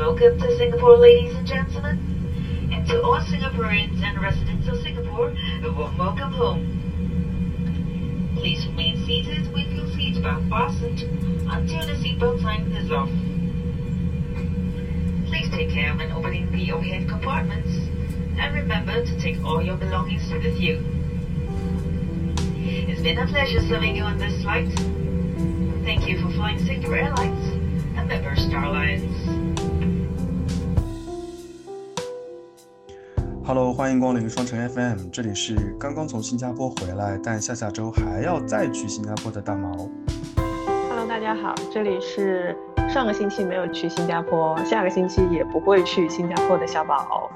[0.00, 2.70] Welcome to Singapore, ladies and gentlemen.
[2.72, 6.64] And to all Singaporeans and residents of Singapore, a warm welcome home.
[8.38, 11.02] Please remain seated with your seatbelt fastened
[11.52, 13.10] until the seatbelt sign is off.
[15.28, 17.68] Please take care when opening the overhead compartments
[18.38, 20.82] and remember to take all your belongings with you.
[22.88, 24.72] It's been a pleasure serving you on this flight.
[25.84, 27.48] Thank you for flying Singapore Airlines
[27.98, 29.19] and member Star Alliance.
[33.52, 39.88] Hello，欢迎光临双城 FM，这里是刚刚从新加坡回来，但下下周还要再去新加坡的大毛。
[40.88, 42.56] Hello，大家好，这里是
[42.88, 47.28] 上个星期没有去新加坡，下个星期也不会去新加坡的小宝。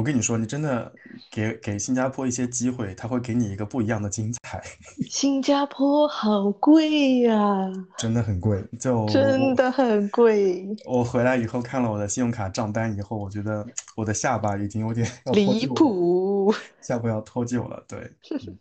[0.00, 0.90] 我跟你说，你真的
[1.30, 4.58] 给给新加坡一些机会，他会给你一个不一样的精彩，
[5.10, 8.64] 新加坡好贵呀、真的很贵。
[8.80, 16.50] 就真的很贵，我，我回来以后看了我的信用卡账单以后，我觉得我的下巴已经有点离，谱。
[16.80, 17.84] 下巴要脱臼了。
[17.86, 17.98] 对，
[18.32, 18.58] 嗯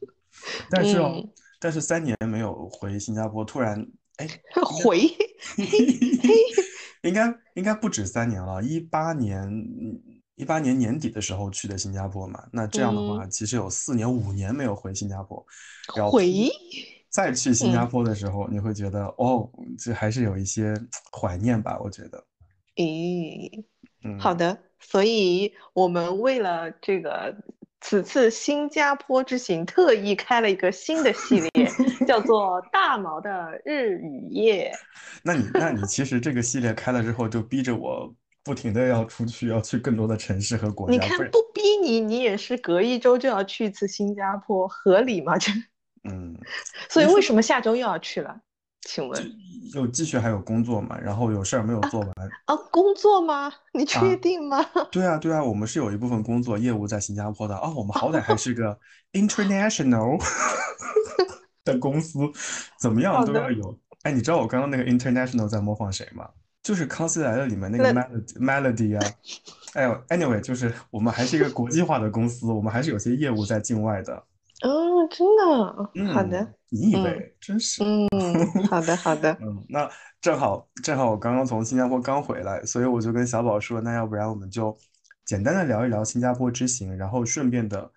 [0.70, 3.88] 但是哦，嗯但是三年没有回新加坡，突然
[4.18, 4.28] 哎，
[4.84, 5.04] 回，
[7.04, 9.50] 应该应该不止三年了，一八年
[10.40, 15.46] 一八年年底的时候去的新加坡嘛，那这样的话，其实有四年五年没有回新加坡，
[15.94, 16.50] 然后回，
[17.10, 20.74] 再去新加坡的时候，你会觉得哦，这还是有一些
[21.12, 22.24] 怀念吧，我觉得，
[22.78, 23.66] 咦，
[24.06, 27.36] 嗯，好的，所以我们为了这个
[27.82, 31.52] 此次新加坡之行，特意开了一个新的系列，
[32.08, 34.72] 叫做“大毛的日语夜
[35.22, 40.72] 那你那你其实这个系列开了之后，就逼着我不停的要出去，要去更多的城市和”。
[40.74, 45.38] 国家，你看不逼你，你也是隔一周就要去一次新加坡，合理吗？
[45.40, 45.52] 这，
[46.04, 46.36] 嗯，
[46.90, 48.40] 所以为什么下周又要去了？
[48.88, 49.32] 请问
[49.76, 52.12] 又继续还有工作嘛，然后有事儿没有做完。
[52.46, 53.52] 啊，工作吗？
[53.74, 54.66] 你确啊定吗？
[54.90, 58.80] 对啊，对啊，我们是有一部分工作业务在新加坡的哦，我们好歹还是个
[59.12, 60.18] international
[61.66, 62.20] 的公司，
[62.80, 63.78] 怎么样都要有。
[64.04, 66.30] 哎，你知道我刚刚那个 international 在模仿谁吗？
[66.70, 69.14] 就是《康熙来了》里面那个 melody melody 啊。
[69.74, 74.14] 哎呦，anyway，就是我们还是一个国际化的公司，我们还是有些业务在境外的。
[74.62, 74.70] 哦，
[75.10, 77.36] 真的，嗯好的嗯，，你以嗯为？
[77.42, 77.82] 真是。
[77.84, 78.08] 嗯，
[78.68, 79.90] 好的，好的，嗯，那
[80.22, 84.78] 正好正好我刚刚从新加坡刚回来，所以我就跟小宝说，那要不然我们就
[85.26, 87.92] 简单的聊一聊新加坡之行，然后顺便的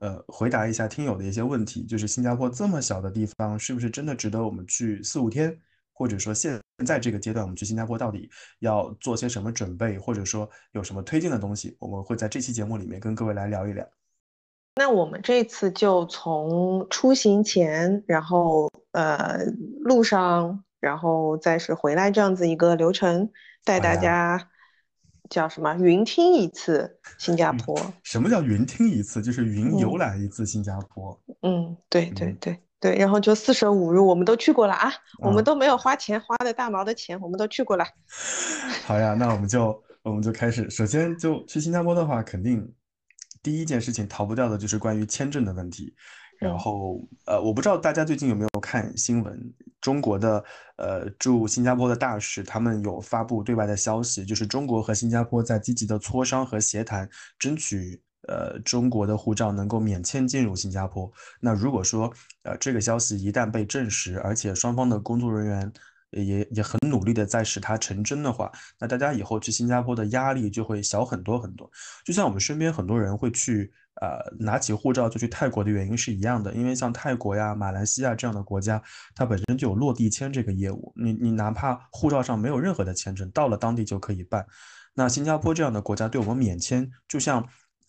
[0.00, 5.58] 呃回答一下听友的一些问题，就是新加坡这么小的地方，是不是真的值得我们去四五天？
[5.98, 13.84] 或者说现在这个阶段，我们去新加坡到底要做些什么准备，或者说有什么推荐的东西，我们会在这期节目里面跟各位来聊一聊。
[14.76, 19.44] 那我们这次就从出行前，然后呃
[19.80, 23.28] 路上，然后再是回来这样子一个流程，
[23.64, 24.48] 带大家
[25.28, 27.76] 叫什么云听一次新加坡。
[28.04, 29.20] 什么叫云听一次？
[29.20, 31.20] 就是云游嗯览一次新加坡。
[31.42, 37.84] 嗯，对对嗯对对，然后就四舍五入，我们都去过了啊，我啊们都没有花钱，花的大毛的钱，我们都去过了。
[38.86, 40.68] 好呀，那我们就我们就开始。
[40.70, 42.72] 首先，就去新加坡的话，肯定
[43.42, 45.94] 第一件事情逃不掉的就是关于签证的问题。
[46.38, 50.44] 然嗯后，呃，我不知道大家最近有没有看新闻，中国的
[50.76, 57.10] 呃驻新加坡的大使他们有发布对外的消息，就是中国和新加坡在积极的磋商和协谈，
[57.40, 61.10] 争取呃中国的护照能够免签进入新加坡。
[61.40, 62.12] 那如果说
[62.42, 65.72] 呃这个消息一旦被证实，而且双方的工作人员
[66.10, 71.70] 也也很努力的在使它成真的话，那大家以后去新加坡的压力就会小很多很多。
[72.04, 73.70] 就像我们身边很多人会去
[74.00, 78.82] 呃拿起护照就去泰国的原因是一样的，因为像泰国呀、马来西亚这样的国家，
[79.14, 84.46] 它本身就有落地签这个业务，你你哪怕护照上没有任何的签证，到了当地就可以办。
[84.94, 87.46] 那新加坡这样的国家对我们免签，就像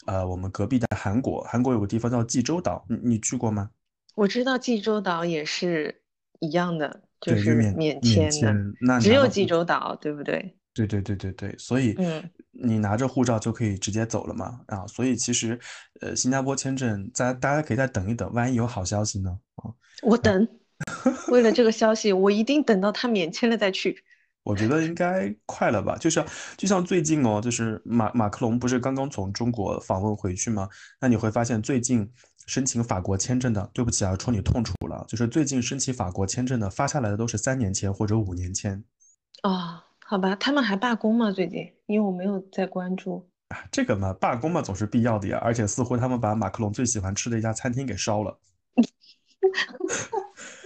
[0.10, 3.70] 呃我们隔壁的韩国，韩国有个地方叫济州岛，你你去过吗？
[4.16, 6.02] 我知道济州岛也是
[6.40, 10.56] 一样的，就是免免免签那只有济州岛，对不对？
[10.74, 15.60] 对对对对对，所以嗯你拿着护照就可以直接走了嘛啊，所以其实
[16.02, 19.70] 呃新加坡签证，大大家可以再等一等，万一有好消息呢啊，
[20.02, 20.48] 我等，
[21.28, 24.04] 为了这个消息，我一定等到他免签了再去。
[24.44, 26.24] 我觉得应该快了吧，就是
[26.58, 30.68] 就像最近哦，就是马马克龙不是刚刚从中国访问回去吗？
[31.00, 32.12] 那你会发现最近
[32.48, 38.84] 申请法国签证的，对不起啊，戳你痛处了，就是最近申请法国签证的发下来的都是三年签或者五年签。
[39.44, 41.32] 哦，好吧，他们还罢工吗？
[41.32, 41.60] 最近？
[41.86, 43.30] 因为我没有在关注。
[43.72, 48.40] 这个嘛，罢工嘛总是必要的呀，而且似乎他们把马克龙最喜欢吃的一家餐厅给烧了。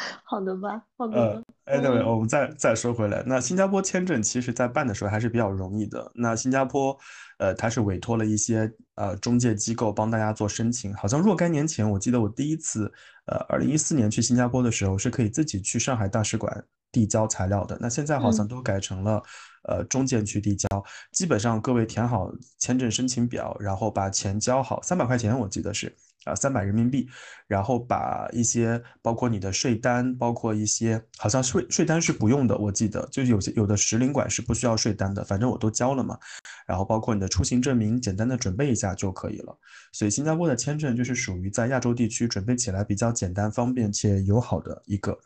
[0.24, 1.42] 好的吧，好的呃吧。
[1.66, 6.10] ，anyway，嗯我们再再说回来，那新加坡签证其实在办的时候还是比较容易的。
[6.14, 6.96] 那新加坡，
[7.38, 10.94] 呃，它是委托了一些呃中介机构帮大家做申请。
[10.94, 12.90] 好像若干年前，我记得我第一次，
[13.26, 17.76] 呃，二零一四年去新加坡的时候，是可以自己去上海大使馆递交材料的。
[17.80, 19.22] 那现在好像嗯都改成了，
[19.68, 20.66] 呃，中介去递交。
[21.12, 25.94] 基本上各位填好签证申请表，然后把钱交好，三百块钱我记得是。
[26.24, 27.08] 啊，三百人民币，
[27.46, 36.18] 然后把一些包括你的税单，包括一些好像税税单是不用的，我记得就是有些有的使领馆是不需要税单的，反正我都交了嘛。
[36.66, 39.58] 然后包括你的出行证明，简单的准备一下就可以了。
[39.92, 45.18] 所以新加坡的签证就是属于在亚洲地区准备起来比较简单、方便且友好的一个。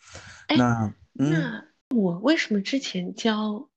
[0.47, 1.65] 哎那嗯，那
[1.97, 3.69] 我为什么之前交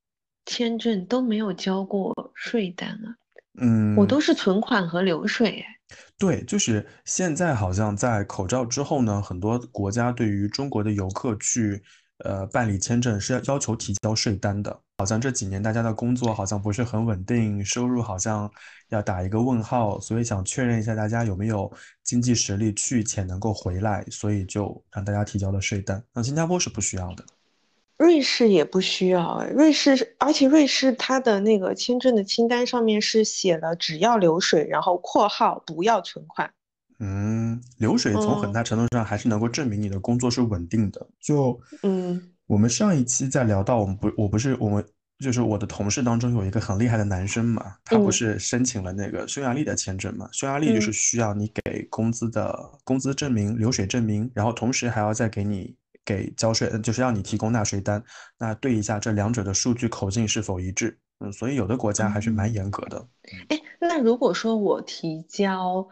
[0.45, 3.15] 签证都没有交过税单啊？
[3.59, 5.76] 嗯，我都是存款和流水哎。
[6.17, 11.81] 对，就是现在好像在口罩之后呢，很多国家对于中国的游客去
[12.25, 14.81] 呃办理签证是要要求提交税单的。
[14.97, 18.51] 好像这几年大家的工作好像不是很稳定，收入好像
[18.89, 21.71] 要打一个问号，所以想确认一下大家有没有
[22.03, 26.03] 经济实力去且能够回来，所以就让大家提交了税单。
[26.13, 27.23] 那新加坡是不需要的。
[27.97, 36.49] 瑞士也不需要哎，瑞士是，而且瑞士它的那个签证的清单上面是写了只要流水，然后括号不要存款。
[36.99, 41.07] 嗯，流水从很嗯大程度上还是能够证明你的工作是稳定的。
[41.19, 44.83] 就嗯我们上一期在聊到，我们不，我不是我们
[45.19, 50.29] 就是我的同事当中有一个很厉害的男生嘛，他不嗯是申请了那个匈牙利的签证嘛？
[50.31, 55.75] 匈牙利就是嗯需要你给工资的工资证明、流水证明，然后同时还要再给你
[56.07, 58.01] 给交税，呃就是让你提供纳税单，
[58.39, 60.97] 那对一下这两者的数据口径是否一致。
[61.19, 63.05] 嗯，所以有的国家还是蛮嗯严格的。
[63.49, 65.85] 哎，那如果说我提交，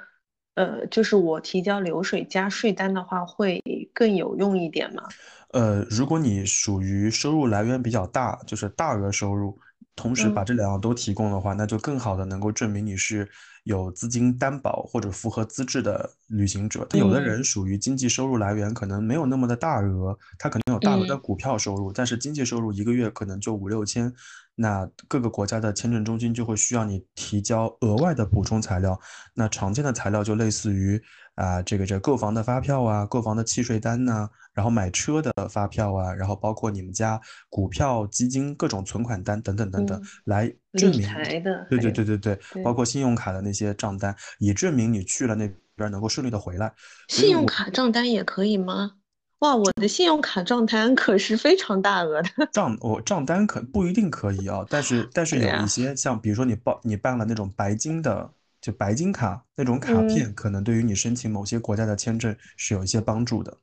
[0.53, 3.61] 呃，就是我提交流水加税单的话，会
[3.93, 5.03] 更有用一点吗？
[5.51, 9.57] 呃，如果你属于收入来源比较大，就是大额收入，
[9.95, 13.27] 同时把嗯这两样都提供的话，那就更好的能够证明你是
[13.63, 16.85] 有资金担保或者符合资质的旅行者。
[16.89, 24.13] 他有的嗯人属于经济收入来源可能没有那么的大额，他可能有大额的嗯股票收入，但是经济收入一个月可能就五六千，
[24.55, 28.99] 那各个国家的签证中心就会需要你提交额外的补充材料。
[29.33, 31.01] 那常见的材料就类似于
[31.35, 37.19] 啊、这个这购房的发票啊，购房的契税单呐、然后买车的发票啊，然后包括你们家
[37.49, 41.07] 股票、基金各种存款单等等等等，嗯来证理明。
[41.07, 46.73] 财的，对对对对对，对包括信用卡的那些账单，以证明你去了那边能够顺利的回来。
[47.09, 48.93] 信用卡账单也可以吗？
[49.39, 52.29] 哇，我的信用卡账单可是非常大额的。
[52.53, 58.31] 账我账单可不一定可以啊，但是但是有一些像比如说你报你办了那种白金的，
[58.61, 63.55] 就白金卡那种卡嗯片，可能对于你申请某些国家的签证是有一些帮助的。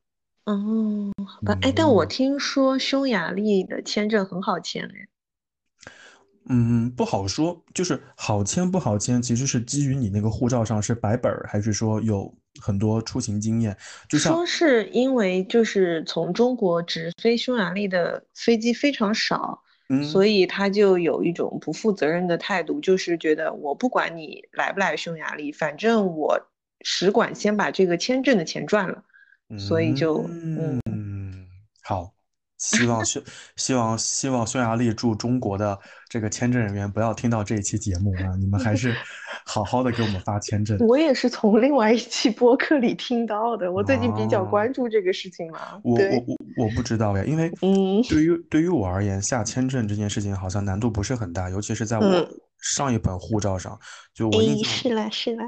[0.45, 5.09] 哦，好吧，哎，但我嗯听说匈牙利的签证很好签哎。
[6.49, 13.77] 嗯，不好说，就是好签不好签，其实是基于你那个护照上是白本儿，还是说有很多出行经验。
[14.09, 26.37] 就像说是因为就是从中国直飞匈牙利的飞机非常少，嗯所以他就有一种不负责任的态度，就是觉得我不管你来不来匈牙利，反正我
[26.81, 29.05] 使馆先把这个签证的钱赚了，
[29.59, 31.47] 所以就嗯嗯，
[31.83, 32.13] 好，
[32.59, 33.23] 希望匈
[33.57, 35.79] 希望希望匈牙利驻中国的
[36.09, 38.95] 这个签证人员不要听到这一期节目啊，你们还是
[39.45, 40.79] 好好的给我们发签证。
[40.79, 45.81] 我也是从另外一期播客里听到的，我最近比较哦关注这个事情嘛。
[45.83, 52.29] 我对，我我我不知道呀，因为嗯对于对于我而言，下签证这件事情好像难度不是很大，尤其是在我嗯
[52.63, 53.79] 上一本护照上，
[54.15, 55.43] 就我印诶，象是了是了，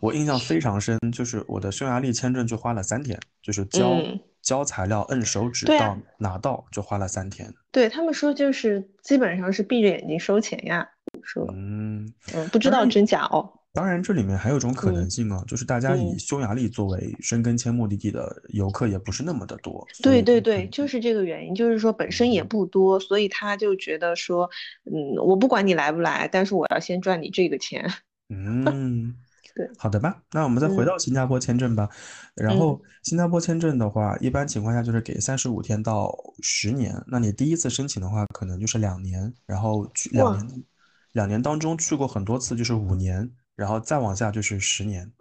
[0.00, 7.52] 我印象非常深，就是我的匈牙利签证就花了三天，就是交嗯交材料、摁手指到拿到就花了三天。
[7.70, 10.88] 对他们说就是基本上是闭着眼睛收钱呀，
[11.22, 13.57] 说嗯，嗯不知道真假哦。
[13.72, 24.48] 当然这里面还有一种可能嗯性啊，就是大家以嗯匈牙利作为申根签目的地的游客也不是那么的多，对对对，就是这个原因，就是说本身也嗯不多，所以他就觉得说，
[24.84, 27.88] 嗯，我不管你来不来，但是我要先赚你这个钱。
[28.30, 29.14] 嗯，
[29.54, 31.88] 对，好的吧，那我们再回嗯到新加坡签证吧。
[32.34, 36.94] 然嗯后新加坡签证的话，一般情况下就是给三十五天到十年。
[37.06, 40.64] 那你第一次申请的话，可能就是两年，然后去两年，
[41.12, 45.12] 两年当中去过很多次就是五年，然后再往下就是十年。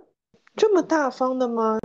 [0.56, 1.80] 这么大方的吗？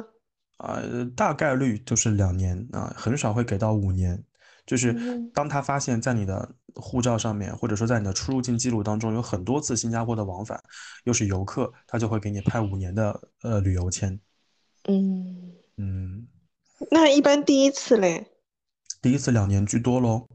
[0.58, 4.22] 呃，大概率就是两年啊，很少会给到五年。
[4.66, 10.62] 就是嗯当他发现，在你的护照上面，或者说在你的出入境记录当中有很多次新加坡的往返，
[11.04, 14.20] 又是游客，他就会给你派五年的呃旅游签。
[14.84, 16.28] 嗯，嗯，
[16.90, 18.26] 那一般第一次嘞，
[19.00, 20.28] 第一次两年居多喽。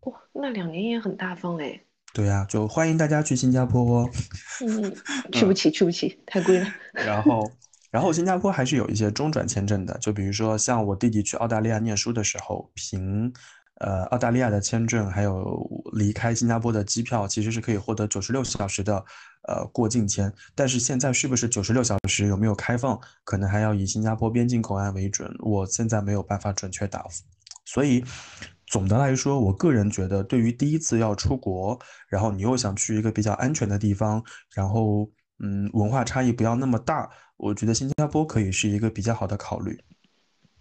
[0.00, 1.86] 哇，那两年也很大方嘞。
[2.12, 4.10] 对呀，就欢迎大家去新加坡哦。
[4.66, 4.94] 嗯，
[5.32, 6.66] 去不起，去不起，太贵了。
[6.92, 7.50] 然后，
[7.90, 13.32] 然后新加坡还是有一些中转签证的，就比如说像我弟弟去澳大利亚念书的时候，凭
[13.76, 15.56] 呃澳大利亚的签证，还有
[15.92, 19.04] 离开新加坡的机票，其实是可以获得九十六小时的
[19.48, 20.32] 呃过境签。
[20.54, 27.22] 但是现在是不是九十六小时有没有开放，可能还要以新加坡边境口岸为准，我现在没有办法准确答复。
[27.64, 28.04] 所以
[28.70, 31.76] 总的来说，我个人觉得，对于第一次要出国，
[32.08, 34.22] 然后你又想去一个比较安全的地方，
[34.54, 35.10] 然后
[35.40, 39.76] 嗯，文化差异不要那么大，我觉得新加坡可以是一个比较好的考虑。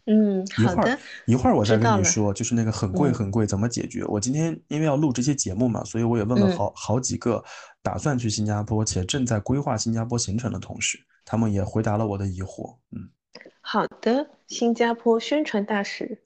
[0.07, 4.03] 嗯，一会儿好的，一会儿我再跟你说，就是那个很贵嗯很贵怎么解决。
[4.05, 7.43] 我今天因为要录这些节目嘛，所以我也问了嗯好好几个
[7.83, 12.75] 打算去新加坡且正在规划新加坡行程的同事，他们也回答了我的疑惑。
[12.91, 13.07] 嗯。
[13.71, 16.19] 好的，新加坡宣传大使，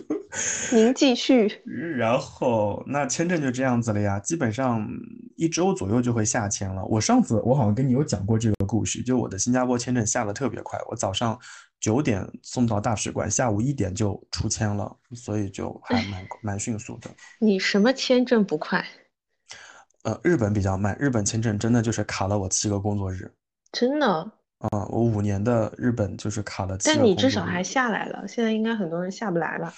[0.72, 1.60] 您继续。
[1.98, 4.88] 然后那签证就这样子了呀，基本上
[5.36, 6.82] 一周左右就会下签了。
[6.86, 11.38] 我上次我好像跟你有讲过这个故事，就我的新加坡签证下的特别快，我早上
[11.78, 17.10] 九点送到大使馆，下午一点就出签了，所以就还蛮蛮迅速的。
[17.38, 18.82] 你什么签证不快？
[20.04, 23.30] 呃，日本比较慢，日本签证真的就是卡了我七个工作日。
[23.72, 24.32] 真的？
[24.58, 29.72] 啊、我五年的日本就是卡了七但你至少还下来了，现在应该很多人下不来了。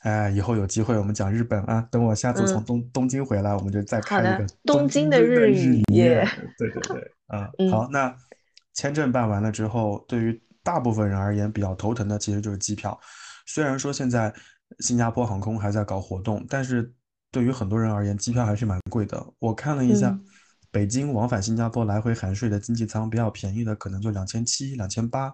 [0.00, 1.84] 哎，以后有机会我们讲日本啊。
[1.90, 8.14] 等我下次从嗯东东京回来，我们就再好开一个东京的日语对对对，啊， 嗯好，那
[8.74, 12.98] 签证办完了之后，对于大部分人而言比较头疼的其实就是机票。
[13.46, 14.32] 虽然说现在
[14.78, 16.92] 新加坡航空还在搞活动，但是
[17.32, 19.24] 对于很多人而言，机票还是蛮贵的。
[19.38, 20.24] 我看了一下，嗯
[20.74, 25.32] 北京往返新加坡来回含税的经济舱比较便宜的可能就两千七、两千八，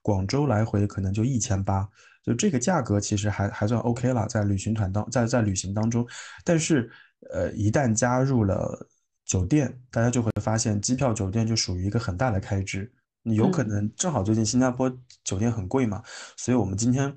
[0.00, 1.88] 广州来回可能就一千八。
[2.22, 6.06] 就这个价格其实还还算 OK 了，在旅行团当在在旅行当中，
[6.44, 6.88] 但是
[7.32, 8.86] 呃，一旦加入了
[9.24, 12.88] 酒店，大家就会发现机票、酒店就属于一个很大的开支。
[13.22, 14.88] 你有可嗯能正好最近新加坡
[15.24, 16.00] 酒店很贵嘛，
[16.36, 17.12] 所以我们今天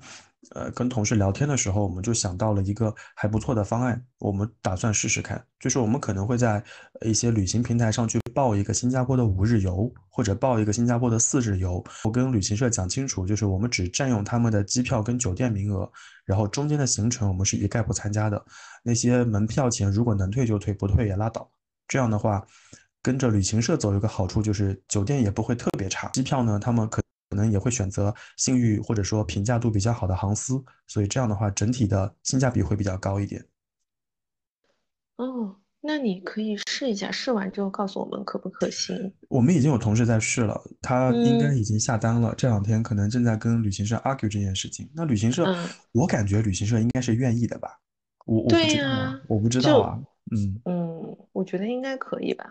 [0.54, 6.62] 呃跟同事聊天的时候，我们就想到了一个还不错的方案，我们打算试试看，就是我们可能会在
[7.02, 11.84] 一些旅行平台上去报一个新加坡的五日游，或者报一个新加坡的四日游。
[12.04, 15.90] 我跟旅行社讲清楚，就是我们只占用他们的机票跟酒店名额，
[16.24, 18.44] 然后中间的行程我们是一概不参加的。
[18.82, 21.50] 那些门票钱如果能退就退，不退也拉倒。
[21.86, 22.46] 这样的话，
[23.02, 33.46] 跟着旅行社走有个好处就是酒店也不会特别差，机票呢他们可可能也会选择信誉或者说评价度比较好的航司，所以这样的话整体的性价比会比较高一点。
[35.16, 39.12] 哦，那你可以试一下，试完之后告诉我们可不可行。
[39.28, 44.90] 我们已经有同事在试了，他应该嗯已经下单了，这两天可能正在跟旅行社 argue 这件事情。
[44.94, 47.78] 那旅行社，嗯我感觉旅行社应该是愿意的吧？
[48.26, 49.98] 我我不对知道啊呀，我不知道啊，
[50.32, 52.44] 嗯嗯，我觉得应该可以吧。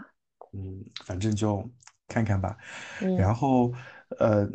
[0.53, 1.67] 嗯，反正就
[2.07, 2.57] 看看吧。
[3.01, 3.71] 嗯然后，
[4.17, 4.47] 呃，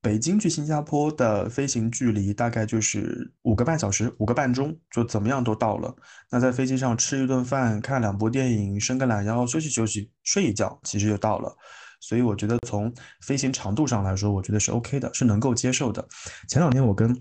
[0.00, 5.94] 北京去新加坡的飞行距离大概就是五个半小时，五个半钟，就怎么样都到了。
[6.30, 11.54] 那在飞机上吃一顿饭，看两部电影，伸个懒腰，休息休息，睡一觉，其实就到了。
[12.00, 16.06] 所以我觉得从飞行长度上来说，我觉得是 OK 的，是能够接受的。
[16.48, 17.16] 前两天我跟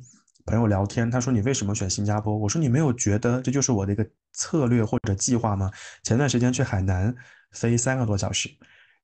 [0.45, 2.37] 朋友聊天，他说你为什么选新加坡？
[2.37, 5.71] 我说你没有觉得这就是我的一个策略或者计划吗？
[6.03, 7.15] 前段时间去海南
[7.51, 8.49] 飞三个多小时，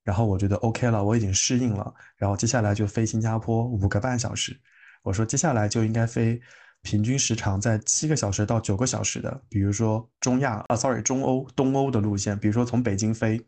[0.03, 4.59] 然后我觉得 OK 了，我已经适应了，然后接下来就飞新加坡五个半小时。
[5.03, 6.39] 我说接下来就应该飞
[6.81, 13.39] 平均时长在七个小时到九个小时的，比如说中亚啊，sorry，中欧、东欧的路线，比如说从北京飞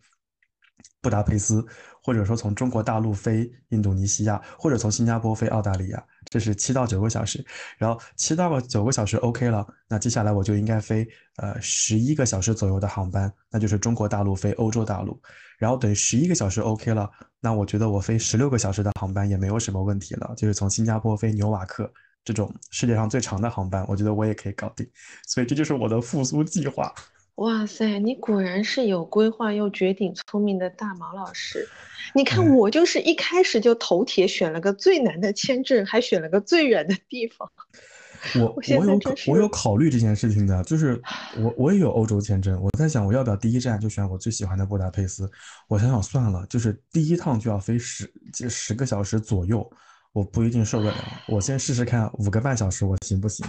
[1.02, 1.66] 布达佩斯，
[2.04, 7.44] 或者说从中国大陆飞印度尼西亚，或者从新加坡飞澳大利亚，这是七到九个小时。
[7.78, 11.08] 然后七到九个小时 OK 了，那接下来我就应该飞
[11.38, 15.20] 呃十一个小时左右的航班，那就是中国大陆飞欧洲大陆。
[15.58, 17.10] 然后等十一个小时 OK 了，
[17.40, 21.92] 那我觉得我飞十六个小时的航班也没有什么问题了，就是从新加坡飞纽瓦克
[22.24, 24.88] 这种世界上最长的航班，我觉得我也可以搞定。
[25.28, 26.92] 所以这就是我的复苏计划。
[27.36, 31.68] 哇塞，你果然是有规划又绝顶聪明的大毛老师。
[32.14, 37.50] 你看，哎我就是一开始就头铁选了个最难的签证，还选了个最远的地方。
[38.40, 41.02] 我我有我有考虑这件事情的，就是
[41.40, 45.28] 我我也有欧洲签证，我在想我要不要第一站就选我最喜欢的布达佩斯。
[45.68, 49.68] 我想想算了，就是第一趟就要飞十这十个小时左右，
[50.14, 50.98] 我不一定受得了。
[51.28, 53.44] 我先试试看五个半小时我行不行？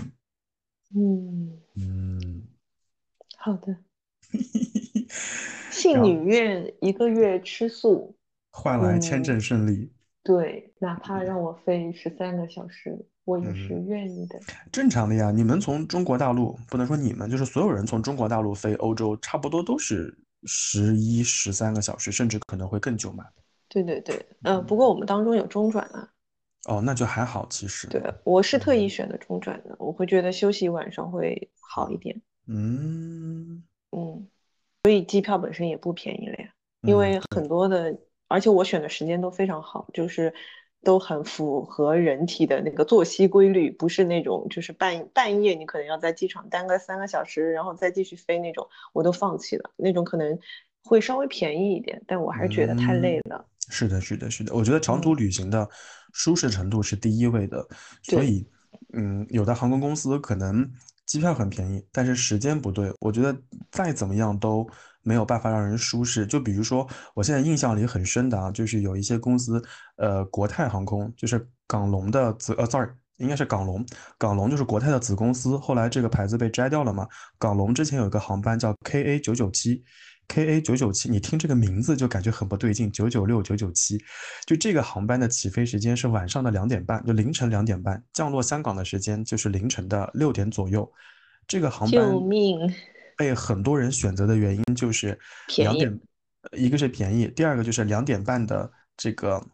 [0.95, 2.43] 嗯，嗯，
[3.45, 3.77] 好的。
[5.73, 8.15] 信女愿一个月吃素，
[8.51, 9.93] 换来签嗯证顺利。
[10.23, 14.39] 对，哪怕让我飞十三个小时，我也是嗯愿意的。
[14.71, 23.25] 正常的呀，你们从中国大陆不能说你们，就是所有人从中国大陆飞欧洲，差不多都是十一、十三个小时，甚至可能会更久嘛。
[23.69, 26.09] 对对对，呃，不过我们当中有中转啊。
[26.67, 27.89] 哦，那就还好，其实。
[27.89, 32.23] 对，我是特意嗯选的中转的，我会觉得休息一晚上会好一点。
[32.47, 34.27] 嗯嗯，
[34.83, 36.49] 所以机票本身也不便宜了呀，
[36.83, 37.97] 因嗯，为很多的，
[38.29, 40.33] 而且我选的时间都非常好，就是
[40.83, 49.71] 都很符合人体的那个作息规律，不是那种就是半半夜你可能要在机场待个三个小时，然后再继续飞那种，我都放弃了。
[49.77, 50.39] 那种可能
[50.83, 53.47] 会稍微便宜一点，但我还是觉得太累嗯了。
[53.69, 54.53] 是的，是的，是的。
[54.55, 55.69] 我觉得长途嗯，旅行的
[56.13, 57.67] 舒适程度是第一位的，
[58.03, 58.45] 所，以，
[58.93, 60.69] 嗯，有的航空公司可能
[61.07, 63.37] 机票很便宜，但是时间不对，我觉得
[63.71, 64.67] 再怎么样都
[65.03, 66.27] 没有办法让人舒适。
[66.27, 69.63] 就比如说，我现在印象里很深的啊，就是有一些公司，
[69.97, 73.85] 呃，国泰航空，就是港龙的子，呃，sorry，应该是港龙，
[74.17, 77.07] 港龙就是国泰的子公司，后来这个牌子被摘掉了嘛。
[77.39, 79.83] 港龙之前有一个航班叫 KA 九九七。
[80.29, 84.03] KA 九九七，你听这个名字就感觉很不对劲，九九六九九七，
[84.47, 90.91] 就这个航班的起飞时间是晚上的两点半，就凌晨两点半，降落香港的时间就是凌晨的六点左右。
[91.47, 92.59] 这个航班救命！
[93.17, 95.19] 被很多人选择的原因就是
[95.59, 96.01] 两点，
[96.51, 99.45] 呃一个是便宜，第二个就是两点半的这个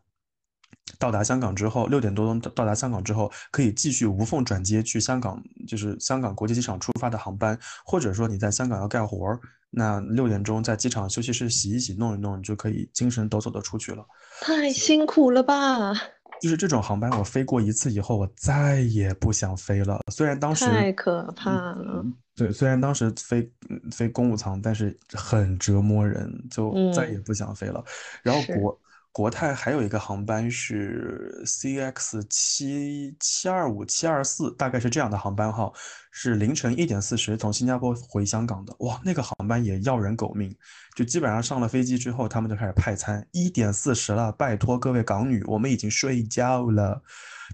[0.99, 14.05] 到达香港之后，六点多钟到到达香港之后，可以继续无缝转接去香港，就是香港国际机场出发的航班，或者说你在香港要干活儿，那六点钟在机场休息室洗一洗、弄一弄，你就可以精神抖擞的出去了。
[14.41, 15.93] 太辛苦了吧！
[16.41, 20.01] 就是这种航班，我飞过一次以后，我再也不想飞了。
[20.13, 22.05] 虽然当时太可怕了。
[22.37, 27.85] 对，虽然当时飞嗯飞公务舱，但是很折磨人，就再也嗯，不想飞了。
[28.23, 28.81] 然后国
[29.19, 35.75] 国泰还有一个航班是 CX 七七二五七二四，大概是这样的航班号，
[36.13, 38.73] 是凌晨一点四十从新加坡回香港的。
[38.79, 40.55] 哇，那个航班也要人狗命，
[40.95, 47.03] 就基本上上了飞机之后，他们就开始派餐，一点四十了，拜托各位港女，我们已经睡觉了，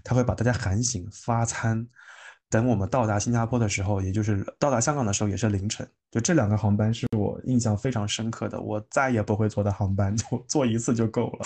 [0.03, 1.87] 他会把大家喊醒发餐。
[2.55, 5.85] 等我们到达新加坡的时候，也就是到达香港的时候，也是凌晨。
[6.09, 11.45] 就这两个航班是我印象非常深刻的，我再也不会坐的航班， 就坐一次就够了。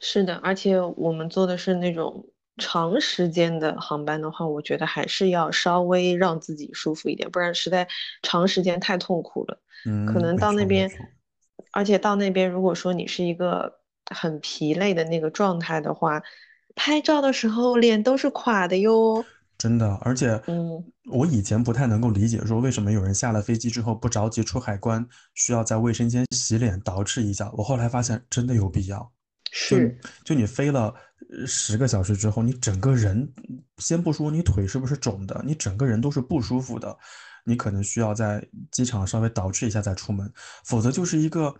[0.00, 7.86] 是的，而且我们坐的是那种长时间的航班的话，我觉得还是要稍微让自己舒服一点，不然实在
[8.22, 9.60] 长时间太痛苦了。
[9.86, 10.90] 嗯，可能到那边，
[11.70, 13.72] 而且到那边，如果说你是一个
[14.12, 16.20] 很疲累的那个状态的话，
[16.74, 19.24] 拍照的时候脸都是垮的哟。
[19.58, 19.94] 真的。
[20.02, 27.50] 而且嗯，我以前不太能够理解，说为什么有人下了飞机之后不着急出海关，需要在卫生间洗脸捯饬一下。
[27.52, 29.12] 我后来发现真的有必要。
[29.52, 30.92] 是就你飞了
[31.30, 33.26] 呃十个小时之后，你整个人，
[33.78, 36.94] 先不说你腿是不是肿的，你整个人都是不舒服的，
[37.44, 40.30] 你可能需要在机场稍微捯饬一下再出门，
[40.64, 41.54] 否则就是一个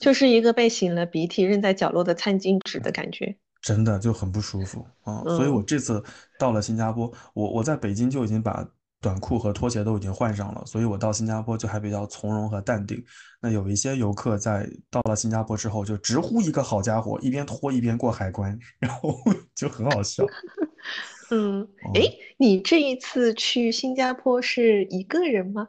[0.00, 3.36] 就是一个被擤了鼻涕扔在角落的餐巾纸的感觉。
[3.64, 5.22] 真的就很不舒服啊。
[5.24, 6.04] 所以我嗯，这次
[6.38, 8.66] 到了新加坡，我我在北京就已经把
[9.00, 13.04] 短裤和拖鞋都已经换上了，所以我到新加坡就还比较从容和淡定。
[13.40, 19.18] 那有一些游客在到了新加坡之后，就直呼一个好家伙，一边拖一边过海关， 然后
[19.54, 20.24] 就很好笑。
[21.30, 25.68] 嗯，哦，诶，你这一次去新加坡是一个人吗？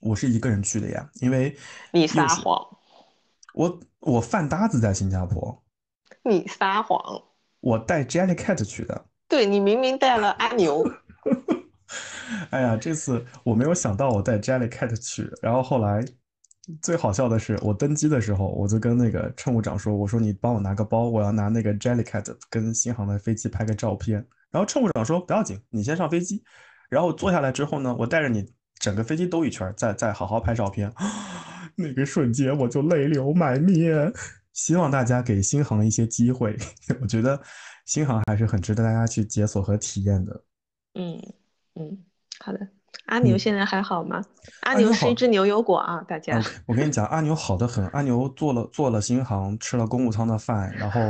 [0.00, 1.56] 我是一个人去的呀，因为
[1.92, 2.66] 你撒谎，
[3.54, 5.62] 我我饭搭子在新加坡，
[6.24, 7.22] 你撒谎。
[7.62, 9.06] 我带 Jellycat 去的。
[9.26, 10.84] 对，你明明带了阿牛。
[12.50, 16.04] 哎呀，这次我没有想到我带 Jellycat 去，然后后来
[16.80, 26.42] 最好笑的是，我登机的时候，我就跟那个乘务长说：“我说你帮我拿个包，我要拿那个 Jellycat 跟新航的飞机拍个照片。”然后乘务长说：“不要紧，你先上飞机。”
[26.90, 30.92] 然后坐下来之后呢，我带着你整个飞机兜一圈，再再好好拍照片。
[31.76, 34.12] 那个瞬间我就泪流满面。
[34.52, 36.56] 希望大家给新航一些机会，
[37.00, 37.40] 我觉得
[37.86, 40.44] 新航还是很值得大家去解锁和体验的。
[40.94, 41.20] 嗯
[41.74, 41.98] 嗯，
[42.38, 42.68] 好的。
[43.06, 44.22] 阿牛现在还好吗？
[44.60, 46.40] 阿阿牛是一只牛油果啊，大家。
[46.66, 47.86] 我跟你讲，阿牛好的很。
[47.88, 51.00] 阿牛坐了坐了新航，吃了公务舱的饭，然后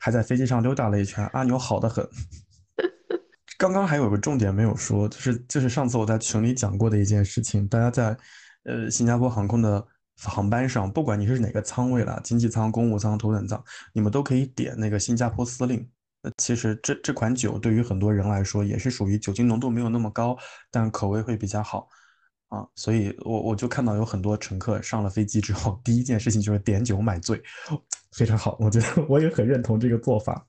[0.00, 1.24] 还在飞机上溜达了一圈。
[1.34, 2.06] 阿牛好的很。
[3.58, 8.16] 刚刚还有个重点没有说，就是就是上次我在群里讲过的一件事情，大家在
[8.64, 9.86] 呃新加坡航空的
[10.20, 15.88] 航班上，不管你是哪个舱位啦，经济舱、公务舱、头等舱，你们都可以点那个新加坡司令。
[16.36, 20.36] 其实这这款酒对于很多人来说也是属于酒精浓度没有那么高，
[20.70, 21.88] 但口味会比较好
[22.48, 22.66] 啊。
[22.74, 27.40] 所以我我就看到有很多乘客上了飞机之后，第一件事情就是点酒买醉，
[28.12, 30.44] 非常好，我觉得我也很认同这个做法。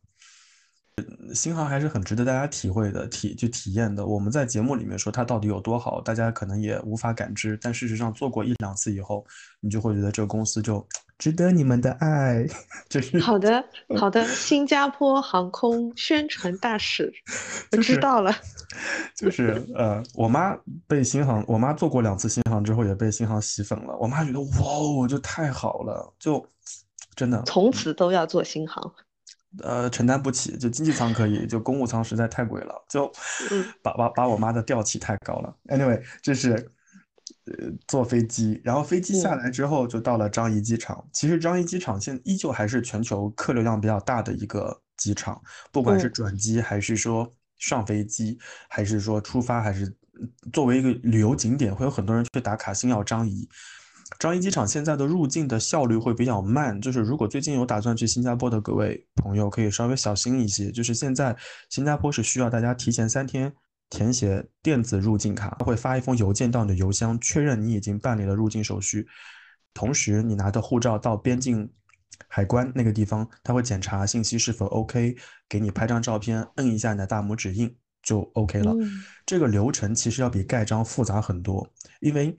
[1.33, 4.05] 新航还是很值得大家体会的、体去体验的。
[4.05, 7.57] 我们在节目里面说它到底有多好，大家可能也无法感知。
[7.61, 9.25] 但事实上，做过一两次以后，
[9.59, 10.85] 你就会觉得这个公司就
[11.17, 12.45] 值得你们的爱。
[12.89, 13.63] 就是好的，
[13.97, 17.11] 好的，新加坡航空宣传大使，
[17.71, 18.33] 我就是知道了。
[19.15, 20.57] 就是呃，我妈
[20.87, 23.95] 被新航，我妈做过两次新航之后，也被新航洗粉了。
[23.97, 24.47] 我妈觉得哇
[25.03, 26.45] 哦，就太好了，就
[27.15, 28.93] 真的从此都要做新航。
[29.63, 33.11] 呃承担不起，就经济舱可以，就公务舱实在太贵了，就
[33.51, 35.55] 嗯把把把我妈的吊起太高了。
[35.65, 36.51] Anyway，这是
[37.45, 41.03] 呃坐飞机，然后飞机下嗯来之后就到了樟宜机场。
[41.11, 48.37] 其实樟宜机场现依旧还是全球客流量比较大的一个机场，不管是嗯转机还是说上飞机，
[48.69, 49.85] 还是说出发，还是
[50.21, 53.49] 嗯作为一个旅游景点，会有很多人去打卡星耀樟宜。
[54.17, 60.71] 樟宜机场现在的入境的效率会比较慢，就是如果最近有打算去新加坡的各位朋友，可以稍微小心一些。
[60.71, 61.35] 就是现在
[61.69, 63.53] 新加坡是需要大家提前三天
[63.89, 69.07] 填写电子入境卡，会发一封邮件到你的邮箱，确认你已经办理了入境手续。
[69.73, 71.69] 同时，你拿的护照到边境
[72.27, 75.15] 海关那个地方，他会检查信息是否 OK，
[75.47, 78.73] 给你拍张照片，摁一下你的大拇指印就 OK 了。
[78.73, 82.35] 嗯这个流程其实要比盖章复杂很多，因为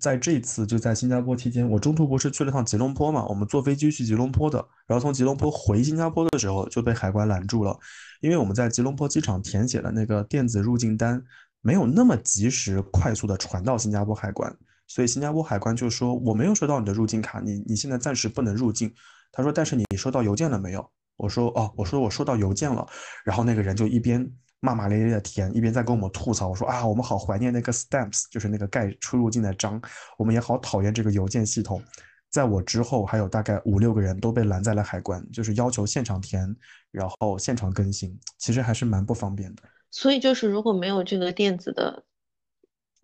[0.00, 7.78] 在这次就在新加坡期间，我中途不是去了趟吉隆坡嘛，我们坐飞机去吉隆坡的，然后从吉隆坡回新加坡的时候就被海关拦住了，
[8.20, 11.22] 因为我们在吉隆坡机场填写的那个电子入境单
[11.60, 14.54] 没有那么及时快速的传到新加坡海关，
[14.86, 18.92] 所以新加坡海关就说我没有收到你的入境卡，你你现在暂时不能入境。
[19.32, 20.90] 他说但是你收到邮件了没有？
[21.16, 22.86] 我说哦，我说我收到邮件了，
[23.24, 24.28] 然后那个人就一边
[24.60, 29.80] 骂骂咧咧的填，一边在跟我们吐槽，我说啊，我们好怀念那个 stamps，就是那个盖出入境的章，
[30.16, 31.82] 我们也好讨厌这个邮件系统。
[32.30, 36.56] 在我之后，还有大概五六个人都被拦在了海关，就是要求现场填，
[36.90, 39.62] 然后现场更新，其实还是蛮不方便的。
[39.90, 42.04] 所以就是如果没有这个电子的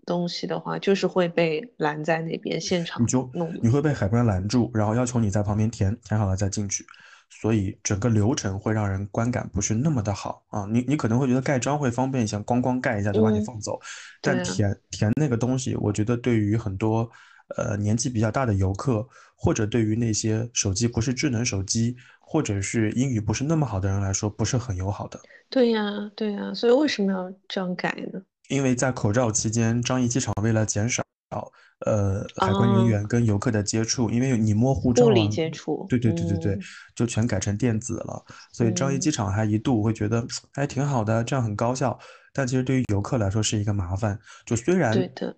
[0.05, 3.55] 东西的话，就是会被拦在那边现场你就弄。
[3.63, 6.85] 你会被海关拦住，然后要求你在旁边填，填好了再进去。
[7.31, 10.67] 所以整个流程会让人观感不是那么的好啊。
[10.67, 13.81] 你你可能会觉得盖章会方便一些，咣咣盖一下就把你嗯放走，
[14.21, 17.09] 但填填那个东西，我觉得对于很多
[17.57, 25.21] 呃年纪比较大的游客，或者对于那些手机不是智能手机，或者是英语不是那么好的人来说，不是很友好的。
[25.49, 25.83] 对呀，
[26.15, 28.21] 对呀，所以为什么要这样改呢？
[28.49, 31.05] 因为在口罩期间，樟宜机场为了减少
[31.87, 36.61] 呃海关人哦员跟游客的接触，因为你摸护照啊，物理接触，对对对对对嗯，
[36.95, 38.23] 就全改成电子了。
[38.53, 41.99] 所以樟宜嗯机场还一度会觉得还挺好的，这样很高效。
[42.33, 44.19] 但其实对于游客来说是一个麻烦。
[44.45, 45.35] 就虽然对的，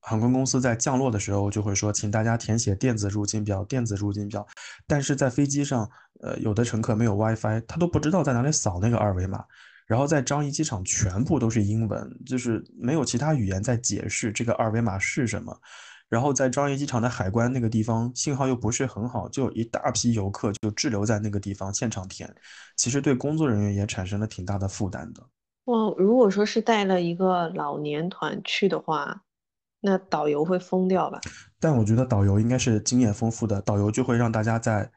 [0.00, 4.46] 航空公司在降落的时候就会说，请大家填写电子入境表，电子入境表，
[4.86, 5.88] 但是在飞机上，
[6.20, 9.44] 呃，有的乘客没有 WiFi，他都不知道在哪里扫那个二维码。
[9.86, 15.56] 然后在樟宜机场全部都是英文，就是没有其他语言在解释这个二维码是什么。
[16.08, 22.32] 然后在樟宜机场的海关那个地方信号又不是很好，就有一大批游客就滞留在那个地方现场填，
[22.76, 25.22] 其实对工作人员也产生了挺大的负担的。
[25.64, 29.22] 哇，如果说是带了一个老年团去的话，
[29.80, 31.20] 那导游会疯掉吧？
[31.58, 34.88] 但我觉得导游应该是经验丰富的，导游就会让大家在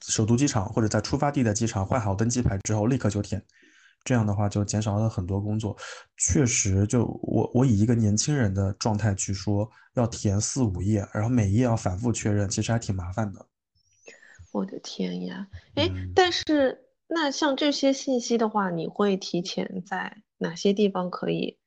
[0.00, 3.44] 首都机场或者在出发地的机场换好登机牌之后立刻就填，
[4.04, 5.76] 这样的话就减少了很多工作。
[6.16, 13.46] 确实，就我我以一个年轻人的状态去说，要填四五页，然后每页要反复确认，其实还挺麻烦的。
[14.52, 15.46] 我的天呀！
[15.74, 21.58] 哎，嗯但是那像这些信息的话，你会提前在哪些地方可以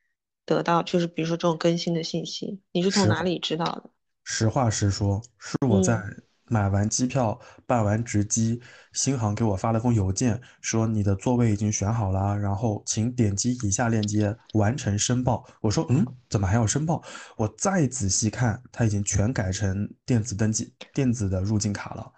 [0.45, 0.81] 得到？
[0.83, 3.89] 就是比如说这种更新的信息，你是从哪里知道的？
[4.23, 8.61] 实话实说，是我在嗯买完机票、办完值机，
[8.91, 15.45] 新航给我发了封邮件，说你的座位已经选好了，然后请点击以下链接完成申报。
[15.61, 17.01] 我说，嗯，怎么还要申报？
[17.37, 22.11] 我再仔细看，他已经全改成电子登记、电子的入境卡了。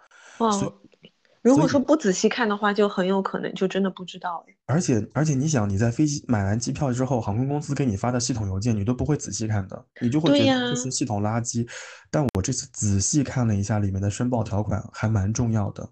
[1.44, 4.54] 如果说不仔细看的话，就很有可能就真的不知道哎。
[4.64, 11.68] 而且而且，你想你在飞机买完机票之后，航空公司给你发的系统邮件，你都不会仔细看的，你就会对觉得这呀是系统垃圾。
[12.10, 15.86] 但我这次仔细看了一下里面的申报条款，还蛮重要的。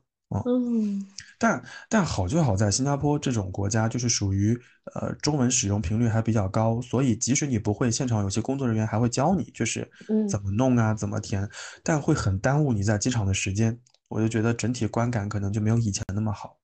[0.46, 1.06] 嗯，
[1.38, 4.58] 但但好就好在新加坡这种国家就是属于
[4.94, 11.46] 呃中文使用频率还比较高，所以即使你不会，现场有些工作人员还会教你，就是嗯怎么弄啊，怎么填，
[11.82, 13.78] 但会很耽误你在机场的时间。
[14.12, 16.58] 我就觉得整体观感可能就没有以前那么好。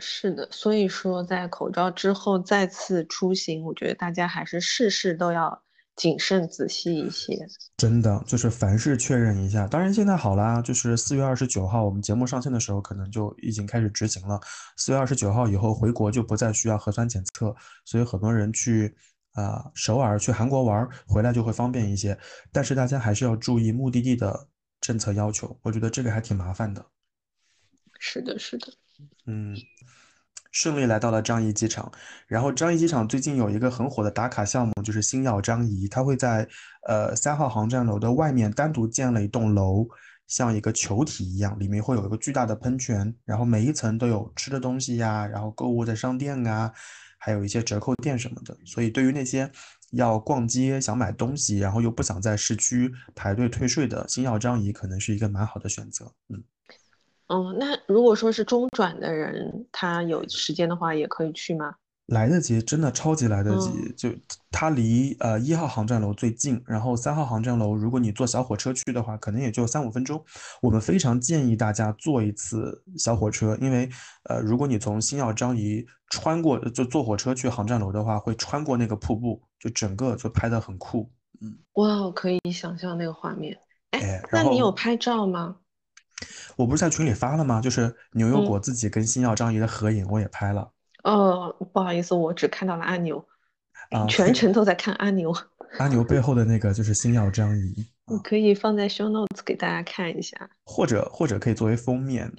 [0.00, 5.62] 是的，所以说在口罩之后再次出行，我觉得大家还是事事都要
[5.94, 7.36] 谨慎仔细一些。
[7.76, 9.66] 真的就是凡事确认一下。
[9.66, 14.40] 当然现在好啦，就是四月二十九号我们节目上线的时候，可能就已经开始执行了。
[14.76, 18.94] 四月二十九号以后回国就不再需要核酸检测，所以很多人去
[19.32, 22.18] 啊、首尔、去韩国玩儿回来就会方便一些。
[22.50, 24.48] 但是大家还是要注意目的地的
[24.80, 26.86] 政策要求，我觉得这个还挺麻烦的。
[27.98, 28.72] 是的，是的。
[29.26, 29.56] 嗯，
[30.50, 31.92] 顺利来到了樟宜机场，
[32.26, 36.48] 然后樟宜机场最近有一个很火的打卡项目，就是星耀樟宜，它会在
[36.86, 39.86] 呃三号航站楼的外面单独建了一栋楼，
[40.26, 46.72] 像一个球体一样，里面会有一个巨大的喷泉，然后每一层都有吃的东西呀，然后购物的商店啊，
[47.18, 49.50] 还有一些折扣店什么的，所以对于那些
[49.90, 56.12] 要逛街想买东西，然后又不想在市区排队退税的，星耀张仪可能是一个蛮好的选择。
[56.28, 56.42] 嗯。
[57.28, 61.74] 哦，那如果说是中转的人，他有时间的话，也可以去吗？
[62.06, 63.68] 来得及，真的超级来得及。
[63.70, 64.10] 嗯就
[64.50, 70.22] 它离呃一号航站楼最近，然后三号航站楼，如果你坐小火车去的话，可能也就三五分钟。
[70.60, 73.88] 我们非常建议大家坐一次小火车，因为
[74.24, 81.08] 呃，如果你从星耀张仪穿过，就坐火车去航站楼的话，会穿过那个瀑布，就整个就拍的很酷。
[81.40, 83.56] 嗯，哇，我可以想象那个画面。
[83.90, 85.56] 哎，哎，那你有拍照吗？
[86.56, 87.60] 我不是在群里发了吗？
[87.60, 90.72] 就是牛油嗯果自己跟星耀张仪的合影，我也拍了。
[91.04, 93.24] 哦，不好意思，我只看到了阿牛，
[93.90, 95.34] 啊，全程都在看阿牛。
[95.78, 97.86] 阿牛背后的那个就是星耀张仪。
[98.06, 100.50] 你可以放在 show notes 给大家看一下。
[100.64, 102.30] 或者或者可以作为封面。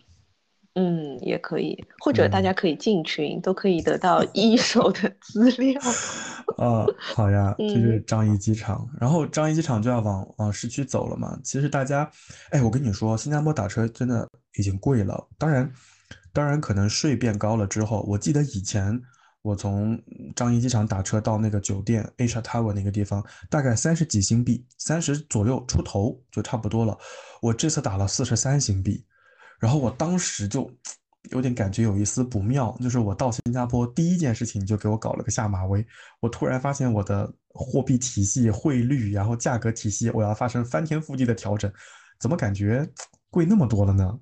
[0.76, 5.82] 嗯，也可以，或者大嗯家可以进群，都可以得到 一手的资料。
[6.58, 11.38] 啊，好呀， 这是嗯樟宜机场，然后樟宜机场就要往往市区走了嘛。
[11.44, 12.10] 其实大家，
[12.52, 15.28] 哎，我跟你说，新加坡打车真的已经贵了。
[15.38, 15.72] 当然，
[16.34, 18.98] 当然可能税变高了之后，我记得以前
[19.42, 20.00] 我从
[20.36, 26.98] 樟宜机场打车到那个酒店 Asia Tower 那个地方，大概三十几新币，三十左右出头就差不多了。
[27.42, 29.04] 我这次打了四十三新币，
[29.62, 30.70] 然后我当时就
[31.30, 35.86] 有点感觉有一丝不妙，就是我到新加坡第一件事情就给我搞了个下马威，
[36.20, 41.72] 我突然发现我的货币体系、汇率，然后价格体系，我要发生翻天覆地的调整，
[42.20, 42.90] 怎么感觉
[43.30, 44.20] 贵那么多了呢？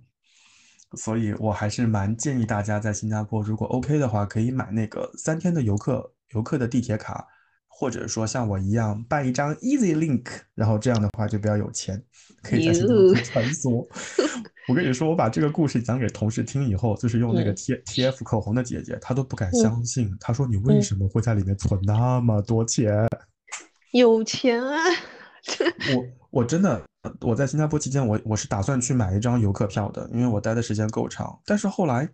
[0.98, 7.26] 所以我还是蛮建议大家在新加坡，如果 OK 的话，可以买那个三天的游客游客的地铁卡，
[7.68, 12.04] 或者说像我一样办一张 Easy Link，然后这样的话就比较有钱，
[12.44, 13.88] 可以在新加坡哟穿梭。
[14.70, 23.08] 我跟你说，我把这个故事讲给同事听以后，就是用那个嗯 T TF 口红的姐姐，她都不敢嗯相信，她说你为嗯什么会在里面存那么多钱？
[23.92, 24.78] 有钱啊！
[25.96, 26.06] 我
[26.42, 26.82] 我真的
[27.22, 31.40] 我在新加坡期间，我我是打算去买一张游客票的，因为我待的时间够长。
[31.46, 32.08] 但是后来，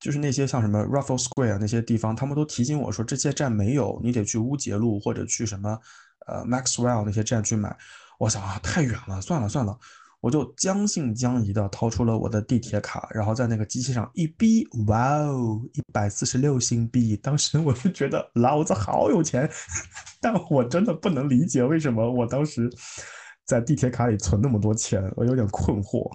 [0.00, 5.78] 就是那些像什么 Raffles Square 那些地方，他们都提醒我说这些站没有，你得去乌节路或者去什么
[6.26, 7.76] 呃 Maxwell 那些站去买。
[8.18, 9.78] 我想啊，太远了，算了算了，
[10.22, 17.16] 我就将信将疑的掏出了我的地铁卡，然后在那个机器上一逼，哇哦，一百四十六新币。
[17.16, 19.50] 当时 我就觉得老子好有钱，
[20.22, 22.70] 但我真的不能理解为什么我当时
[23.44, 26.08] 在地铁卡里存那么多钱，我有点困惑。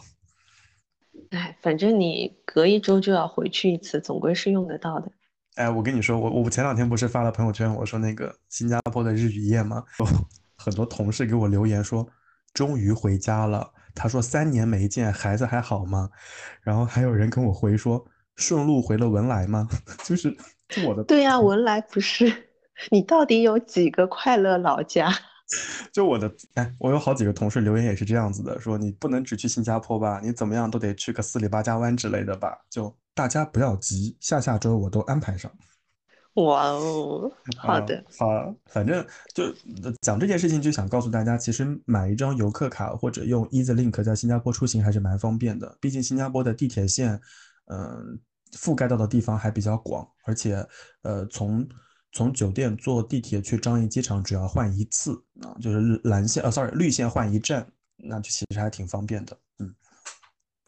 [1.31, 5.11] 哎，反正你隔一周就要回去一次，总归是用得到的。
[5.55, 9.83] 哎，我跟你说，我我前两天不是发了朋友圈，我说那个新加坡的日语夜吗？
[10.55, 12.07] 很多同事给我留言说，
[12.53, 13.69] 终于回家了。
[13.97, 16.09] 他说三年没见，孩子还好吗？
[16.61, 18.05] 然后还有人跟我回说，
[18.35, 19.67] 顺路回了文莱吗？
[20.05, 20.35] 就是
[20.69, 22.31] 就我的对呀，文莱不是，
[22.91, 25.11] 你到底有几个快乐老家？
[25.93, 32.55] 就我的哎，我有好几个同事留言也是这样子的，说你不能只去新加坡吧，你怎么样都得去个四里八家湾之类的吧。
[32.69, 35.51] 就大家不要急，下下周我都安排上。
[36.37, 39.45] 哇哦，好啊的，好，反正就
[39.83, 45.75] 呃讲这件事情，就想告诉大家，其实买一张游客卡或者用 EasyLink 在新加坡出行还是蛮方便的。
[45.81, 47.19] 毕竟新加坡的地铁线，
[47.65, 48.19] 嗯、
[48.51, 50.63] 覆盖到的地方还比较广，而且
[51.01, 51.67] 呃，从
[52.11, 59.35] 从酒店坐地铁去樟宜机场只要换一次啊，就是蓝线呃，sorry，绿线换一站，那就其实还挺方便的。
[59.57, 59.73] 嗯，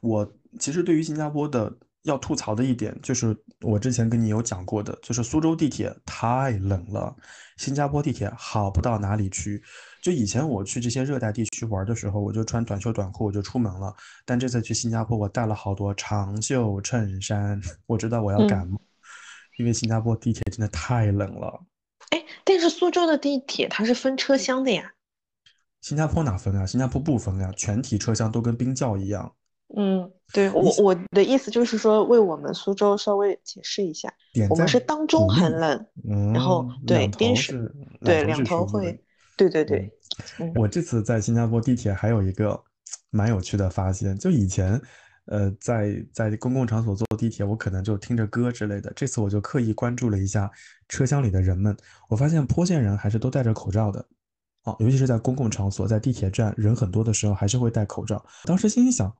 [0.01, 1.71] 我其实对于新加坡的
[2.03, 7.15] 要吐槽的一点，就是我之前跟你有讲过的，就是苏州地铁太冷了，
[7.57, 9.61] 新加坡地铁好不到哪里去。
[10.01, 13.93] 就以前我去这些热带地区玩的时候，我就穿短袖短裤我就出门了，
[14.25, 18.79] 但这次去新加坡，我带了好多长袖衬衫，我知道我要感冒，
[19.57, 21.65] 因为新加坡地铁真的太冷了。
[22.11, 24.93] 哎，但是苏州的地铁它是分车厢的呀。
[25.81, 26.65] 新加坡哪分啊？
[26.65, 29.35] 新加坡不分啊，全体车厢都跟冰窖一样。
[29.75, 34.13] 嗯，对我我的意思就是说，为我们苏州稍微解释一下，
[34.49, 35.85] 我们是当中很冷，
[36.33, 39.03] 然后对边是对两头会，
[39.35, 39.91] 对对对。
[40.55, 42.61] 我这次在新加坡地铁还有一个
[43.09, 44.79] 蛮有趣的发现，就以前，
[45.25, 50.51] 呃，在在公共场所坐地铁，我可能就听着歌之类的，这次我就刻意关注了一下
[50.87, 51.75] 车厢里的人们，
[52.09, 54.05] 我发现坡县人还是都戴着口罩的。
[54.65, 58.23] 哦，尤其是在公共场所，在地铁站人很多的时候，还是会戴口罩。
[58.43, 59.11] 当时心里想，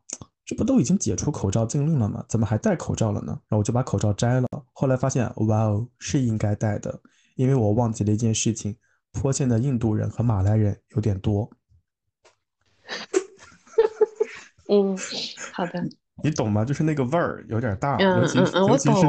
[0.50, 2.26] 这不都已经解除口罩禁令了吗？
[2.28, 3.28] 怎么还戴口罩了呢？
[3.48, 4.48] 然后我就把口罩摘了。
[4.74, 7.00] 后来发现，哇哦，是应该戴的，
[7.36, 8.76] 因为我忘记了一件事情：
[9.12, 11.48] 坡县的印度人和马来人有点多。
[14.70, 14.98] 嗯，
[15.54, 15.88] 好的。
[16.24, 16.66] 你懂吗？
[16.66, 19.06] 就是那个味儿有点大，尤其是尤其是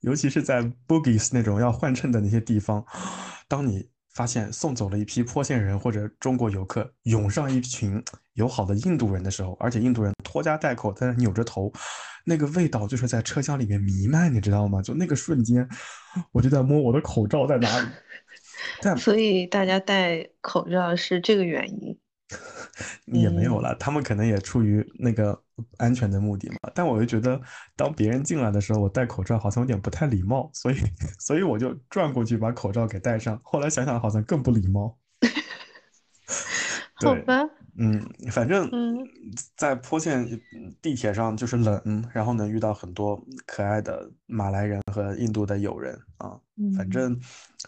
[0.00, 2.82] 尤其是在 boogies 那种要换乘的那些地方，
[3.46, 3.91] 当你。
[4.14, 8.02] 发现送走了一批坡县人或者中国游客，涌上一群
[8.34, 11.72] 友好的印度人的时候，而且印度人拖家带口在那扭着头，
[12.24, 14.82] 那个味道就是在车厢里面弥漫，你知道吗？
[14.82, 15.68] 就那个瞬间，
[16.32, 17.88] 我就在摸我的口罩在哪里。
[18.98, 21.98] 所以大家戴口罩是这个原因。
[23.06, 25.38] 也没有了，他们可能也出于那个
[25.78, 26.56] 安全的目的嘛。
[26.74, 27.40] 但我就觉得，
[27.76, 30.76] 当别人进来的时候，我戴口罩好像有点不太礼貌，所以，
[31.20, 33.40] 所以我就转过去把口罩给戴上。
[33.42, 34.98] 后来想想，好像更不礼貌。
[36.94, 37.61] 好吧。
[37.78, 38.70] 嗯，反正
[39.56, 40.28] 在坡县
[40.82, 46.38] 地铁上就是冷，然后能遇到很多可爱的马来人和印度的友人啊。
[46.76, 47.18] 反正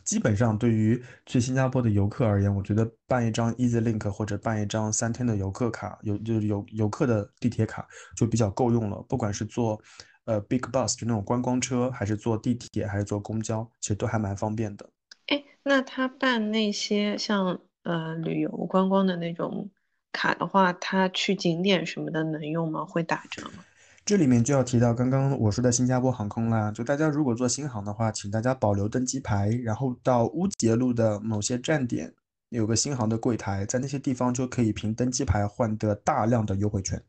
[0.05, 9.03] 基本上对于去新加坡的游客而言，我觉得办一张 EasyLink 或者办一张三天的游客卡，有就是游游客的地铁卡就比较够用了。
[9.09, 9.81] 不管是坐
[10.27, 14.91] 呃 Big Bus 就那种观光车，还是坐地铁，还是坐公交，其实都还蛮方便的。
[15.29, 19.71] 哎，那他办那些像呃旅游观光的那种。
[20.15, 22.85] 卡的话，它去景点什么的能用吗？
[22.85, 23.65] 会打折吗？
[24.07, 26.71] 这里面就要提到刚刚我说的新加坡航空啦。
[26.71, 32.13] 就大家如果坐新航的话，请大家保留登机牌，然后到乌节路的某些站点
[32.51, 37.03] 有个新航的柜台，在那些地方就可以凭登机牌换得大量的优惠券。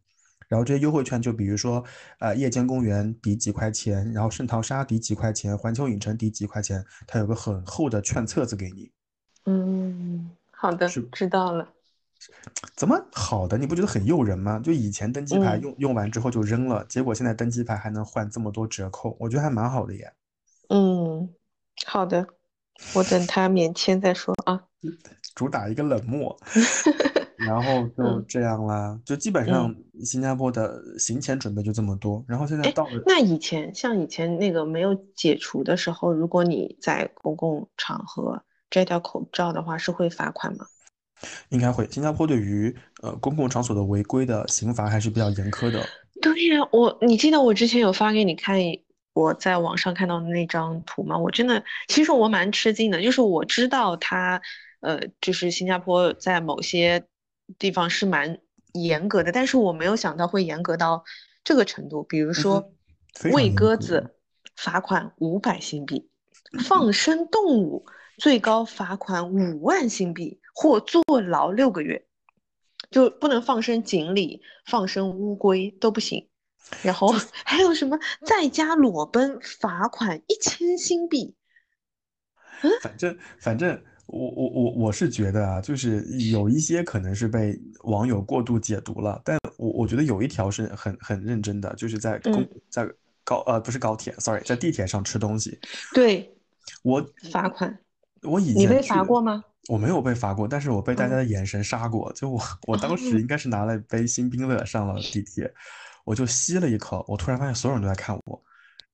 [0.47, 1.83] 然后这些优惠券就比如说，
[2.19, 8.91] 呃，夜间公园抵几块钱，然后圣淘沙抵几块钱，环球影城抵几块钱，它有个很厚的券册子给你。
[9.47, 11.67] 嗯，好的，知道了。
[12.75, 13.57] 怎么好的？
[13.57, 14.59] 你不觉得很诱人吗？
[14.59, 20.13] 就以前登机牌用用完之后就扔了，结果现在登机牌还能换这么多折扣，我觉得还蛮好的耶。
[20.69, 21.29] 嗯，
[21.85, 22.27] 好的，
[22.95, 24.63] 我等他免签再说啊。
[25.35, 26.37] 主打一个冷漠，
[27.37, 28.97] 然后就这样啦。
[29.03, 33.03] 就基本上新加坡的行前准备就这么多，然后现在到了。
[33.05, 40.65] 那以前像以前那个没有解除的时候，如果你在公共场合摘掉口罩的话，是会罚款吗？
[41.49, 41.87] 应该会。
[41.89, 45.85] 新加坡对于呃公共场所的违规的刑罚还是比较严苛的。
[46.21, 48.57] 对呀，我你记得我之前有发给你看
[49.13, 51.17] 我在网上看到的那张图吗？
[51.17, 54.41] 我真的，其实我蛮吃惊的，就是我知道他
[54.81, 57.05] 呃，就是新加坡在某些
[57.59, 58.37] 地方是蛮
[58.73, 61.03] 严格的，但是我没有想到会严格到
[61.43, 62.03] 这个程度。
[62.03, 62.73] 比如说
[63.31, 64.15] 喂鸽子
[64.55, 66.09] 罚款五百新币，
[66.65, 67.85] 放生动物
[68.17, 70.39] 最高罚款五万新币。
[70.55, 72.07] 或坐牢六个月，
[72.89, 76.27] 就不能放生锦鲤、放生乌龟都不行。
[76.81, 77.13] 然后
[77.45, 81.35] 还有什么在家裸奔罚款一千新币？
[82.81, 92.89] 反正反正我我我我是觉得啊，就是有一些可能是被网友过度解读了，但我我觉得有一条是很很认真的，就是在公在
[93.23, 95.59] 高呃不是高铁，sorry，在地铁上吃东西。
[95.93, 96.33] 对，
[96.81, 97.77] 我罚款。
[98.23, 99.43] 我以前你被罚过吗？
[99.67, 102.11] 我没有被罚过，但是我被大家的眼神杀过。
[102.13, 105.51] 就我，我当时应该是拿了杯新冰乐上了地铁，
[106.05, 108.41] 我就吸了一口，我突然发现所有人都在看我。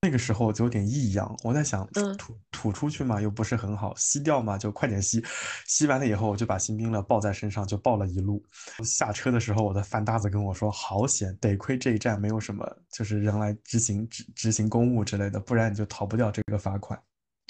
[0.03, 5.23] 那个时候就有点异样，我在想，吐吐出去嘛，又不是很好，吸掉嘛，就快点吸。
[5.67, 8.43] 吸完了以后，我就把新冰乐抱在身上，就抱了一路。
[8.83, 16.99] 下车的时候，我的饭搭子跟我说：“好险，得亏这一站没有什么，就是人来执行执执行公务之类的，不然你就逃不掉这个罚款。”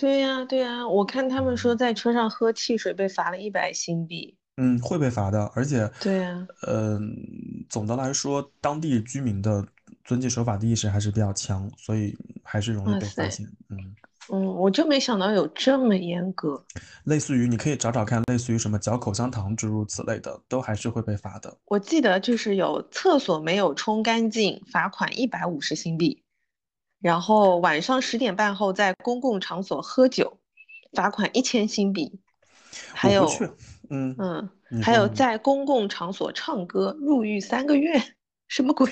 [0.02, 4.36] 对呀，对呀，我看他们说在车上喝汽水被罚了一百新币。
[4.58, 7.16] 嗯，会被罚的，而且对呀，嗯，
[7.70, 9.64] 总的来说，当地居民的
[10.04, 13.46] 遵纪守法的意识还是比较强，所以还是容易被发现。
[13.70, 13.78] 嗯
[14.32, 16.60] 嗯，我就没想到有这么严格。
[17.04, 21.56] 类似于你可以找找看，类似于什么嚼口香糖诸如此类的，都还是会被罚的。
[21.66, 26.24] 我记得就是有厕所没有冲干净，罚款一百五十新币。
[27.02, 30.40] 然后晚上十点半后在公共场所喝酒，
[30.94, 32.20] 罚款一千新币。
[32.94, 33.28] 还有，
[33.90, 38.02] 嗯嗯，还有在公共场所唱歌，入狱三个月。
[38.48, 38.92] 什么鬼？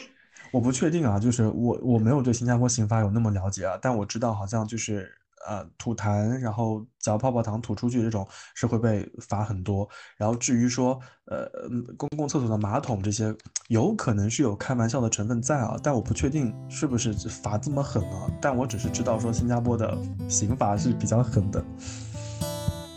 [0.51, 9.87] 我不确定啊，就是我我没有对新加坡刑法有那么了解啊，但我知道好像就是呃吐痰，然后嚼泡泡糖吐出去这种是会被罚很多。
[10.17, 11.49] 然后至于说呃
[11.97, 13.35] 公共厕所的马桶这些，
[13.67, 18.29] 有可能是有开玩笑的成分在啊，但我不确定是不是罚这么狠啊。
[18.41, 21.63] 但我只是知道说新加坡的刑罚是比较狠的。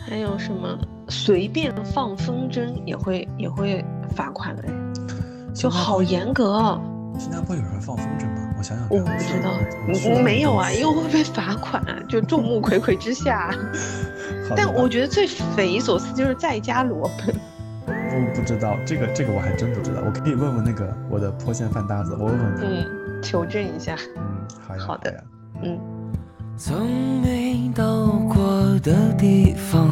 [0.01, 0.79] 还有什么
[1.09, 3.85] 随便放风筝也会也会
[4.17, 6.81] 罚款哎，就好严格啊。
[7.19, 8.42] 新加坡有人放风筝吗？
[8.63, 13.53] 我想想，我不知道，没有啊，因为会被罚款，就众目睽睽之下。
[14.55, 17.35] 但我觉得最匪夷所思就是在家裸奔。
[17.89, 20.01] 我不知道这个，这个我还真不知道。
[20.07, 22.87] 我可以问问那个我的坡县饭搭子，我问问他，嗯，
[23.21, 23.97] 求证一下。
[24.17, 24.23] 嗯，
[24.69, 25.25] 好呀，好的，
[25.63, 25.77] 嗯。
[26.57, 29.91] 从没到过的地方，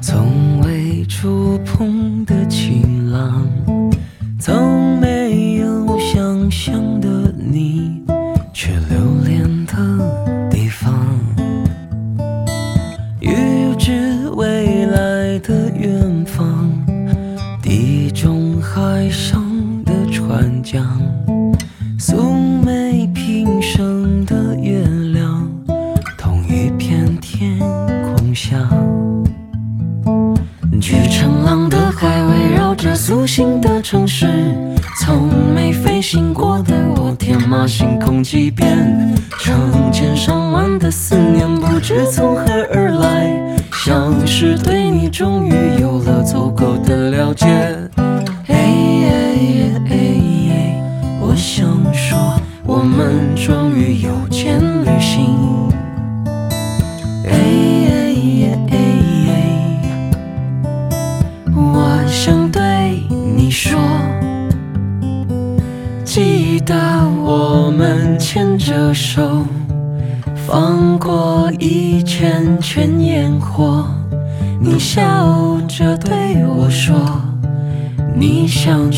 [0.00, 3.46] 从未触碰的晴朗，
[4.40, 7.08] 从没有想象的
[7.52, 8.02] 你，
[8.54, 10.90] 却留恋的地方，
[13.20, 16.70] 预知未来的远方，
[17.62, 19.44] 地中海上
[19.84, 20.82] 的船桨，
[21.98, 22.32] 素
[22.64, 24.82] 昧平生的月
[25.12, 25.46] 亮，
[26.16, 27.58] 同一片天
[28.16, 28.56] 空下。
[30.80, 34.26] 巨长浪的海围绕着苏醒的城市，
[35.00, 42.44] 从没飞行过的我，天马行空几遍，成千上万的思念不知从何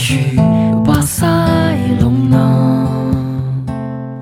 [0.06, 0.36] 去
[0.84, 1.24] 巴塞
[1.98, 2.84] 隆纳。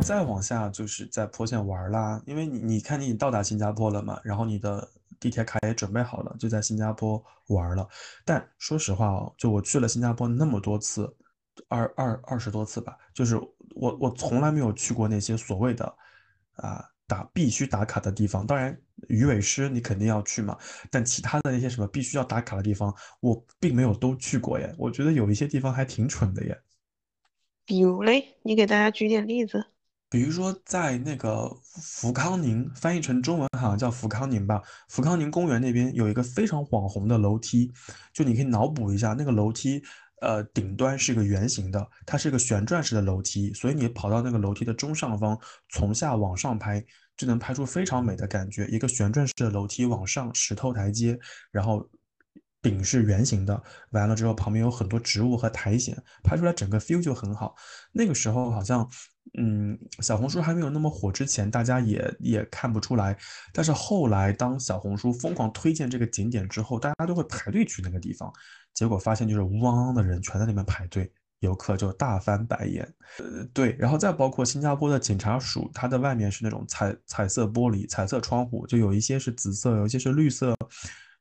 [0.01, 7.89] 再往下就是在坡县玩啦，因为你你看你到达新加坡了嘛，然后你的地铁卡也准备好了，就在新加坡玩了。
[8.24, 11.12] 但说实话哦，就我去了新加坡那么多次，
[11.66, 13.37] 二二二十多次吧，就是
[13.74, 15.93] 我我从来没有去过那些所谓的
[16.59, 18.46] 啊打必须打卡的地方。
[18.46, 18.74] 当然，
[19.08, 20.56] 鱼尾狮你肯定要去嘛，
[20.90, 24.74] 但其他的那些什么必须要打卡的地方，我并没有都去过耶。
[24.78, 26.58] 我觉得有一些地方还挺蠢的耶。
[27.66, 29.62] 比如嘞，你给大家举点例子。
[30.08, 34.62] 比如说，在那个福康宁，翻译成中文好像叫福康宁吧。
[34.88, 37.70] 福康宁公园那边有一个非常网红的楼梯，
[38.12, 39.82] 就你可以脑补一下，那个楼梯，
[40.20, 45.38] 呃，顶端是一个圆形的，它是一个旋转式的楼梯，所以你跑到那个楼梯的中上方，
[45.70, 46.84] 从下往上拍，
[47.16, 48.66] 就能拍出非常美的感觉。
[48.68, 51.18] 一个旋转式的楼梯往上石头台阶，
[51.50, 51.88] 然后
[52.60, 57.54] 顶是圆形的，完了之后旁边有很多植物和苔藓，拍出来整个 feel 就很好。
[57.92, 58.88] 那个时候好像。
[59.38, 63.16] 嗯，小红书还没有那么火之前，大家也也看不出来。
[63.52, 68.30] 但是后来，当小红书疯狂推荐这个景点之后，大家都会排队去那个地方。
[68.74, 71.10] 结果发现就是汪的人全在那边排队，
[71.43, 72.82] 游客就大翻白眼。
[73.18, 80.57] 呃，对，然后再包括新加坡的警察署，它的外面是那种彩彩色玻璃、彩色窗户，就有一些是紫色，有一些是绿色。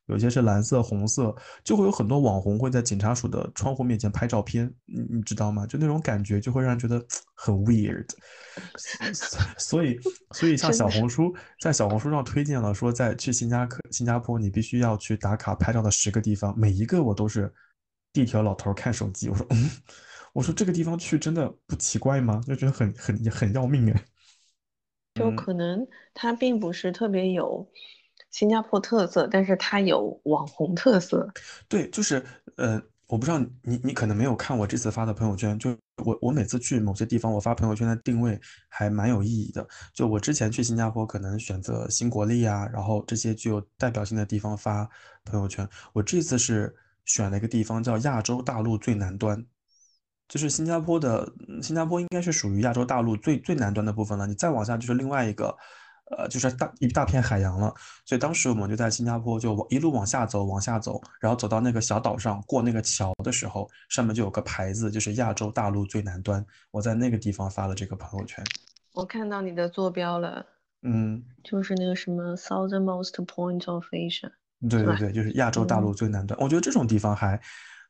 [0.06, 5.64] 有些是蓝色、红色，就会有很多网红会在警察署的窗户面前拍照片，你你知道吗？
[5.64, 7.02] 就那种感觉就会让人觉得
[7.36, 8.04] 很 weird。
[9.56, 9.96] 所以，
[10.32, 17.50] 所以像小红书在小红书上推荐了说，在去新加坡新加坡你必须要去打卡拍照的十个地方，每一个我都是
[18.12, 19.70] 地铁老头看手机，我说嗯，
[20.32, 22.40] 我说这个地方去真的不奇怪吗？
[22.46, 24.04] 就觉得很很很要命哎。
[25.14, 27.68] 就可能它并不是特别有。
[28.30, 31.30] 新加坡特色，但是它有网红特色。
[31.68, 32.24] 对，就是
[32.56, 39.68] 呃，我不知道你你可能没有看我这次发的朋友圈，就我我每次去某些地方，我发朋友圈的定位还蛮有意义的。
[39.92, 44.88] 就我之前去新加坡，可能选择新国立啊，然后这些具有代表性的地方发
[45.26, 45.68] 朋友圈。
[45.92, 46.74] 我这次是
[47.04, 49.44] 选了一个地方叫亚洲大陆最南端，
[50.32, 51.30] 就是新加坡的
[51.60, 54.26] 新加坡应该是属于亚洲大陆最最南端的部分了。
[54.26, 55.54] 你再往下就是另外一个。
[56.18, 57.72] 呃，就是大一大片海洋了，
[58.04, 66.44] 所以当时我们就在新加坡，就往一路往下走，往下走，然后走到那个小岛上，过那个桥的时候，上面就有个牌子，就是亚洲大陆最南端。
[66.70, 68.44] 我在那个地方发了这个朋友圈。
[68.92, 70.44] 我看到你的坐标了，
[70.82, 74.30] 嗯，就是那个什么 southernmost point of Asia。
[74.68, 76.38] 对对对，就是亚洲大陆最南端。
[76.38, 77.40] 我觉得这种地方还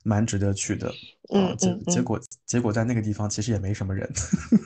[0.02, 0.92] 蛮值得去的。
[1.32, 4.10] 嗯啊，结结果结果在那个地方其实也没什么人。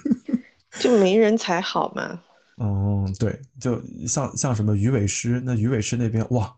[0.80, 2.20] 就没人才好嘛。
[2.58, 6.54] 嗯，对，就像像什么鱼尾狮，那鱼尾狮那边哇，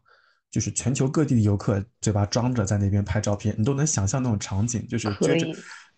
[0.50, 5.46] 就是全球各地的游客嘴巴张着在那边拍照片，你都能想象那种场景，就是撅着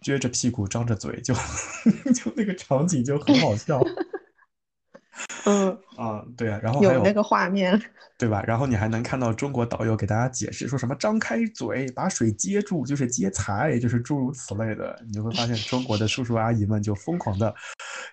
[0.03, 1.35] 撅着屁股张着嘴，就
[2.15, 3.81] 就那个场景就很好笑
[5.45, 7.81] 嗯，啊，对啊，然后有那个画面。
[8.21, 8.45] 对吧？
[8.47, 15.03] 然后你还能看到中国导游给大家解释说什么张开嘴把水接住就是接财，就是诸如此类的。
[15.07, 17.55] 你就会发现中国的叔叔阿姨们就疯狂的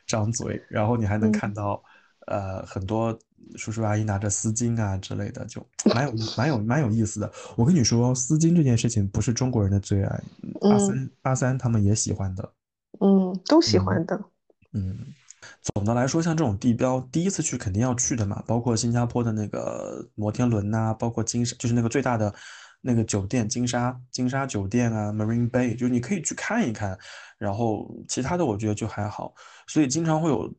[0.05, 1.83] 张嘴，然后你还能嗯看到
[2.27, 3.19] 呃很多
[3.57, 5.61] 叔叔阿姨拿着丝巾啊之类的，就
[5.93, 7.29] 蛮有蛮有蛮有意思的。
[7.57, 10.23] 我跟你说，丝巾这件事情不是中国人的最爱，
[10.61, 12.53] 阿嗯三阿三他们也喜欢的。
[13.01, 14.23] 嗯，都喜嗯欢的。
[14.71, 14.97] 嗯，
[15.61, 22.33] 总的来说，像这种地标，第一次去肯定要去的嘛，包括新加坡的那个摩天轮呐、包括金沙，就是那个最大的
[22.81, 26.97] 那个酒店金沙金沙酒店啊，Marine Bay，就是你可以去看一看。
[27.37, 29.33] 然后其他的我觉得就还好，
[29.67, 30.51] 所以经常会有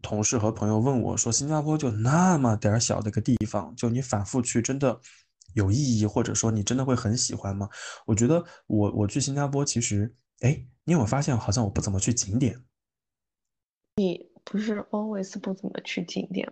[0.00, 4.98] 同事和朋友问我说，新加坡就那么点儿小的一个地方，就你反复去真的
[5.54, 7.68] 有意义，或者说你真的会很喜欢吗？
[8.06, 12.58] 我觉得我我去新加坡其实，哎，你有没有发现好像我不怎么去景点？
[13.96, 16.50] 你不是 always 不怎么去景点。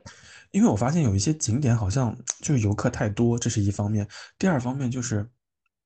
[0.51, 4.07] 因为我发现有一些景点好像就是游客太多，这是一方面。
[4.38, 5.28] 第二方面就是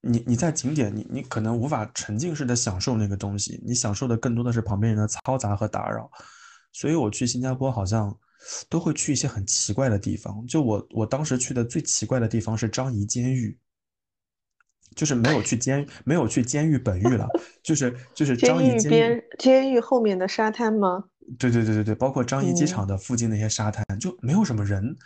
[0.01, 6.11] 你你在景点，你你可能无法沉浸式的享受那个东西，你享受的更多的是旁边人的嘈杂和打扰。
[6.73, 8.17] 所以我去新加坡好像
[8.69, 10.47] 都会去一些很奇怪的地方。
[10.47, 13.59] 就我我当时去的最奇怪的地方是张仪监狱，
[14.95, 17.27] 就是没有去监 没有去监狱本狱了，
[17.63, 19.25] 就是就是监樟宜监狱。
[19.39, 21.05] 监狱后面的沙滩吗？
[21.39, 24.97] 对对对对对，包括樟宜机嗯场的附近那些沙滩就没有什么人，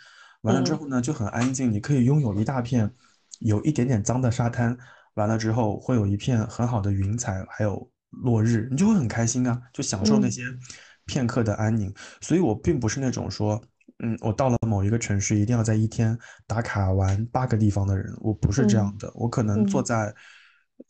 [0.41, 2.91] 完了之嗯后呢就很安静，你可以拥有一大片
[3.39, 4.77] 有一点点脏的沙滩，
[5.15, 10.43] 完了之后会有一片很好的云彩，还有落日，你就会很开心啊，就享受那嗯些
[11.05, 11.93] 片刻的安宁。
[12.21, 13.61] 所以我并不是那种说，
[14.03, 20.15] 嗯，我到了某一个城市一定要在一天打卡完八个地方的人，我不是这样嗯的，我可能坐嗯在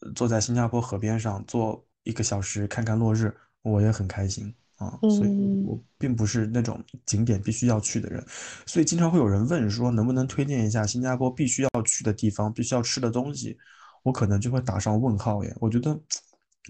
[0.02, 4.54] 呃坐在新加坡河边上坐一个小时看看落日，我也很开心。
[4.86, 8.24] 啊，所以嗯我并不是那种景点必须要去的人，
[8.66, 13.58] 所以经常会有人问说，能不能推荐一下新加坡必须要去的地方，必须要吃的东西，
[14.04, 15.56] 我可能就会打上问号耶。
[15.60, 16.00] 我觉得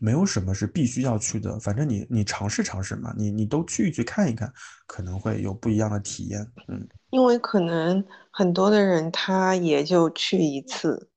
[0.02, 4.52] 没有什么是必须要去的，反正你你尝试尝试嘛，你你都去一去看一看，
[4.86, 6.46] 可能会有不一样的体验。
[6.68, 8.02] 嗯因为可能
[8.32, 11.11] 很多的人他也就去一次，啊，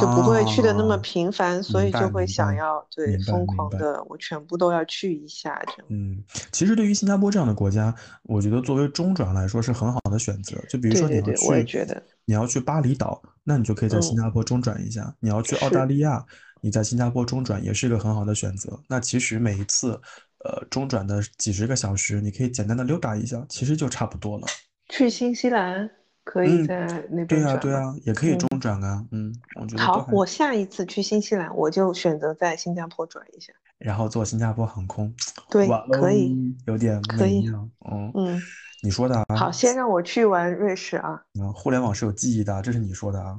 [0.00, 5.86] 就不会去的那么频繁，所明以就会想要对疯狂的，我全部都要去一下这样。
[5.88, 6.22] 嗯，
[6.52, 10.56] 其实对于新加坡这样的国家，我觉得作为中转来说是很好的选择。
[10.68, 16.24] 就比如对说你要对对，我也去，觉得，你要去巴厘岛，那你就可以在新嗯加坡中转一下；你要去澳是大利亚，
[16.60, 18.78] 你在新加坡中转也是一个很好的选择。
[18.88, 20.00] 那其实每一次，
[20.44, 24.46] 呃，中转的几十个小时，你可以简单的溜达一下，其实就差不多了。
[24.88, 25.90] 去新西兰
[26.24, 27.60] 可以嗯在那对啊，边转吗？
[27.60, 29.06] 对啊，也可以嗯中转啊。
[29.12, 33.52] 嗯，我觉得好，我下一次去新西兰，我就选择在新加坡转一下。
[33.78, 35.12] 然后坐新加坡航空，
[35.50, 37.46] 对，可以，哦，有点可以。
[37.90, 38.40] 嗯，嗯，
[38.82, 39.36] 你说的啊。
[39.36, 41.20] 好，先让我去玩瑞士啊。
[41.38, 43.38] 嗯，互联网是有记忆的，这是你说的啊。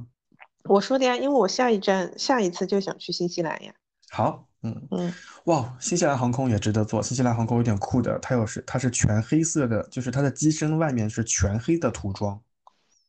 [0.64, 3.72] 我说的呀，因为我下一站下一次就想去新西兰呀。
[4.10, 5.12] 好，嗯，嗯，
[5.44, 7.02] 哇，新西兰航空也值得坐。
[7.02, 12.40] 新西兰航空有点酷的，它有是它是全黑色的，就是它的机身外面是全黑的涂装，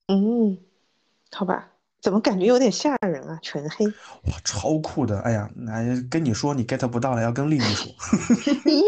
[0.07, 0.57] 嗯，
[1.31, 1.69] 好吧，
[2.01, 3.39] 怎么感觉有点吓人啊？
[3.41, 3.85] 全黑。
[3.85, 5.19] 哇，超酷的。
[5.19, 7.91] 哎呀，那跟你说你 get 不到了，要跟丽丽说。
[8.63, 8.81] 咦，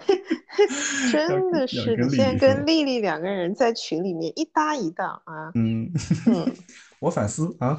[1.12, 2.54] 真的是，你现在。
[2.54, 5.52] 跟丽丽两个人在群里面一搭一档啊。
[5.54, 5.90] 嗯，
[6.26, 6.54] 嗯，
[7.00, 7.76] 我反思啊。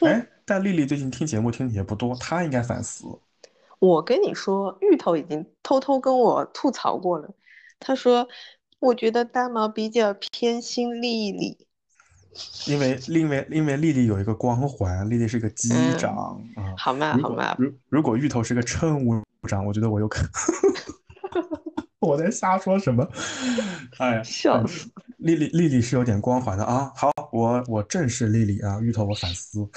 [0.00, 3.04] 哎，但丽丽最近听节目听的也不多，她应该反思。
[3.78, 7.28] 我跟你说，芋头已经偷偷跟我吐槽过了，
[7.80, 8.28] 他说，
[8.78, 11.66] 我觉得大毛比较偏心丽丽。
[12.66, 16.16] 因为因为因为丽丽有一个光环，丽丽是个机嗯长
[16.56, 16.74] 啊。
[16.76, 20.22] 好嘛好嘛，如如果芋头是个乘务长，我觉得我有可
[22.00, 23.06] 我在瞎说什么？
[23.98, 24.88] 哎呀，笑死。
[24.88, 26.90] 正丽丽丽丽是有点光环的啊。
[26.96, 29.68] 好，我我正视丽丽啊，芋头我反思。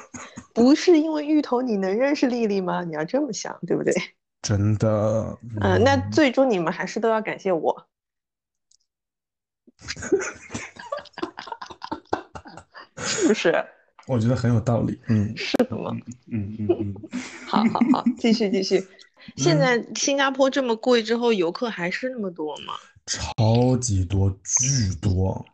[0.52, 2.82] 不是因为芋头你能认识丽丽吗？
[2.84, 3.94] 你要这么想，对不对？
[4.42, 7.86] 真的，嗯，那嗯最终你们还是都要感谢我。
[13.00, 13.54] 是不是？
[14.06, 14.98] 我觉得很有道理。
[15.08, 15.90] 嗯是的吗？
[16.32, 16.94] 嗯嗯嗯，
[17.46, 18.82] 好好好，继续继续。
[19.36, 22.72] 现嗯在新加坡这么贵之后，游客还是那么多吗？
[23.06, 25.44] 超级多，巨多。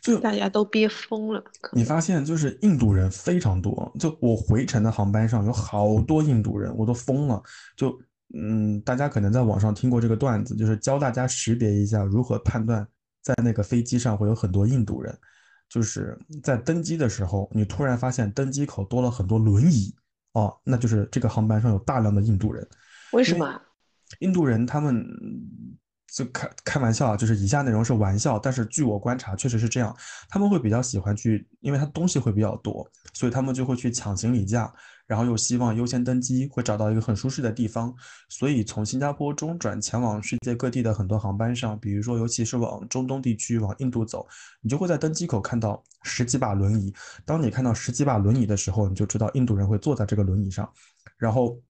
[0.00, 1.42] 就大家都憋疯了。
[1.72, 7.42] 你发现就是印度人非常多，就我回程的航班上有好多印度人，我都疯了。
[7.76, 7.96] 就
[8.34, 12.86] 嗯，大家可能在网上听过这个段子，就是教大家识别一下如何判断
[13.20, 15.16] 在那个飞机上会有很多印度人。
[15.72, 19.94] 就是在登机的时候，你突然发现登机口多了很多轮椅，
[20.34, 22.62] 哦，那就是这个航班上有大量的印度人。
[23.12, 23.62] 为为什么啊？
[24.18, 25.06] 印度人他们
[26.12, 29.96] 就开开玩笑啊，就是以下内容是玩笑，但是据我观察，确实是这样。
[30.28, 34.70] 他们会比较喜欢去，因为他东西会比较多，所以他们就会去抢行李架，
[35.06, 37.94] 然后又希望优先登机，会找到一个很舒适的地方。
[38.28, 44.26] 所以从新加坡中转前往世界各地的很多航班上，比如说尤其是往中东地区、往印度走，
[44.60, 46.94] 你就会在登机口看到十几把轮椅。
[47.24, 50.70] 当你看到十几把轮椅的时候，你就知道印度人会坐在这个轮椅上，
[51.18, 51.60] 然后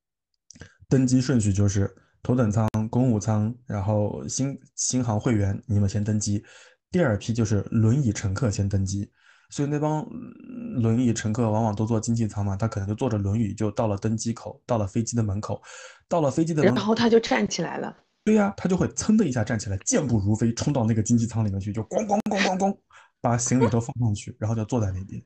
[0.89, 6.45] 登机顺序就是头等舱、公务舱，然后新新航会员你们先登机，
[6.91, 9.11] 第二批就是轮椅乘客先登机。
[9.53, 15.63] 所以那帮嗯轮椅乘客往往都坐经济舱嘛，他可能就坐着轮椅就到了登机口，到了飞机的门口，
[16.09, 17.95] 到了飞机的门口，然后他就站起来了。
[18.25, 22.77] 对呀、他就会噌的一下站起来，健步如飞冲到那个经济舱里面去，就咣咣咣咣咣
[23.21, 25.23] 把行李都放上去，然后就坐在那边。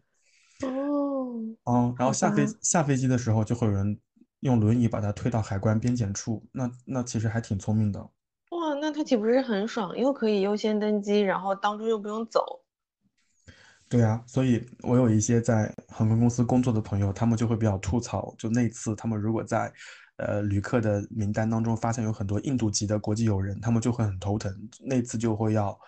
[0.67, 3.97] 哦，嗯，然后下飞下飞机的时候，就会有人
[4.41, 8.01] 用轮椅把他推到海关边检处，那那其实还挺聪明的。
[8.01, 9.97] 哇，那他岂不是很爽？
[9.97, 12.63] 又可以优先登机，然后当中又不用走。
[13.89, 19.73] 对啊，所以我有一些在航空公司工作的朋友，他们就会比较吐槽，就那次他们如果在
[20.17, 25.79] 呃旅客的名单当中发现有很多印度籍的国际友人，他们就会很头疼，那次就会要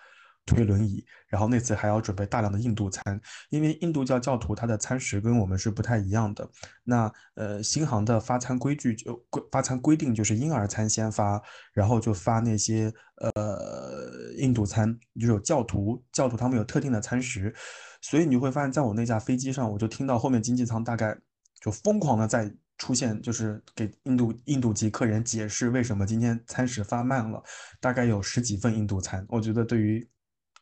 [0.47, 3.21] 推轮椅，然后那次还要准备大量的印度餐，
[3.51, 6.49] 因为印度教教徒他的餐食跟我们是不太一样的。
[6.85, 11.43] 那呃，新航的发餐规矩就规发餐规定就是婴儿餐先发，
[11.73, 17.55] 然后就发那些呃印度餐，就是有教徒教徒他们有特定的餐食，
[18.01, 21.17] 所以你会发现，在我那架飞机上，我就听到后面经济舱大概
[21.61, 27.43] 就疯狂的在出现，就是给印度印度籍客人解释为什么今天餐食发慢了，
[27.81, 30.09] 大概有十几份印度餐，我觉得对于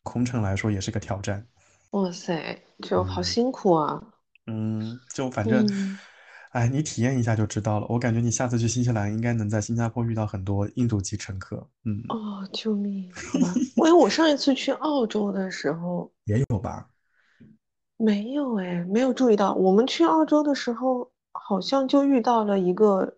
[0.02, 1.46] 空乘来说也是个挑战。
[1.90, 4.02] 哇塞，就好嗯辛苦啊。
[4.46, 5.98] 嗯，就反正，嗯
[6.52, 7.86] 哎，你体验一下就知道了。
[7.88, 11.68] 我感觉你下次去新西兰应该能在新加坡遇到很多印度籍乘客。
[11.84, 13.12] 嗯，哦，救命！
[13.12, 16.88] 好吧，因为我上一次去澳洲的时候也有吧？
[17.96, 19.54] 没有哎，没有注意到。
[19.54, 23.16] 我们去澳洲的时候，好像就遇到了一个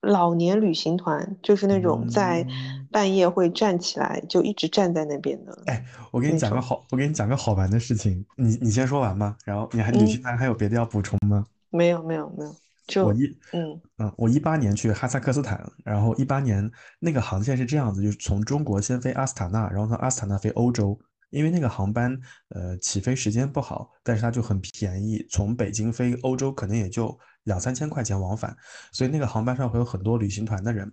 [0.00, 5.62] 老年旅行团，就是那种在嗯半夜会站起来，就一直站在那边的。
[5.66, 8.24] 哎，我给你那讲个好，我给你讲个好玩的事情。
[8.36, 11.44] 你你先说完吧，然后你还旅行团还有别的要补充吗？
[11.70, 12.54] 没有没有没有，
[12.86, 20.98] 就我一嗯嗯，我一八年去哈萨克斯坦，然后一八年那个航线是这样子，就是从中国先飞阿斯塔纳，然后从阿斯塔纳飞欧洲，
[21.30, 22.18] 因为那个航班
[22.50, 28.56] 呃起飞时间不好，但是它就很便宜，从北京飞欧洲可能也就两三千块钱往返，
[28.92, 30.92] 所以那个航班上会有很多旅行团的人。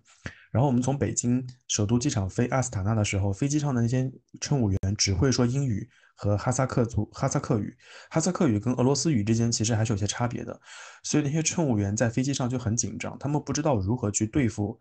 [0.52, 4.10] 然后我们从北京首都机场飞阿斯塔纳的时候，飞机上的那些
[4.40, 7.76] 乘务员只会说英语和哈萨克族哈萨克语，
[8.10, 10.58] 哈萨克语跟俄罗斯语之间其实还是有些差别的，
[11.04, 14.80] 所以那些乘务员在飞机上就很紧张，他们不知道如何去对付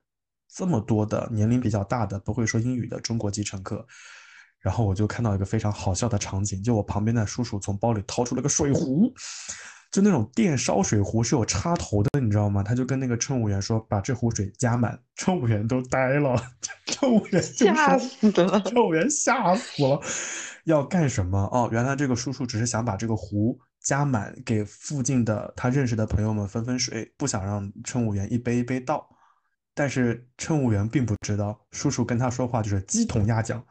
[0.55, 3.85] 这么多的年龄比较大的不会说英语的中国籍乘客。
[4.65, 9.13] 然后我就看到一个非常好笑的场景，就我旁边的叔叔从包里掏出了个水壶，
[9.93, 12.63] 就那种电烧水壶是有插头的，你知道吗？
[12.63, 16.35] 他就跟那个乘务员说把这壶水加满，乘务员都呆了，
[16.87, 18.61] 乘务员吓死了。
[18.63, 20.01] 乘务员吓死了，
[20.65, 21.39] 要干什么？
[21.53, 29.07] 哦，原来这个叔叔只是想把这个壶加满，给附近的他认识的朋友们分分水，不想让乘务员一杯一杯倒。
[29.75, 33.63] 但是乘务员并不知道，叔叔跟他说话就是鸡同鸭讲，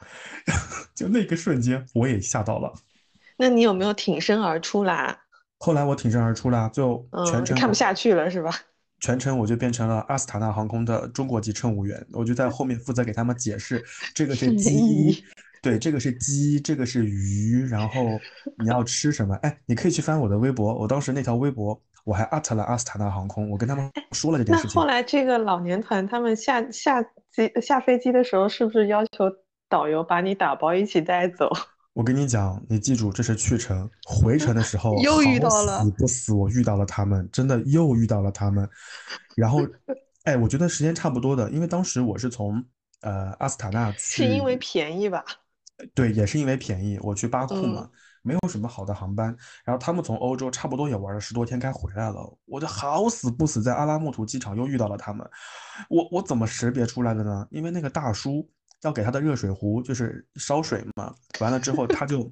[0.93, 2.73] 就那个瞬间我也吓到了。
[3.37, 5.17] 那你有没有挺身而出啦？
[5.59, 8.51] 后来我挺身而出啦，就全嗯，程我看不下去了是吧？
[8.99, 13.83] 全程我就变成了阿斯塔纳航空的中国籍乘务员，我就在后面负责给他们解释，
[14.13, 15.23] 这个是鸡，
[15.63, 18.19] 对，这个是鸡，这个是鱼，然后
[18.57, 19.35] 你要吃什么？
[19.37, 24.87] 哎，你可以去翻我的微博，我当时那条微博我还 at 了阿斯塔纳航空，我跟他们说了这件那事情后。
[24.87, 29.29] 来这个老年团他们下下机下飞机的时候，是不是要求
[29.69, 31.49] 导游把你打包一起带走？
[31.93, 38.67] 我跟你讲，你记住，这是去程，回程的时候又遇到了死不死，我遇到了他们，真的又遇到了他们。
[39.35, 39.59] 然后，
[40.25, 42.63] 哎，我觉得时间差不多的，因为当时我是从
[43.01, 45.23] 呃阿斯塔纳去，是因为便宜吧？
[45.93, 47.91] 对，也是因为便宜，我去巴库嘛嗯，
[48.23, 49.27] 没有什么好的航班。
[49.63, 52.37] 然后他们从欧洲差不多也玩了十多天，该回来了。
[52.45, 55.29] 我就好死不死在阿拉木图机场又遇到了他们。
[55.89, 57.47] 我我怎么识别出来的呢？
[57.51, 58.49] 因为那个大叔
[58.81, 62.31] 要给他的热水壶就是烧水嘛，完了之后他就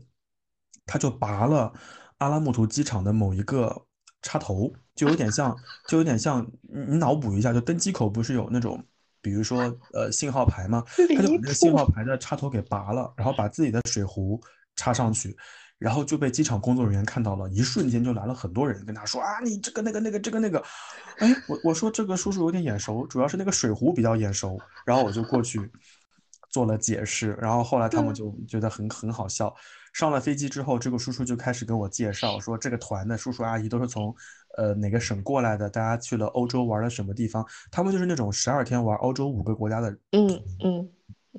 [0.86, 1.72] 他就拔了
[2.18, 3.86] 阿拉木图机场的某一个
[4.22, 5.56] 插头，就有点像，
[5.88, 8.84] 就有点像你你脑补一下，就登机口不是有那种，
[9.22, 9.64] 比如说
[9.94, 10.84] 呃信号牌嘛？
[10.96, 14.40] 他就把那个信号牌的插头给拔了，然后把自己的水壶
[14.76, 15.36] 插上去，
[15.82, 20.64] 然后就被机场工作人员看到了，一瞬间就来了很多人跟他说啊，你这个那个那个这个那个，
[21.18, 25.60] 哎，我我说这个叔叔有点眼熟，主要是那个水壶比较眼熟，然后我就过去
[26.52, 29.52] 做了解释，然后后来他们就觉得很很好笑。
[29.92, 34.16] 上了飞机之后，这个叔叔就开始跟我介绍说，这个团的叔叔阿姨都是从
[34.58, 39.90] 呃哪个省过来的，大家去了欧洲玩了什么地方，他们就是那种十二天玩欧洲五个国家的。
[40.12, 40.90] 嗯嗯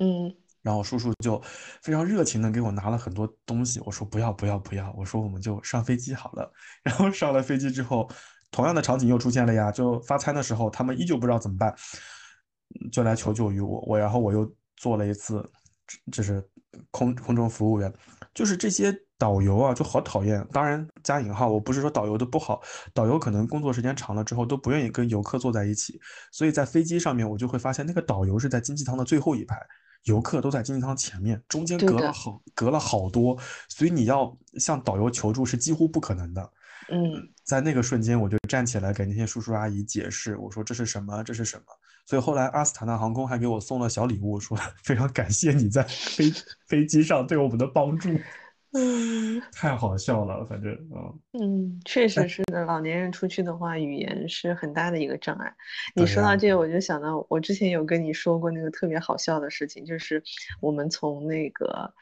[0.01, 0.35] 嗯。
[0.63, 1.43] 然后叔叔就
[1.83, 6.51] 非常热情的给我拿了很多东西，我说不要不要不要，我说我们就上飞机好了。
[6.85, 8.09] 然后上了飞机之后，
[8.51, 11.75] 同样的场景又出现了呀，就发餐的时候，他们依旧不知道怎么办，
[12.93, 15.45] 就来求救于我，我然后我又做了一次，
[16.13, 16.43] 就是
[16.91, 17.93] 空空中服务员，
[18.33, 20.47] 就是这些导游啊就好讨厌。
[20.53, 22.61] 当然加引号，我不是说导游的不好，
[22.95, 26.01] 导游可能工作时间长了之后都不愿意跟游客坐在一起，
[26.31, 29.57] 所以在飞机上面我就会发现那个导游是在经济舱的最后一排。
[30.05, 33.39] 游客都在经济舱前面，中间隔了好隔了好多，
[33.69, 36.53] 所以你要向导游求助是几乎不可能的。
[36.91, 41.65] 嗯，在那个瞬间，我就站起来给那些叔叔阿姨解释，我说这是什么，这是什么。
[42.05, 46.33] 所以后来阿斯塔纳航空还给我送了小礼物，说 非常感谢你在飞
[46.67, 48.11] 飞机上对我们的帮助。
[48.75, 52.65] 嗯， 太好笑了，反正嗯嗯，确实是的。
[52.65, 55.55] 老年人出去的话，语言是很大的一个障碍。
[55.95, 60.23] 你说到这个，我就想到我之前有跟你说过那个特别好笑的事情，就是
[60.61, 61.93] 我们从那个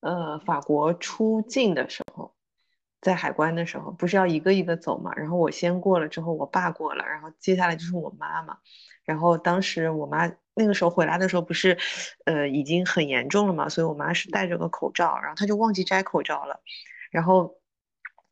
[0.00, 2.34] 呃法国出境的时候，
[3.00, 5.14] 在海关的时候，不是要一个一个走嘛？
[5.14, 8.58] 然后我先过了，之后我爸过了，然后接下来就是我妈嘛。
[9.04, 10.30] 然后当时我妈。
[10.54, 11.78] 那个时候回来的时候不是，
[12.26, 16.60] 呃，已经很严重了嘛，所以我妈是戴着个口罩，然后她就忘记摘口罩了，
[17.10, 17.56] 然后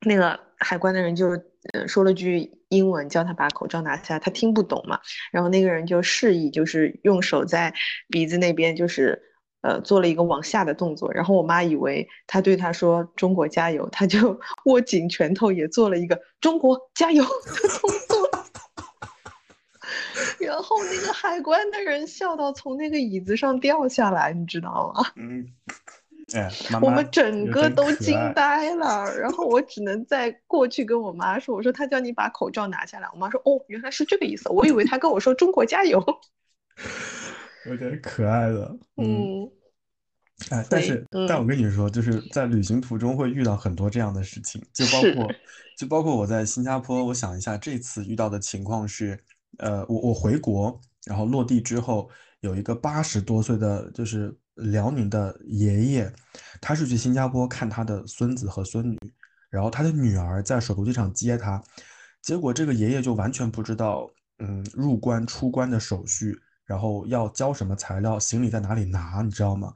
[0.07, 1.31] 那个海关的人就
[1.73, 5.01] 呃说了句英文，叫她把口罩拿下，她听不懂嘛，
[5.33, 7.73] 然后那个人就示意，就是用手在
[8.09, 9.23] 鼻子那边，就是
[9.63, 18.20] 呃做了一个往下的动作，然后我妈以为他对她说中国加油，她就 握紧拳头也做了一个中国加油的动作。
[20.41, 25.05] 然后那个海关的人笑到从那个椅子上掉下来，你知道吗？
[25.17, 25.47] 嗯，
[26.35, 29.05] 哎， 我们整个都惊呆了。
[29.19, 36.03] 然后我只能再过去跟我妈说：“我说他叫你把口罩拿下来。”我妈说：“哦，原来是这个意思。”我以为他跟我说“中国加油
[37.67, 38.79] ”，有点可爱的。
[38.97, 39.51] 嗯，
[40.51, 45.35] 哎，但是但我跟你说，就是在旅行途中会遇到很多这样的事情，就包括
[45.77, 49.19] 就包括我在新加坡，我想一下，这次遇到的情况是。
[49.59, 52.09] 呃，我我回国，然后落地之后，
[52.41, 56.13] 有一个八十多岁的，就是辽宁的爷爷，
[56.61, 58.99] 他是去新加坡看他的孙子和孙女，
[59.51, 61.63] 然后他的女儿在首都机场接他，
[62.23, 69.73] 结果这个爷爷就完全不知道，嗯，入关出关的手续，然后要交什么材料，行李在哪里拿，你知道吗？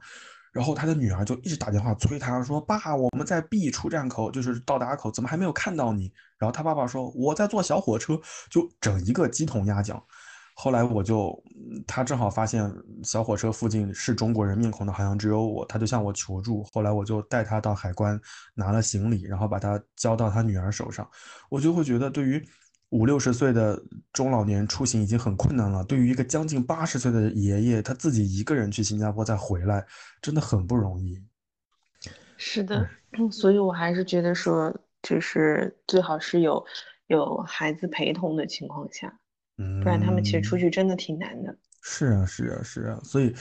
[0.51, 8.19] 然后他的女儿就一直打电话催他说：“爸，我们在 B 出站口，就是到达口，怎么还没有看到你？”然后他爸爸说：“我在坐小火车。”
[8.49, 10.01] 就整一个鸡同鸭讲。
[10.55, 11.37] 后来我就，
[11.85, 12.71] 他正好发现
[13.03, 16.63] 小火车附近是中国人面孔的，好像只有我，他就向我求助。
[16.73, 18.19] 后来我就带他到海关
[18.53, 21.09] 拿了行李，然后把他交到他女儿手上。
[21.49, 22.43] 我就会觉得对于。
[22.91, 23.81] 五六十岁的
[24.13, 29.85] 中老年出行已经很困难了，对于一个将近八十岁的爷爷，他自己一个人去新加坡再回来，
[30.21, 31.19] 真的很不容易。
[32.37, 32.87] 是的，
[33.31, 34.73] 所以我还是觉得说，
[35.07, 36.65] 就是最好是有
[37.07, 39.19] 有孩子陪同的情况下，
[39.59, 41.55] 嗯不然他们其实出去真的挺难的。
[41.83, 43.31] 是啊，是啊，是啊，所以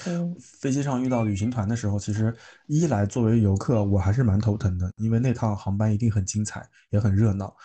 [0.61, 2.35] 飞机上遇到旅行团的时候，其实
[2.67, 7.57] 一来作为游客，我还是蛮头疼的，因为那趟航班一定很精彩，也很热闹。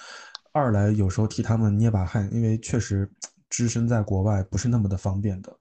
[0.54, 3.12] 二来有时候替他们捏把汗，因为确实
[3.50, 5.54] 只身在国外不是那么的方便的。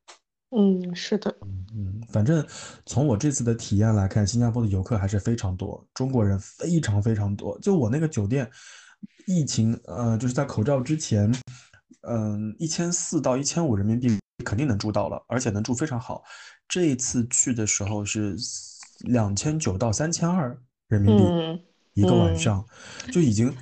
[0.50, 1.34] 嗯，是的。
[1.42, 2.44] 嗯嗯，反正
[2.86, 7.58] 从我这次的体验来看，新加坡的游客还是非常多，中国人非常非常多。
[7.60, 8.50] 就我那个酒店，
[9.26, 11.30] 疫情呃就是在口罩之前，
[12.08, 16.22] 嗯，一千四到一千五人民币肯定能住到了，而且能住非常好。
[16.66, 18.36] 这一次去的时候是
[19.00, 21.22] 两千九到三千二人民币
[21.94, 22.64] 一个晚上，
[23.12, 23.54] 就已经。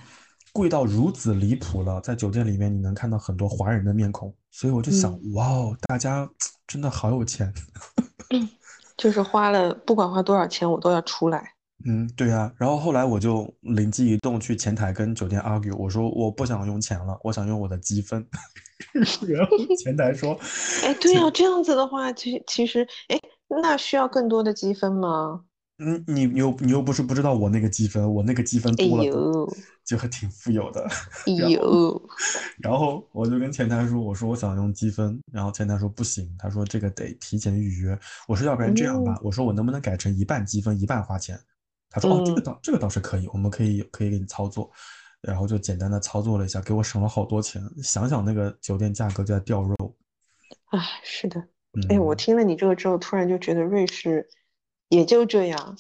[0.53, 6.27] 贵到如此离谱了，在酒店里面你能看到很多华人的面孔，所以我就想，哇哦，大家
[6.67, 7.53] 真的好有钱，
[8.97, 11.53] 就是花了不管花多少钱，我都要出来。
[11.85, 12.53] 嗯，对呀。
[12.57, 18.27] 然后后来我就灵机一动，去前台跟酒店 argue，我说我不想用钱了，我想用我的积分。
[19.29, 20.39] 然后前台说，
[20.85, 23.19] 哎，对呀，这样子的话，其实其实，哎，
[23.63, 25.43] 那需要更多的积分吗？
[25.79, 30.83] 嗯，你你又你又不是不知道我那个积分，我那个积分哎多了呦，就还挺富有的。
[31.27, 32.03] 哎 呦，
[32.59, 37.99] 然后我就跟前台说，我说我想用积分，然后前台说不行，他说这个得提前预约。
[38.27, 41.39] 我说要不然这样吧，我说我能不能改成一半积分一半花钱？
[41.91, 44.71] 他说哦，这个嗯倒这个倒是可以，我们可以可以给你操作。
[45.23, 47.61] 然后就简单的操作了一下，给我省了好多钱。
[47.83, 49.75] 想想那个酒店价格就在掉肉。
[50.67, 51.41] 啊，是的，
[51.73, 54.25] 嗯，哎，我听了你这个之后，突然就觉得瑞士
[54.89, 55.77] 也就这样，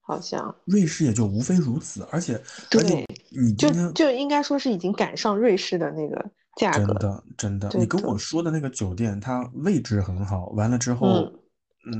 [0.00, 2.34] 好像瑞士也就无非如此，而且
[2.72, 11.32] 而且对就你今天就应该说是已经赶上瑞士的那个价格，真的真的，你跟我说的那个酒店，它位置很好，完了之后，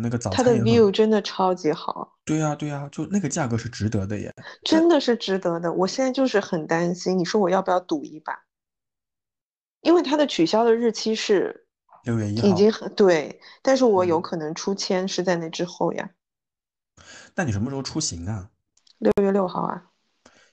[0.02, 4.32] 那个早餐它的 view 真的超级好，对呀对呀，就那个价格是值得的耶。
[4.62, 5.72] 真的是值得的。
[5.72, 8.44] 我现在就是很担心，你说我要不要赌一把？
[9.80, 11.63] 因为它的取消的日期是
[12.04, 16.10] 六月一号，已经很对，但是我有嗯可能出签是在那之后呀，
[17.34, 18.50] 那你什么时候出行啊？
[18.98, 19.90] 六月六号啊，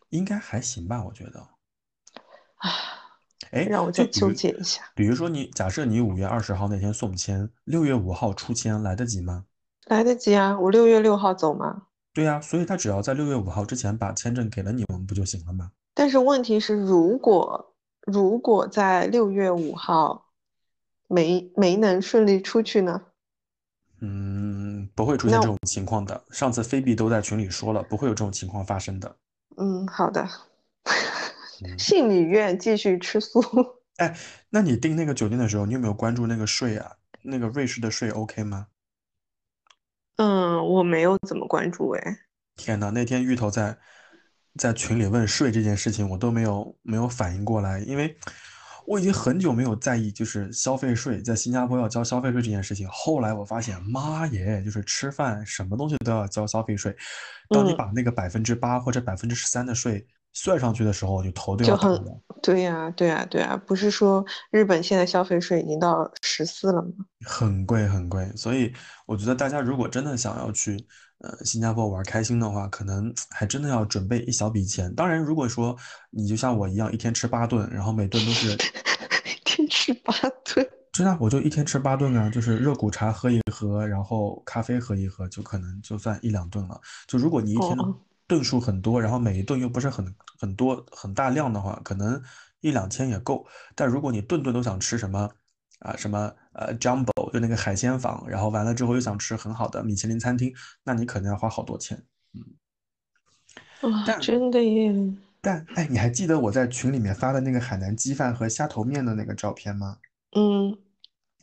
[0.10, 1.40] 应该还行吧，我觉得。
[2.56, 2.70] 啊，
[3.52, 4.82] 哎，让我再纠结一下。
[4.96, 9.46] 比如说你假设你五月二十号那天送签，六月五号出签来得及吗？
[9.88, 11.88] 来得及啊，我六月六号走吗。
[12.14, 15.72] 对呀，所以他只要在六月五号之前把签证给了你们，不就行了吗？
[15.94, 20.31] 但是问题是，如果如果在六月五号
[21.12, 23.02] 没没能顺利出去呢？
[24.00, 26.24] 嗯，不会出现这种情况的。
[26.32, 29.16] 上次菲比都在群里说了，不会有这种情况发生的。
[29.58, 30.28] 嗯，好的。
[31.64, 33.40] 嗯， 信里愿继续吃素。
[33.98, 34.18] 哎，
[34.50, 36.92] 那你订那个酒店的时候，你有没有关注那个税啊？
[37.22, 38.68] 那个瑞士的税 OK 吗？
[40.16, 42.18] 嗯，我没有怎么关注哎。
[42.56, 43.78] 天呐，那天芋头在
[44.58, 48.18] 在群里问税这件事情，我都没有没有反应过来，因为
[48.86, 52.88] 我已经很久没有在意就是消费税，在新加坡要交消费税这件事情。
[52.92, 56.96] 后来我发现，妈耶，就是吃饭什么东西都要交消费税。
[57.50, 62.22] 当你嗯把那个百分之八或者百分之十三的税算上去的时候，你头都要疼了。
[62.42, 66.90] 对呀，对呀，对呀，不是说日本现在消费税已经到十四了吗？
[67.26, 68.74] 很贵很贵，所以
[69.06, 70.84] 我觉得大家如果真的想要去
[71.22, 74.94] 呃新加坡玩开心的话，可能还真的要准备一小笔钱。
[74.94, 75.76] 当然，如果说
[76.10, 78.54] 你就像我一样一天吃八顿，然后每顿都是
[79.26, 80.14] 一天吃八
[80.44, 80.68] 顿。
[80.92, 86.80] 真的，我就一天吃八顿啊，就是热骨茶喝一喝，然后咖啡喝一喝，就可能就算一两顿了。
[87.08, 87.96] 就如果你一天哦
[88.28, 92.22] 顿数很多，然后每一顿又不是很很多很大量的话，可能
[92.60, 93.46] 一两千也够。
[93.76, 95.30] 但如果你顿顿都想吃什么
[95.82, 100.54] 啊什么呃 Jumbo 就那个海鲜坊，然后完了之后又想吃很好的米其林餐厅，
[100.84, 102.02] 那你可能要花好多钱。
[102.34, 104.94] 嗯，哇真的耶！
[105.42, 109.98] 但哎，你还记得我在群里面发的那个海南鸡饭和虾头面的那个照片吗？
[110.36, 110.78] 嗯，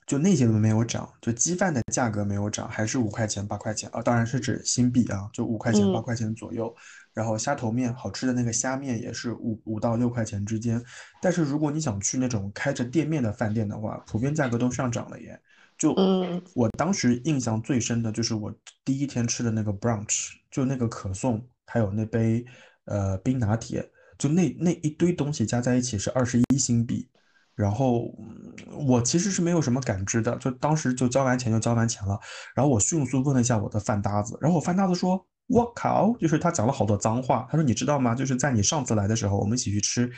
[0.07, 6.72] 就那些都没有涨，就鸡饭的价格没有涨，还是五块钱八块钱啊，当然是指新币啊，就五块钱八嗯块钱左右。
[7.19, 10.81] 然后虾头面好吃的那个虾面也是五五到六块钱之间。
[11.21, 15.37] 但是如果你想去那种开着店面的饭店的话，普遍价格都上涨了耶。
[15.77, 18.55] 就嗯我当时印象最深的就是我
[18.85, 22.45] 第一天吃的那个 brunch，就那个可颂，还有那杯
[22.85, 23.85] 呃冰拿铁，
[24.16, 27.09] 就那那一堆东西加在一起是二十一新币。
[27.57, 32.16] 然后嗯我其实是没有什么感知的，就当时就交完钱就交完钱了。
[32.55, 37.46] 然后我迅速问了一下我的饭搭子，然后我饭搭子说：“我靠！”就是他讲了好多脏话。
[37.51, 38.14] 他说：“你知道吗？
[38.14, 40.11] 就是在你上次来的时候，我们一起去吃，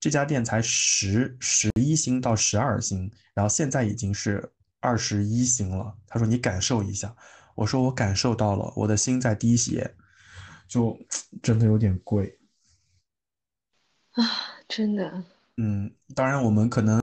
[0.00, 7.14] 这家店才十十一星到十二星，然后现在已经是二十一星了。”他说：“你感受一下。”
[7.54, 9.94] 我说：“我感受到了，我的心在滴血。”
[10.68, 10.98] 就
[11.42, 12.38] 真的有点贵。
[14.12, 14.24] 啊，
[14.68, 15.22] 真的，
[15.58, 17.00] 嗯，当然，我们可能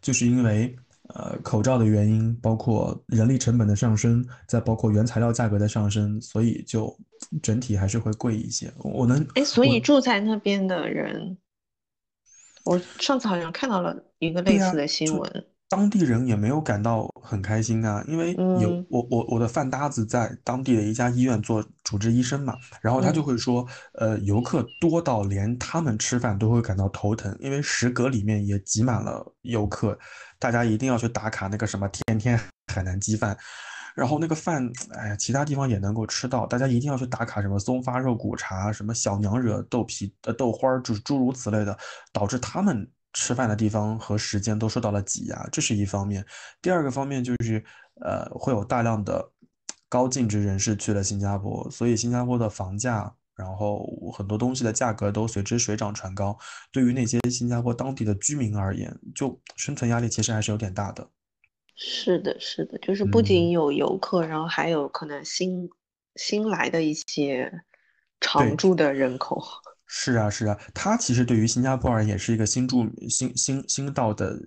[0.00, 0.76] 就是因为
[1.14, 6.96] 呃口罩的原因，包括人力成本的上升，再包括原材料价格的上升，所以就
[7.42, 8.72] 整体还是会贵一些。
[8.78, 11.36] 我能，哎，所以住在那边的人，
[12.64, 15.44] 我上次好像看到了一个类似的新就闻。
[15.68, 29.96] 当地人也没有感到很开心啊，因为有嗯我我我的饭搭子在当地的一家医院做主治医生嘛，然后他就嗯会说，呃，游客多到连他们吃饭都会感到头疼，因为食阁里面也挤满了游客，
[30.40, 32.40] 大家一定要去打卡那个什么天天
[32.72, 33.38] 海南鸡饭。
[33.94, 41.76] 然后那个饭，哎呀，其他地方也能够吃到，大家一定要去打卡什么松发肉骨茶、什么小娘惹豆皮、呃豆花儿，就是诸如此类的，
[42.12, 46.24] 导致他们吃饭的地方和时间都受到了挤压，这是一方面。
[46.62, 47.62] 第二个方面就是，
[48.00, 49.28] 呃，会有大量的
[49.88, 56.38] 高净值人士去了新加坡，所以新加坡的房价，然后很多东西的价格都随之水涨船高。
[56.70, 61.08] 对于那些新加坡当地的居民而言，就生存压力其实还是有点大的。
[61.74, 65.70] 是的，是的，就是不嗯仅有游客，然后还有可能新
[66.16, 67.50] 新来的一些
[68.20, 69.42] 常住的人口。
[69.86, 74.38] 是啊，是啊，他其实对于新加坡而言也是一个新住新新新到的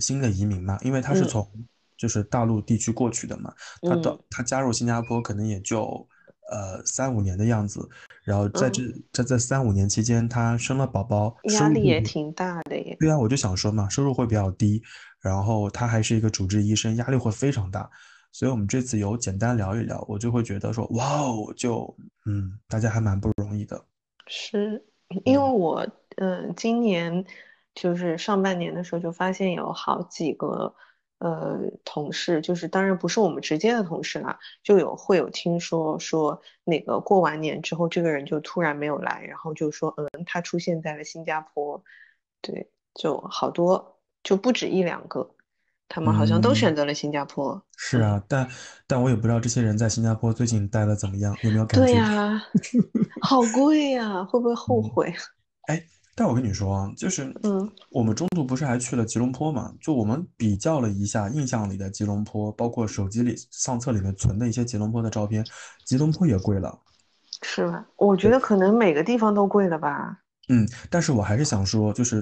[0.00, 1.50] 新的移民嘛，因为他是嗯从
[1.96, 6.06] 就是大陆地区过去的嘛，他到嗯他加入新加坡可能也就
[6.50, 7.88] 呃三五年的样子，
[8.22, 8.82] 然后在这
[9.12, 12.96] 在这三五年期间，他生了宝宝，压力也挺大的耶。
[13.00, 14.82] 对啊，我就想说嘛，收入会比较低，
[15.20, 17.88] 然后他还是一个主治医生，压力会非常大。
[18.32, 21.96] 所以我们这次有简单聊一聊，我就会觉得说，哇哦，就
[22.26, 23.84] 嗯，大家还蛮不容易的。
[24.28, 24.84] 是
[25.24, 25.88] 因为嗯我，
[26.18, 27.24] 嗯、今年
[27.74, 30.72] 就是上半年的时候就发现有好几个
[31.20, 41.82] 呃同事，就是当然不是我们直接的同事啦，就有会有听说说那个过完年之后，这个人就突然没有来，然后就说，嗯，他出现在了新加坡，
[42.40, 45.30] 对，就好多，就不止一两个，
[45.88, 47.62] 他们好像都嗯选择了新加坡。
[47.76, 48.48] 是啊，但
[48.86, 51.96] 但我也不知道这些人在新加坡最近待的怎么样，有没有感觉对觉？
[51.98, 52.42] 呀，
[53.20, 55.14] 好贵呀，会不会后嗯悔？
[55.68, 55.82] 哎，
[56.14, 59.72] 但我跟你说啊，就是嗯我们中途不是还去了吉隆坡嘛？
[59.80, 65.44] 就我们比较了一下印象里的吉隆坡，包括手机里相册里面存的一些吉隆坡的照片，
[65.84, 66.78] 吉隆坡也贵了。
[67.42, 67.86] 是吧？
[67.96, 70.18] 我觉得可能每个地方都贵了吧。
[70.48, 72.20] 嗯，但是我还是想说，就是，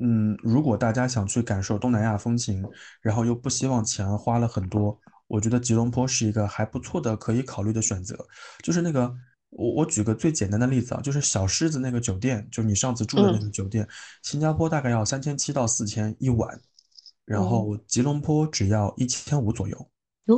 [0.00, 2.64] 嗯，如果大家想去感受东南亚风情，
[3.00, 4.98] 然后又不希望钱花了很多，
[5.28, 8.16] 我觉得吉隆坡是一个还不错的可以考虑的选择。
[8.64, 9.14] 就是那个，
[9.50, 13.88] 我我举个最简单的例子啊，就是小狮子那个酒店，就你上次住的那个酒店，
[14.22, 16.60] 新加坡大概要三千七到四千一晚，
[17.24, 19.90] 然后吉隆坡只要一千五左右。
[20.26, 20.36] 哦，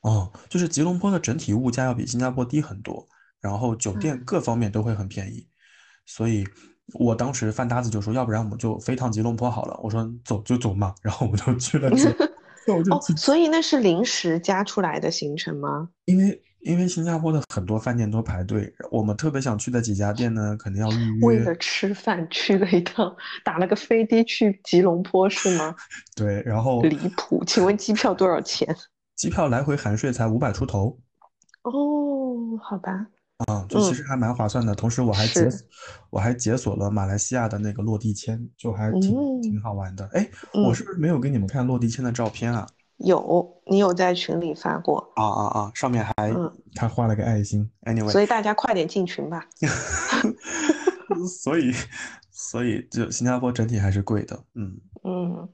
[0.00, 3.06] 哦，就是吉隆坡的整体物价要比新加坡低很多，
[3.40, 5.46] 然后酒店嗯各方面都会很便宜，
[6.06, 6.46] 所以
[6.94, 9.78] 我当时饭搭子就说，要不然我们就飞趟吉隆坡好了。
[9.82, 12.06] 我说走就走嘛，然后我们就去了吉，
[12.90, 15.90] 哦，去，所以那是临时加出来的行程吗？
[16.06, 25.74] 因为因为新加坡的很多饭店都排队，我们特别想去的几家店呢，肯定要预约，为了吃饭去了一趟，打了个飞的去吉隆坡是吗？
[26.16, 27.44] 对，然后离谱！
[27.46, 28.74] 请问机票多少钱？
[29.14, 30.98] 机票来回含税才五百出头。
[31.64, 32.92] 哦，好吧，
[33.46, 34.74] 啊，就其嗯实还蛮划算的。
[34.74, 35.46] 同时，我还解，
[36.08, 39.10] 我还解锁了马来西亚的那个落地签，就还挺
[39.42, 40.08] 挺嗯好玩的。
[40.14, 42.66] 哎，我嗯是不是没有给你们看落地签的照片啊？
[42.98, 45.72] 有，你有在群里发过，啊啊啊！
[45.74, 47.68] 上面还嗯，他画了个爱心。
[47.82, 49.48] Anyway，所以大家快点进群吧。
[51.42, 51.72] 所以
[52.30, 54.44] 所以就新加坡整体还是贵的。
[54.54, 55.48] 嗯，嗯，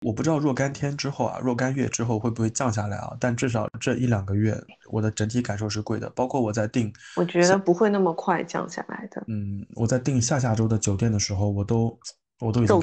[0.00, 3.14] 我不知道若干天之后啊，若干月之后会不会降下来啊？
[3.20, 4.58] 但至少这一两个月，
[4.90, 6.08] 我的整体感受是贵的。
[6.10, 9.22] 包括我在订，我觉得不会那么快降下来的。
[9.28, 11.98] 嗯，我在订下下周的酒店的时候，我都
[12.40, 12.80] 我都已经。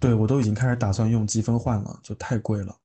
[0.00, 2.76] 对，我都已经开始打算用积分换了，就太贵了，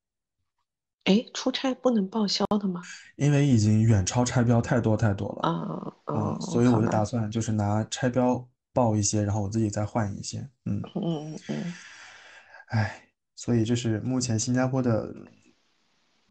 [1.05, 2.81] 哎，出差不能报销的吗？
[3.15, 5.49] 因为已经远超差标太多太多了。
[5.49, 10.47] 啊，嗯，嗯，所以我就打算就是拿差标报一些，然后我自己再换一些。
[10.65, 11.73] 嗯，嗯嗯，
[12.67, 15.13] 唉，所以这是目前新加坡的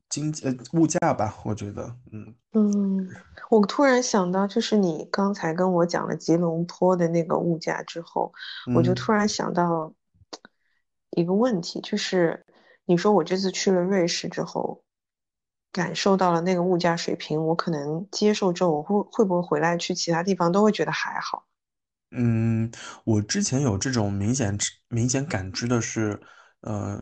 [0.09, 3.09] 经济呃物价吧，我觉得，嗯嗯，
[3.51, 8.33] 我突然想到，就是你刚才跟我讲了吉隆坡的那个物价之后，
[8.75, 9.93] 我就嗯突然想到
[11.11, 12.45] 一个问题，就是
[12.85, 14.85] 你说我这次去了瑞士之后，
[15.73, 21.47] 感受到了那个物价水平，我可能接受之后，我会会不会回来去其他地方都会觉得还好？
[22.13, 22.71] 嗯，
[23.05, 24.59] 我之前有这种明显
[24.89, 26.21] 明显感知的是，
[26.63, 26.99] 呃，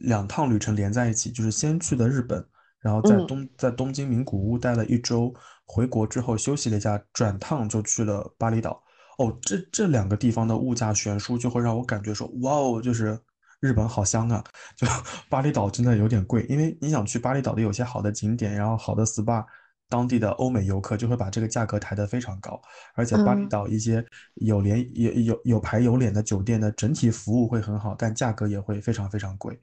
[0.00, 2.46] 两趟旅程连在一起，就是先去的日本，
[2.78, 5.34] 然后在嗯东在东京名古屋待了一周，
[5.66, 8.80] 回国之后休息了一下，转趟就去了巴厘岛。
[9.18, 13.18] 哦，这这两个地方的物价悬殊就会让我感觉说，哇哦，就是
[13.62, 14.42] 日本好香啊！
[14.76, 14.84] 就
[15.28, 19.46] 巴厘岛真的有点贵，因为你想去巴厘岛的有些好的景点，然后好的 SPA，
[19.88, 22.60] 当地的欧美游客就会把这个价格抬得非常高，
[22.94, 24.04] 而且巴厘嗯岛一些
[24.34, 29.56] 有脸有有有牌有脸的酒店的整体服务会很好，但价格也会非常非常贵。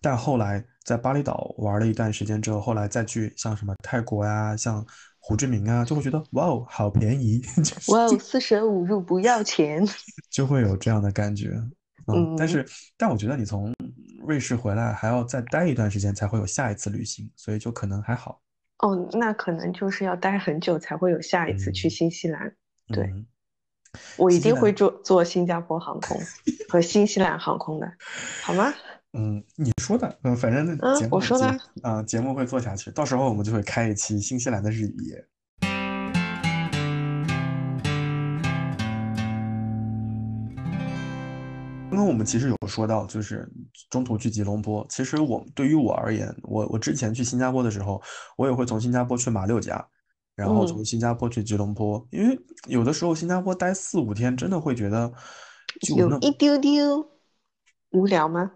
[0.00, 4.84] 但后来在巴厘岛玩了一段时间之后，后来再去像什么泰国呀、像
[5.18, 9.86] 胡志明啊，就会觉得哇哦，好便宜， 就是哇哦，四舍五入不要钱。
[10.30, 11.50] 就会有这样的感觉。
[12.06, 13.72] 嗯，但嗯是但我觉得你从
[14.26, 18.40] 瑞士回来还要再待一段时间才会有下一次旅行，所以就可能还好。
[18.78, 22.54] 哦，那可能就是要待很久才会有下一次去嗯新西兰。
[22.88, 23.26] 对嗯，
[24.16, 26.20] 我一定会坐坐新加坡航空
[26.68, 27.90] 和新西兰航空的，
[28.42, 28.72] 好吗？
[29.12, 35.14] 嗯，你说的，嗯，反正嗯节目节我说的啊啊，节目会做下去，到时候我们就会开一期新西兰的日语
[41.94, 43.48] 刚刚我们其实有说到，就是
[43.88, 44.84] 中途去吉隆坡。
[44.90, 48.02] 其实我对于我而言，我我之前去新加坡的时候，
[48.36, 49.86] 我也会从新加坡去马六甲，
[50.34, 52.36] 然后从嗯新加坡去吉隆坡，因为
[52.66, 55.08] 有的时候新加坡待四五天，真的会觉得
[55.82, 57.08] 就那有一丢丢
[57.90, 58.50] 无聊吗？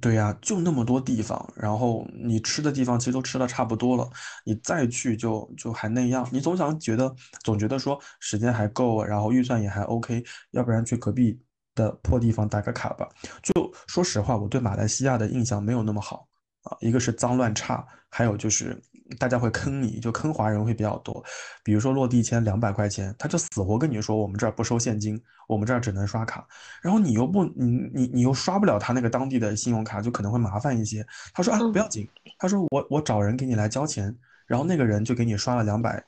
[0.00, 4.10] 对呀，就那么多地方，然后你吃的地方其实都吃的差不多了，
[4.44, 7.14] 你再去就就还那样，你总想觉得
[7.44, 11.38] 总觉得说时间还够，然后预算也还 OK，要不然去隔壁
[11.74, 13.08] 的破地方打个卡吧。
[13.42, 16.28] 就说实话，我对马来西亚的印象没有那么好
[16.64, 18.80] 啊，一个是脏乱差，还有就是
[19.18, 21.22] 大家会坑你，就坑华人会比较多。
[21.64, 26.46] 比如说落地签两百块钱，他就死活跟你说我们这儿不收现金，我们这儿只能刷卡。
[26.80, 31.04] 然后你又不你你你又刷不了他那个当地的信用卡，就可能会麻烦一些。
[31.34, 32.08] 他说啊嗯不要紧，
[32.38, 34.16] 他说我我找人给你来交钱，
[34.46, 36.02] 然后那个人就给你刷了两百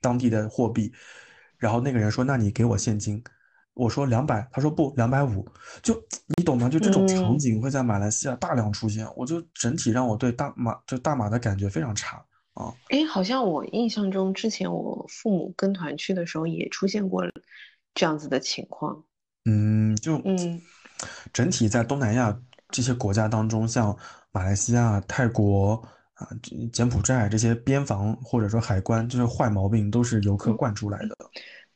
[0.00, 0.92] 当地的货币，
[1.58, 3.22] 然后那个人说那你给我现金。
[3.76, 5.46] 我说两百，他说不，两百五，
[5.82, 5.94] 就
[6.36, 6.66] 你懂吗？
[6.66, 12.16] 就这种场嗯景会在马来西亚大量出现，我就整体让我对大马就大马的感觉非常差
[12.54, 12.72] 啊。
[12.88, 17.22] 哎，好像我印象中之前我父母跟团去的时候也出现过
[17.94, 19.04] 这样子的情况。
[19.44, 20.58] 嗯，就嗯
[21.34, 22.34] 整体在东南亚
[22.70, 23.94] 这些国家当中，像
[24.32, 25.74] 马来西亚、泰国
[26.14, 31.14] 啊、这柬埔寨这些边防或者说海关，这些坏毛病都是游客嗯惯出来的。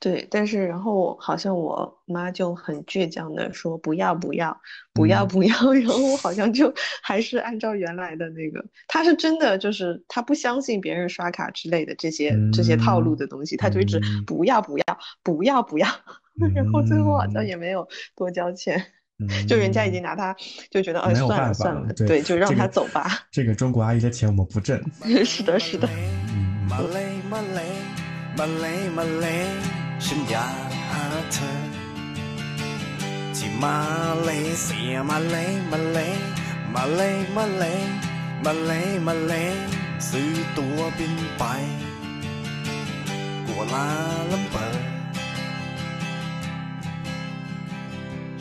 [0.01, 4.59] 对，但是然后好像我妈就很倔强的说不要不要
[4.94, 6.72] 不要嗯不要，然后我好像就
[7.03, 14.84] 还是按照原来的那个，她是真的就是她不相信别人刷卡之类的这些这些套路嗯的东西，她就一直嗯不要不要
[15.22, 15.86] 不要不要，
[16.55, 17.86] 然后最后好像嗯也没有
[18.16, 18.82] 多交钱，
[19.18, 20.34] 嗯，就人家已经拿她
[20.70, 24.82] 就觉得哎算了算了，对对，就让这个她走吧，这个中国阿姨的钱我们不挣。
[25.26, 25.86] 是的是的，
[26.26, 26.66] 嗯，
[30.05, 31.53] ฉันอยากหาเธอ
[33.36, 33.78] ที่มา
[34.22, 34.30] เล
[34.62, 35.36] เซียมาเล
[35.70, 35.98] มาเล
[36.74, 37.03] มาเล
[37.36, 37.64] มาเล
[38.44, 38.72] มาเล
[39.07, 39.34] มาเล
[40.09, 41.44] ซื้อตั๋วบินไป
[43.46, 43.88] กัวลา
[44.30, 44.84] ลัมเปอร์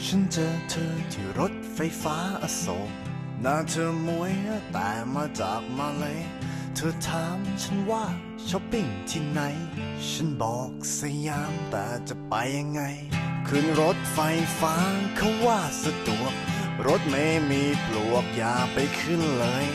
[0.03, 2.89] ฉันเจอเธอที่รถไฟฟ้าอโศก
[3.41, 4.33] หน้าเธอมวย
[4.71, 6.19] แต่มาจากมาเลย
[6.75, 8.05] เธอถามฉันว่า
[8.47, 9.41] ช้อปปิ้งที่ไหน
[10.09, 12.81] ฉันบอกสยามแต่จะไปยังไง
[13.47, 14.19] ขึ้นรถไฟ
[14.59, 14.75] ฟ้า
[15.17, 16.33] เขาว่าสะดวก
[16.87, 19.65] รถไม่มีปลวกอย่าไปขึ้นเลย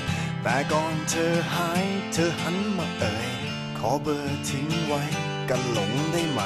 [0.42, 3.30] แต่ก่อนเธอหายเธอหันมาเอ่ย
[3.78, 5.02] ขอเบอร์ทิ้งไว้
[5.48, 6.40] กันหลงได้ไหม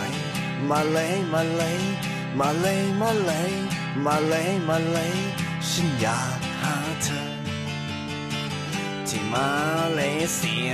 [0.71, 1.81] มาเลยมาเลย
[2.41, 3.53] มาเลยมาเลย
[4.07, 5.17] มาเลยมาเลย
[5.69, 7.23] ฉันอยากหาเธอ
[9.09, 9.49] ที่มา
[9.93, 10.01] เล
[10.35, 10.73] เซีย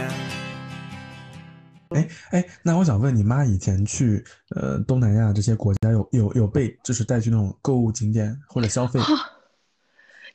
[1.91, 4.25] 哎哎，那我想问你妈以前去
[4.55, 9.01] 呃东南亚这些国家有有有被就是带去那种购物景点或者消费？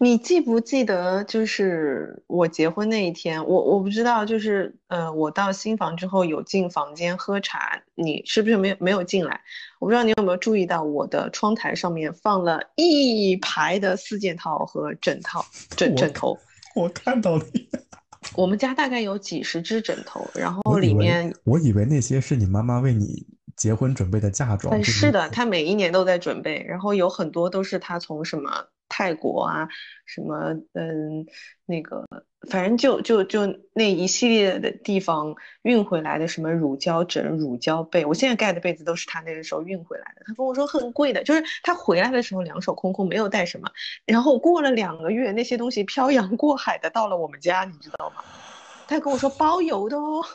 [0.02, 9.42] 你记不记得，就是我结婚那一天，我我不知道，就是呃，我到新房之后有进房间喝茶，你是不是没有没有进来？
[9.78, 15.46] 我不知道你有没有注意到，我的窗台上面放了一排的四件套和枕套
[15.76, 16.40] 枕 枕头，
[16.76, 17.44] 我看到了，
[18.36, 24.84] 我们家大概有几十只枕头，然后里面我以为那些是你妈妈为你结婚准备的嫁妆。
[24.84, 29.70] 是的，她每一年都在准备，然后有很多都是她从什么泰国啊，
[30.06, 31.26] 什么嗯
[31.66, 32.06] 那个，
[32.50, 33.42] 反正就就就
[33.74, 40.24] 那一系列的地方运回来的什么乳胶枕、乳胶被，我现在盖的被子都是他那个时候运回来的。
[40.26, 43.70] 他跟我说很贵的，就是他回来的时候两手空空，没有带什么，
[44.06, 48.24] 然后过了两个月，那些东西漂洋过海的到了我们家，你知道吗？
[48.88, 50.26] 他跟我说包邮的哦。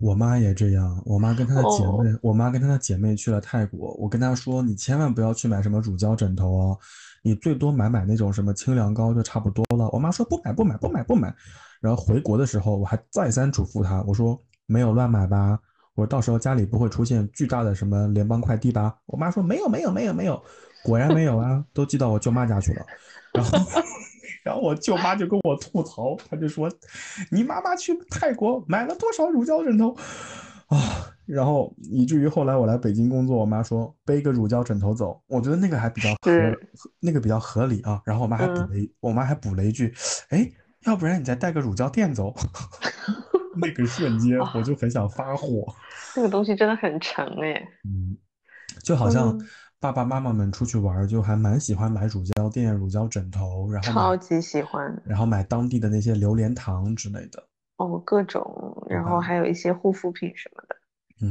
[0.00, 6.78] 我妈也这样，我妈跟她的姐哦妹，我妈跟她的姐妹去了泰国，我跟她说，你千万不要去买什么乳胶枕头哦，
[7.22, 9.88] 你最多买买那种什么清凉膏就差不多了。
[9.92, 11.34] 我妈说不买不买不买不买，
[11.80, 15.58] 然后回国的时候我还再三嘱咐她，我说没有乱买吧，
[15.94, 18.94] 我说到时候家里不会出现巨大的什么联邦快递吧？
[19.06, 20.42] 我妈说没有没有没有没有，
[20.84, 22.84] 果然没有啊，都寄到我舅妈家去了，
[23.34, 23.58] 然后。
[24.42, 26.66] 然后我舅妈就跟我吐槽，她就说
[27.30, 29.94] ：“你妈妈去泰国买了多少乳胶枕头
[30.68, 36.32] 啊？”然后以至于后来我来北京工作，我妈说背个乳胶枕头走，我觉得那个还比较合，
[36.98, 38.02] 那个比较合理啊。
[38.04, 39.94] 然后我妈还补了一，我妈还补了一句
[40.30, 40.50] ：“哎，
[40.86, 42.34] 要不然你再带个乳胶垫走。
[43.60, 45.66] ”那个瞬间 我就很想发火。
[46.16, 47.62] 那个东西真的很沉哎。
[47.84, 48.16] 嗯，
[48.82, 49.46] 就好像嗯
[49.78, 57.42] 爸爸妈妈们出去玩儿，就还蛮喜欢买乳胶垫、乳胶枕头，然后超级喜欢然后买当地的那些榴莲糖之类的。
[57.76, 60.76] 哦，各种，然后还有一些护肤品什么的。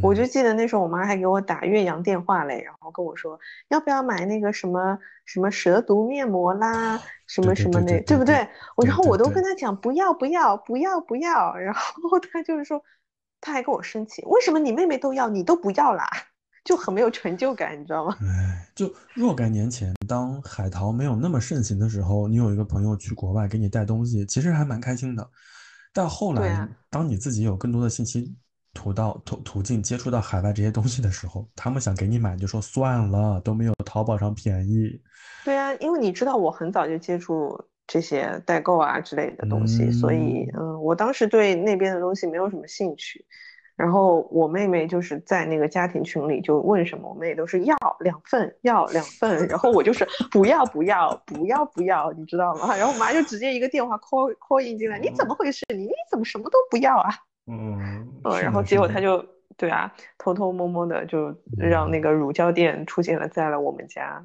[0.02, 3.40] 我就记得那时候我妈还给我打岳阳电话嘞，然后跟我说
[3.70, 8.48] 要不要买那个什么什么蛇毒面膜啦，什么什么那，对不对？
[8.76, 12.84] 我然后我都跟她讲不要不要不要不要，然后她就是说，
[13.41, 16.07] 她还跟我生气，为什么你妹妹都要，你都不要啦？
[16.66, 18.16] 就很没有成就感，你知道吗？
[18.22, 25.28] 哎，就若干年前，当海淘没有那么盛行的时候，你有一个朋友去国外给你带东西，其实还蛮开心的。
[25.94, 28.36] 但后来，当你自己有更多的信息
[28.80, 34.89] 途到途途径接触到海外这些东西的时候，他们想给你买，就说算了，都没有淘宝上便宜。
[35.43, 43.26] 对啊，因为你知道我很早就接触这些代购啊之类的东西，所以嗯，我当时对那边的东西没有什么兴趣。
[43.76, 49.47] 然后我妹妹就是在那个家庭群里就问什么，我妹都是要两份，要两份。
[49.47, 52.76] 然后我就是不要不要不要不要，你知道吗？
[52.76, 55.65] 然后我妈就直接一个电话 call call 进进来，你怎么回事？
[55.69, 57.10] 你你怎么什么都不要啊？
[57.49, 59.26] 嗯嗯，然后结果他就
[59.57, 64.23] 对啊，偷偷摸摸的就让那个乳胶垫出现了在了我们家。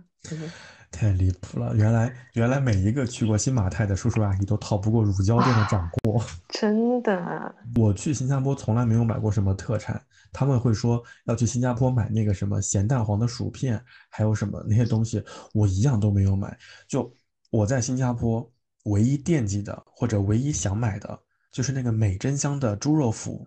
[0.90, 1.74] 太离谱了！
[1.74, 6.24] 原来原来每一个去过新马泰的叔叔阿姨都逃不过乳胶店的掌掴。
[6.50, 10.00] 真的，我去新加坡从来没有买过什么特产。
[10.32, 15.20] 他们会说要去新加坡买那个什么咸蛋黄的薯片，还有什么那些东西，
[15.52, 16.56] 我一样都没有买。
[16.86, 17.12] 就
[17.50, 18.48] 我在新加坡
[18.84, 21.18] 唯一惦记的或者唯一想买的
[21.54, 23.40] 就是那个美珍香的猪肉脯。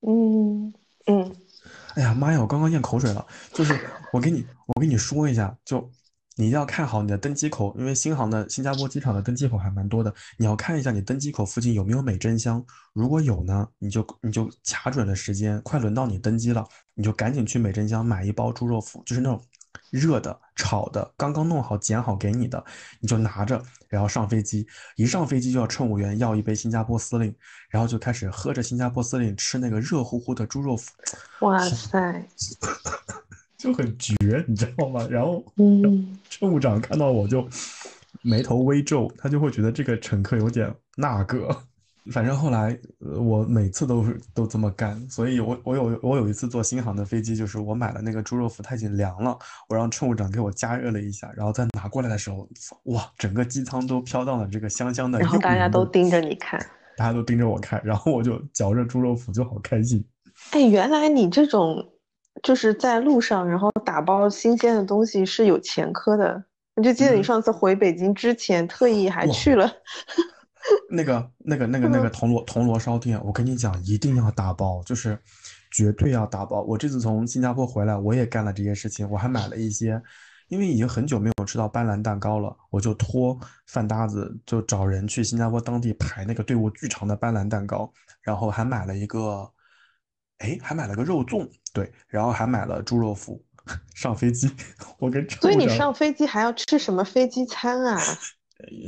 [0.00, 0.72] 嗯
[1.06, 1.36] 嗯。
[1.94, 2.40] 哎呀妈呀！
[2.40, 3.24] 我刚刚咽口水了。
[3.52, 3.78] 就是
[4.12, 5.88] 我给你我给你说一下就。
[6.36, 10.14] 你一定要看好你的登机口，因为新航的新加坡机场的登机口还蛮多的。
[10.38, 12.64] 你要看一下你登机口附近有没有美珍香，
[12.94, 19.38] 如果有呢，你就你就卡准了时间，快轮到你登机了，你就赶紧去美珍香买一包猪肉脯，就是那种
[19.90, 22.64] 热的、炒的，刚刚弄好、剪好给你的，
[23.00, 24.66] 你就拿着，然后上飞机。
[24.96, 27.34] 一上飞机就要乘务员要一杯新加坡司令，
[27.68, 30.88] 然后就开始喝着新加坡司令，吃那个热乎乎的猪肉脯。
[31.40, 32.26] 哇塞！
[33.58, 34.14] 就很绝，
[34.48, 35.06] 你知道吗？
[35.10, 37.46] 然后，嗯， 乘务长看到我就
[38.22, 41.64] 眉头微皱，他就会觉得这个乘客有点那个。
[42.12, 45.00] 反正后来，呃，我每次都是都这么干。
[45.08, 49.38] 所以我我有我有一次坐新航的飞机，就是我买了那个猪肉脯，它已经凉了，
[49.68, 52.48] 我让乘务长给我加热了一下，然后再拿过来的时候，
[52.84, 55.18] 哇，整个机舱都飘到了这个香香的。
[55.18, 56.60] 然后大家都盯着你看，
[56.96, 60.04] 大家都盯着我看，然后我就嚼着猪肉脯就好开心。
[60.50, 61.86] 哎，原来你这种。
[62.44, 66.42] 就是在路上，然后打包新鲜的东西是有前科的。
[66.76, 69.70] 我就记得你上次回北京之前，特意还去了
[70.90, 73.20] 那个、那个、那个、那个铜锣铜锣烧店。
[73.24, 75.18] 我跟你讲，一定要打包，就是
[75.70, 76.62] 绝对要打包。
[76.62, 79.08] 我这次从新加坡回来，我也干了这些事情。
[79.10, 80.00] 我还买了一些，
[80.48, 87.92] 因为已经很久没有吃到斑斓蛋糕了，我就托饭搭子就找人去新加坡当地排那个队伍巨长的斑斓蛋糕，
[88.22, 89.50] 然后还买了一个。
[90.38, 93.38] 哎，还买了个肉粽，对，然后还买了猪肉脯。
[93.94, 94.50] 上飞机，
[94.98, 98.00] 我跟所以你上飞机还要吃什么飞机餐啊？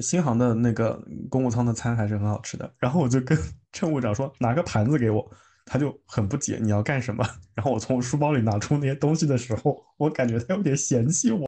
[0.01, 2.73] 新航的那个公务舱的餐还是很好吃的。
[2.79, 3.37] 然后我就跟
[3.73, 5.31] 乘务长说拿个盘子给我，
[5.65, 7.25] 他就很不解你要干什么。
[7.55, 11.47] 然后我从书包里拿出那些东西的时候，我感觉他有点嫌弃我，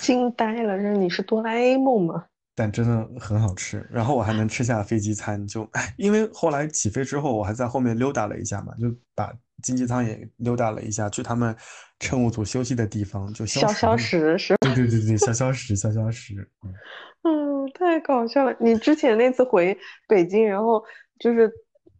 [0.00, 2.26] 惊呆了，这你是哆啦 A 梦吗？
[2.54, 9.30] 但真的很好吃，然后我还能吃下飞机餐，就哎，因为后来起飞之后，我还在后面溜达了一下嘛，就把
[9.62, 11.54] 经济舱也溜达了一下，去他们
[11.98, 14.74] 乘务组休息的地方，就消消食是吧？
[14.74, 16.34] 对对对对，消消食，消消食。
[17.22, 18.56] 嗯，太搞笑了！
[18.60, 19.76] 你之前那次回
[20.06, 20.84] 北京，然后
[21.18, 21.50] 就是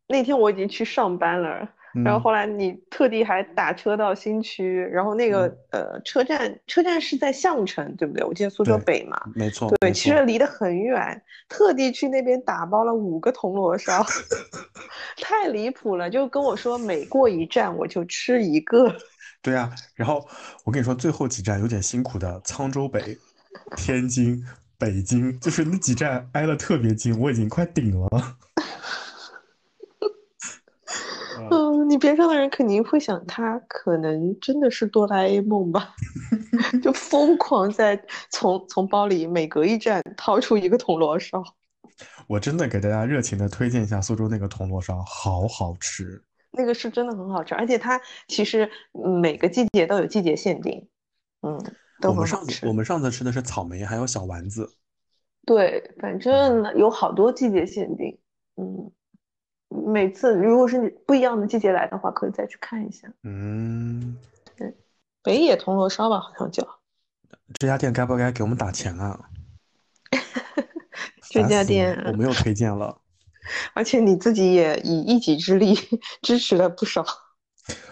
[0.06, 1.68] 那天我已经去上班了。
[2.04, 8.24] 然后后来你特地还打车到新区，然后那个呃车站车站是在相城，对不对？
[8.24, 9.70] 我记得苏州北嘛，没错。
[9.80, 14.04] 对，其实离得很远，特地去那边打包了五个铜锣烧，
[15.20, 16.10] 太离谱了。
[16.10, 18.94] 就跟我说每过一站我就吃一个。
[19.42, 20.26] 对啊，然后
[20.64, 23.16] 我跟你说最后几站有点辛苦的，沧州北、
[23.76, 24.44] 天津、
[24.76, 28.36] 北京，就是那几站挨得特别近，我已经快顶了。
[31.48, 35.94] 嗯，你边上的人肯定会想，他可能真的是哆啦 A 梦吧？
[36.82, 38.00] 就疯狂在
[38.30, 41.42] 从从包里每隔一站掏出一个铜锣烧。
[42.26, 46.22] 我真的给大家热情的推荐一下苏州那个铜锣烧，好好吃。
[46.50, 48.68] 那个是真的很好吃，而且它其实
[49.20, 50.88] 每个季节都有季节限定。
[51.42, 51.58] 嗯，
[52.02, 54.68] 我们上次我们上次吃的是草莓，还有小丸子。
[55.44, 58.18] 对，反正有好多季节限定。
[58.56, 58.90] 嗯。
[59.86, 63.08] 每次如果是不一样的季节来的话，可以再去看一下。
[63.22, 64.16] 嗯，
[64.56, 64.74] 对，
[65.22, 66.66] 北野铜锣烧吧，好像叫。
[67.54, 69.18] 这家店该不该给我们打钱啊？
[71.30, 73.00] 这家店我没有推荐了。
[73.74, 75.74] 而且你自己也以一己之力
[76.22, 77.04] 支持了不少。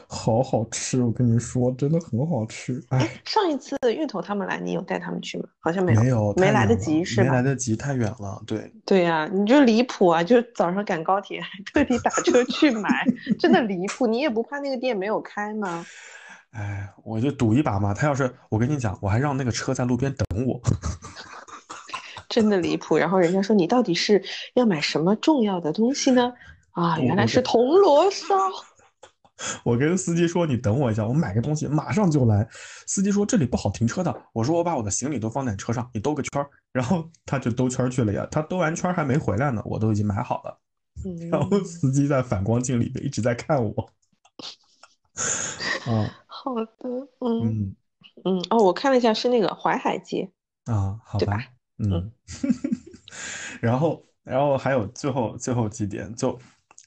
[0.06, 2.80] 好好吃，我跟你说，真的很好吃。
[2.90, 5.44] 哎，上一次芋头他们来，你有带他们去吗？
[5.58, 7.24] 好像没有，没有，没来得及是吧？
[7.24, 8.40] 没来得及，太远了。
[8.46, 10.22] 对，对呀、你就离谱啊！
[10.22, 13.04] 就早上赶高铁，还特地打车去买，
[13.38, 14.06] 真的离谱。
[14.06, 15.84] 你也不怕那个店没有开吗？
[16.52, 17.92] 哎，我就赌一把嘛。
[17.92, 20.60] 他要是，我跟你讲，我还让那个车在路边等我。
[22.28, 22.96] 真的离谱。
[22.96, 24.22] 然后人家说你到底是
[24.54, 26.32] 要买什么重要的东西呢？
[26.70, 28.36] 啊，原来是铜锣烧。
[29.64, 32.48] 我跟司机说：“你等我一下，我买个东西，马上就来。”
[32.86, 38.26] 司机说：“这里不好停车的。”我说：“我把我的行李都放在车上，你兜个圈儿。”然后他就兜圈儿去了呀。
[38.30, 40.60] 他兜完圈儿还没回来呢，我都已经买好了。
[41.30, 43.90] 然后嗯，司机在反光镜里面一直在看我。
[45.86, 46.62] 啊， 好的，
[47.20, 47.76] 嗯嗯
[48.24, 50.30] 嗯，哦，我看了一下，是那个淮海街，
[50.66, 51.44] 啊，好吧，吧？
[51.78, 52.12] 嗯，
[53.60, 56.38] 然后然后还有最后最后几点，就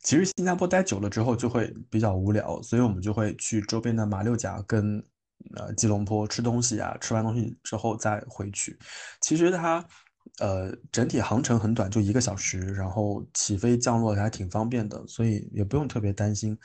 [0.07, 5.03] 其实新加坡待久了之后就会比较无聊，所以我们就会去周边的马六甲跟
[5.53, 8.79] 呃吉隆坡吃东西啊，吃完东西之后再回去。
[9.19, 9.85] 其实它
[10.39, 16.57] 呃整体航程很短，就一个小时，然后起飞降落还挺方便的，所以也不用特别担心。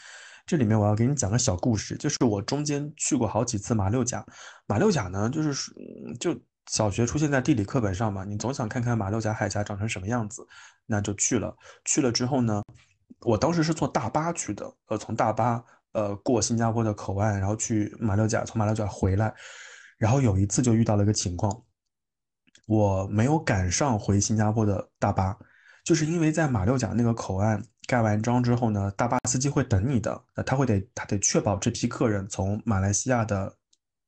[0.46, 4.24] 这里面我要给你讲个小故事，就是我中间去过好几次马六甲。
[4.68, 5.72] 马六甲呢，就是
[6.20, 6.40] 就
[6.70, 10.46] 小学出现在地理课本上嘛，你总想看看马六甲海峡长成什么样子，
[10.86, 11.56] 那就去了。
[11.84, 12.62] 去了之后呢，
[13.24, 15.62] 我当时是坐大巴去的，呃，从大巴
[15.92, 19.34] 呃过新加坡的口岸，然后去马六甲，从马六甲回来。
[19.98, 21.62] 然后有一次就遇到了一个情况，
[22.66, 25.36] 我没有赶上回新加坡的大巴，
[25.84, 33.54] 就是因为在马六甲那个口岸盖完章之后呢，大巴司机会等你的，呃他会得他得确保这批客人从马来西亚的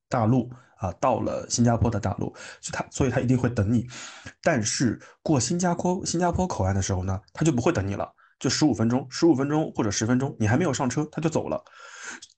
[0.09, 3.87] 大陆啊到了新加坡的大陆，所以他所以他一定会等你。
[4.43, 8.13] 但是过新加坡新加坡口岸的时候呢，他就不会等你了，
[8.45, 11.65] 就十五分钟，十五分钟或者十分钟，你还没有上车他就走了。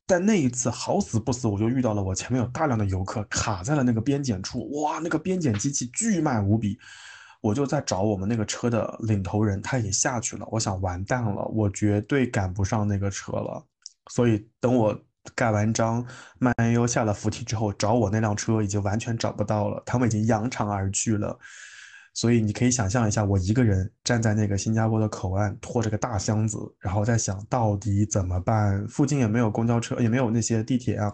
[0.07, 6.79] 但那一次好死不死，我就遇到了我前面有大量的游客卡在了那个边检处，哇，那个边检机器巨慢无比。
[7.41, 10.47] 我就在找我们那个车的领头人，他已经下去了。
[10.49, 13.61] 我想完蛋了，我绝对赶不上那个车了。
[14.13, 14.97] 所以等我
[15.35, 16.07] 盖完章，
[16.39, 21.37] 慢悠悠下了扶梯之后，找我那辆车已经完全找不到了，他们已经扬长而去了。
[22.17, 28.89] 所以你可以想象一下，我一个人站在那个新加坡的口岸，拖着个大箱子，然后在想到底怎么办？
[28.89, 31.13] 附近也没有公交车，也没有那些地铁啊。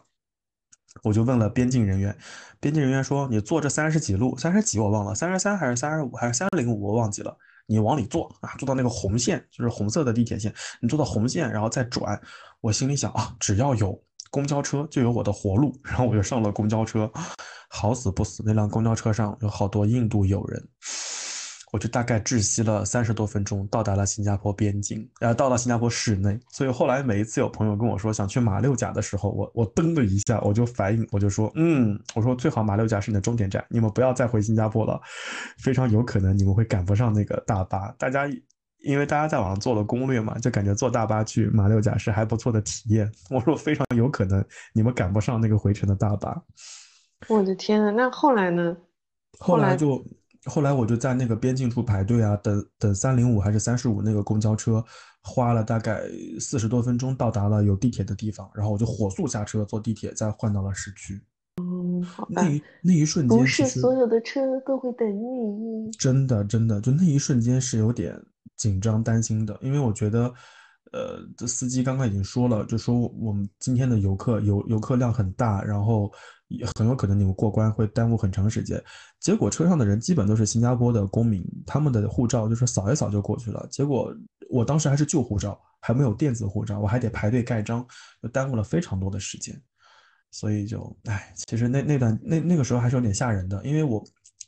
[1.02, 2.16] 我就问了边境人员，
[2.60, 7.36] 边境人员说：“你坐这三十几路，三十几我忘了，三十三还是三十五还是三零五我忘记了。
[7.66, 12.20] 你往里坐啊，坐到那个红线，就是红色的地铁线，你坐到红线，然后再转。”
[12.62, 14.00] 我心里想啊，只要有
[14.30, 17.10] 公交车就有我的活路，然后我就上了公交车。
[17.74, 20.62] 好死不死，那辆公交车上有好多印度友人。
[21.72, 26.38] 我就大概窒息了三十多分钟，到达了新加坡边境，然呃，到了新加坡市内。
[26.50, 35.00] 所以后来每一次有朋友跟我说想去马六甲的时候，我我噔的一下，我就反应，我就说，嗯，我说最好马六甲是你的终点站，你们不要再回新加坡了，
[35.56, 37.90] 非常有可能你们会赶不上那个大巴。
[37.98, 38.28] 大家
[38.80, 43.10] 因为大家在网上做了攻略嘛，就感觉坐大巴去马六甲是还不错的体验。
[43.30, 44.44] 我说非常有可能
[44.74, 46.36] 你们赶不上那个回程的大巴。
[47.28, 48.76] 我的天呐，那后来呢？
[49.38, 50.04] 后后来来就
[50.44, 54.84] 后来我就在那个边境处排队啊，等等三零五还是三十五那个公交车，
[55.22, 56.02] 花了大概
[56.40, 61.22] 四十多分钟到达了有地铁的地方，然后我就火速下车坐地铁，再换到了市区。
[61.62, 65.90] 嗯，好吧那，一那一瞬间，不是所有的车都会等你。
[65.92, 68.18] 真的真的，就那一瞬间是有点
[68.56, 70.32] 紧张担心的，因为我觉得，
[70.92, 76.10] 呃，这司机刚刚已经说了，就说我们今天的游客游游客量很大，然后
[76.58, 78.82] 也很有可能你们过关会耽误很长时间。
[79.20, 83.66] 结果车上的人基本都是新加坡的公民，他们的护照就是扫一扫就过去了。
[83.70, 84.14] 结果
[84.50, 87.86] 我当时还是旧护照，还没有电子护照，我还得排队盖章，
[88.22, 89.60] 就耽误了非常多的时间。
[90.30, 94.02] 所以就，哎，其实那那段那那个时候还是有点吓人的，因为我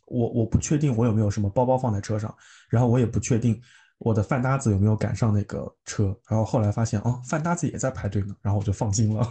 [0.07, 2.35] 我我不确定我有没有什么包包放在车上，
[2.71, 3.61] 然后我也不确定
[3.99, 9.31] 我的饭搭子有没有赶上那个车，然后后来发现哦，饭搭子也在排队呢，然后我就放心了。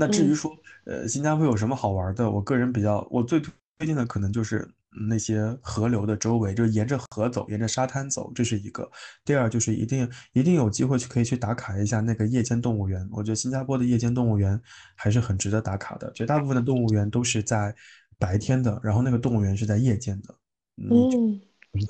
[0.00, 0.56] 那至于嗯说，
[0.86, 2.30] 呃，新加坡有什么好玩的？
[2.30, 4.58] 我个人比较，我最推荐的可能就是
[4.96, 8.90] 嗯那些河流的周围，就是沿着河走，沿着沙滩走，这是一个。
[9.24, 13.06] 第二就是一定一定有机会去可以去打卡一下那个夜间动物园。
[13.12, 14.58] 我觉得新加坡的夜间动物园
[14.96, 16.10] 还是很值得打卡的。
[16.12, 17.74] 绝大部分的动物园都是在
[18.18, 20.34] 白天的，然后那个动物园是在夜间的。
[20.76, 21.40] 嗯，嗯，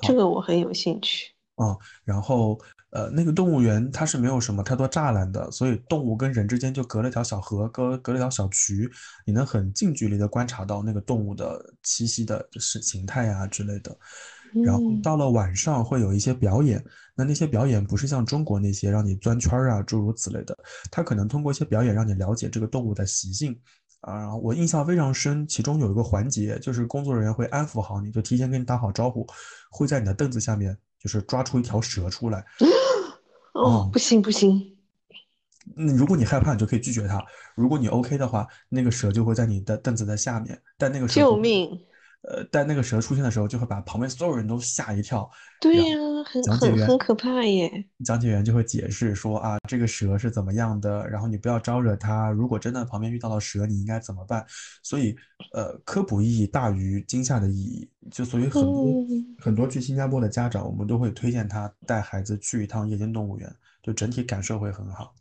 [0.01, 1.31] 这个我很有兴趣。
[1.55, 2.59] 啊，然后
[2.91, 8.89] 呃，那个动物园它是没有什么太多栅栏的，所以动物跟人之间就隔了一条小河，隔隔了一条小渠，
[9.25, 13.97] 你能很近距离的观察到那个动物的栖息的是形态啊之类的。
[14.65, 16.83] 然后嗯到了晚上会有一些表演，
[17.15, 20.57] 那那那些表演不是像中国那些让你钻圈儿啊，诸如此类的，
[20.89, 23.55] 它可能通过一些表演让你了解这个动物的习性。
[24.01, 29.27] 啊，我印象非常深，其中有一个环节就是工作人员会安抚好你，就提前跟你打好招呼，
[29.69, 32.45] 会在你的凳子下面就是抓出一条蛇出来。
[33.53, 34.77] 哦，不行不行，
[35.75, 37.19] 嗯，如果你害怕，你就可以拒绝它；
[37.55, 40.61] 如果你 OK 的话，那个蛇就会在你的凳子的下面。
[40.77, 41.79] 但那个蛇救命！
[42.23, 45.29] 呃，但那个蛇出现的时候，就会把旁边所有人都吓一跳。
[45.59, 47.85] 对呀，很很很可怕耶。
[48.05, 52.29] 讲解员就会解释说啊，这个蛇是怎么样的，然后你不要招惹它。
[52.29, 54.45] 如果真的旁边遇到了蛇，你应该怎么办？
[54.83, 55.15] 所以，
[55.53, 57.89] 呃，科普意义大于惊吓的意义。
[58.11, 65.15] 就所以很多、嗯很多去新加坡的家长，我们都会推荐他带孩子去一趟夜间动物园，就整体感受会很好。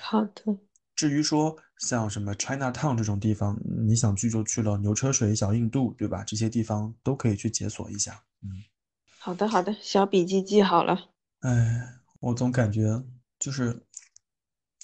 [0.00, 0.56] 好的，
[0.94, 6.24] 至于说像什么 China Town 这种地方，你想去就去了，牛车水、小印度，对吧？
[6.24, 8.22] 这些地方都可以去解锁一下。
[8.42, 8.62] 嗯。
[9.18, 10.96] 好的，好的，小笔记记好了。
[11.40, 11.82] 哎，
[12.20, 13.02] 我总感觉
[13.38, 13.82] 就是，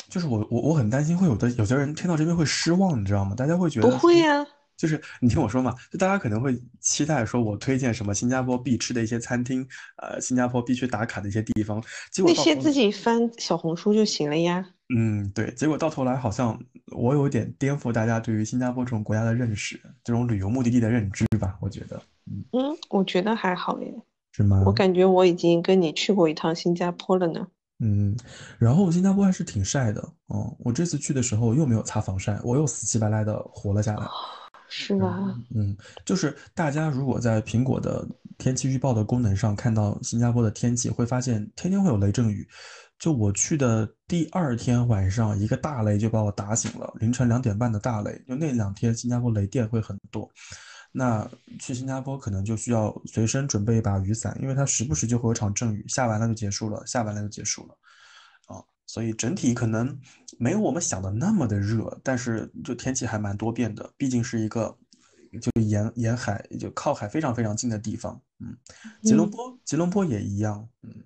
[0.09, 3.35] 就是我我我很担心会有的有些人听到这边会失望，你知道吗？
[3.37, 4.47] 大家会觉得不会说呀，
[4.77, 9.67] 就是你听我说嘛，就大家可能会期待说我推荐什么新加坡必吃的一些餐厅，
[9.97, 14.75] 呃，新加坡必须打卡的一些地方，结果那些自己翻小红书就行了呀。
[14.95, 16.59] 嗯，对，结果到头来好像
[16.91, 23.95] 我有点颠覆大家对于新加坡这种国家的认识，这种旅游目的地的认知吧，我觉得，嗯，嗯，我觉得还好耶。
[24.33, 24.63] 是吗？
[24.67, 27.47] 我感觉我已经跟你去过一趟新加坡了呢。
[27.81, 28.17] 嗯，
[28.59, 34.07] 然后新加坡还是挺晒的，哦，我这次去的时候又没有擦防晒，我又死乞白赖的活了下来。
[34.69, 35.35] 是吧？
[35.55, 38.07] 嗯，就是大家如果在苹果的
[38.43, 42.45] 天气预报的功能上看到新加坡的天气，会发现天天会有雷阵雨。
[42.99, 48.21] 就我去的第二天晚上，一个大雷就把我打醒了，凌晨两点半的大雷。
[48.27, 50.29] 就那两天新加坡雷电会很多，
[50.91, 51.25] 那
[51.61, 57.79] 去新加坡可能就需要随身准备一把雨伞，因为它时不时就会有场阵雨，下完了就结束了，下完了就结束了。
[58.49, 58.59] 啊，
[58.89, 59.97] 所以整体可能
[60.37, 64.77] 没有我们想的那么的热，但是就天气还蛮多变的，毕竟是一个
[65.41, 68.21] 就沿沿海就靠海非常非常近的地方。
[68.43, 68.59] 嗯，
[69.03, 70.69] 吉隆嗯坡吉隆坡也一样。
[70.83, 71.05] 嗯，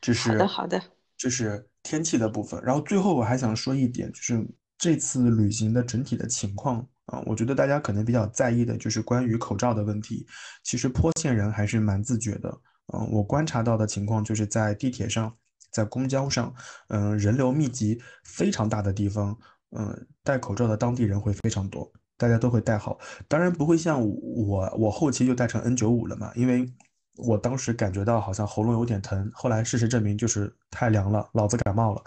[0.00, 0.82] 这好是的好的
[1.16, 2.62] 这是天气的部分。
[2.62, 4.46] 然后最后我还想说一点，就是
[4.78, 10.26] 这次旅行的整体的情况啊，我觉得大家可能比较在意的就是关于口罩的问题。
[10.62, 12.60] 其实坡县人还是蛮自觉的。
[12.92, 15.34] 嗯，我观察到的情况就是在地铁上，
[15.70, 16.52] 在公交上，
[16.88, 19.38] 嗯，人流密集非常大的地方，
[19.70, 21.90] 嗯，戴口罩的当地人会非常多，
[22.22, 22.96] 大家都会戴好。
[23.26, 26.72] 当然不会像我，我后期就戴成 N95 了嘛，因为
[27.16, 32.04] 我当时感觉到好像喉咙有点疼，后来事实证明就是太凉了，老子感冒了。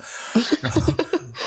[0.62, 0.82] 然后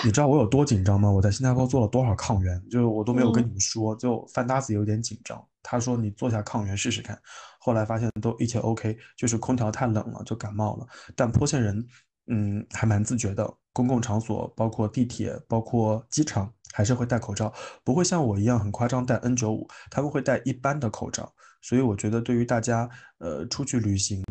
[0.05, 1.11] 你知道我有多紧张吗？
[1.11, 5.43] 我在新加坡做了多少抗原，就我都没有跟你们说，就范搭子有点紧张。
[5.63, 7.19] 他说你做下抗原试试看，
[7.59, 10.87] 后来发现都一切 OK，就是空调太冷了就感冒了。
[11.17, 11.87] 但坡县人，
[12.27, 17.53] 嗯，还蛮自觉的，公共场所包括地铁、包括机场还是会戴口罩，
[17.83, 21.35] 不会像我一样很夸张戴 N95，他们会戴一般的口罩。
[21.61, 22.89] 所以我觉得对于大家，
[23.19, 24.23] 呃，出去旅行，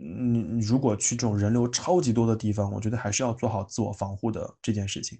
[0.00, 5.18] 嗯，如果去这种人流超级多的地方，我觉得还是要做好自我防护的这件事情。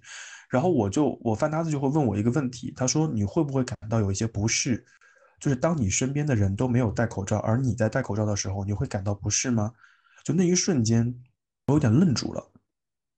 [0.49, 4.85] 然后我就我范搭子就会问我一个问题，他说你会不会感到有一些不适？
[5.37, 9.73] 就是当你身边的人都没有戴口罩，而你在戴口罩的时候，你会感到不适吗？
[10.23, 11.13] 就那一瞬间，
[11.67, 12.49] 我有点愣住了。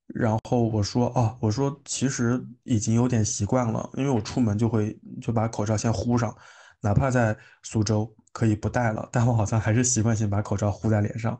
[0.08, 6.34] 然后我说啊，我说其实已经有点习惯了，因为我出门就会就把口罩先呼上，
[6.82, 11.38] 哪怕在苏州可以不戴了，但我好像还是习惯性把口罩呼在脸上。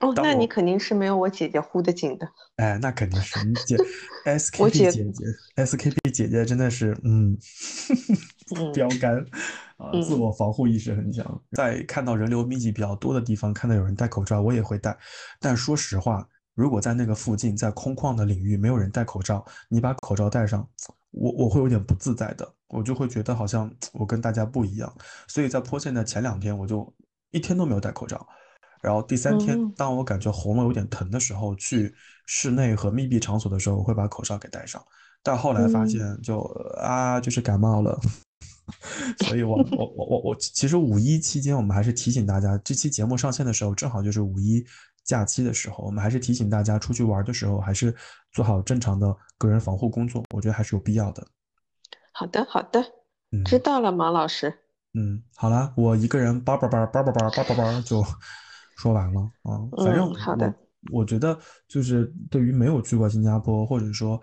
[0.00, 2.28] 哦，那你肯定是没有我姐姐呼的紧的。
[2.56, 3.76] 哎，那肯定是你姐，
[4.26, 5.24] SKP 姐姐姐
[5.64, 7.38] ，SKP 姐姐真的是，嗯，
[8.56, 9.16] 嗯标杆
[9.76, 11.40] 啊，自嗯我防护意识很强。
[11.52, 14.98] 在看到人流密集比较多的地方，看到有人戴口罩，我也会戴。
[15.38, 20.68] 但说实话，如果在那个附近，在空旷的领域没有人戴口罩，你把口罩戴上，
[21.10, 24.94] 我我会有点不自在的，我就会觉得好像我跟大家不一样。
[25.26, 26.92] 所以在坡县的前两天，我就
[27.30, 28.26] 一天都没有戴口罩。
[28.82, 31.94] 然后第三天嗯，当我感觉喉咙有点疼的时候，去
[32.26, 34.82] 室内和密闭场所的时候，我会把口罩给戴上。
[35.22, 36.40] 但后来发嗯现就，
[36.80, 37.98] 啊，就是感冒了。
[39.26, 44.64] 所以我我我我我，其实五一期间，我们还是提醒大家，这期节目上线的时候，正好就是五一
[45.04, 47.94] 假期的时候，我们还是提醒大家出去玩的时候，还是
[48.32, 51.26] 做好正常的个人防护工作，我觉得还是有必要的。
[52.12, 52.80] 好的好的，
[53.30, 54.52] 嗯知道了，马老师。
[54.94, 58.04] 嗯，好啦，我一个人叭叭叭叭叭叭叭叭叭就
[58.76, 59.58] 说完了啊。
[59.84, 60.46] 反正嗯好的
[60.90, 64.20] 我我觉得就是对于没有去过新加坡，或者说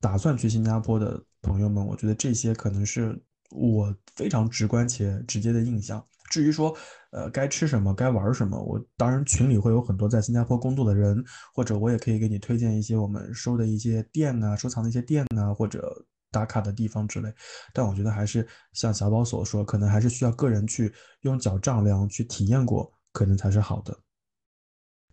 [0.00, 6.04] 打算去新加坡的朋友们，我觉得这些可能是我非常直观且直接的印象。
[6.30, 6.74] 至于说
[7.12, 8.58] 呃，该吃什么，该玩什么。
[8.58, 11.22] 我当然群里会有很多在新加坡工作的人，
[11.54, 15.94] 或者我也可以给你推荐一些我们收的一些店啊，收藏的一些店啊，或者
[16.30, 17.30] 打卡的地方之类。
[17.74, 20.90] 但我觉得还是像小宝所说，可能还是需要个人去
[21.20, 23.94] 用脚丈量，去体验过，可能才是好的。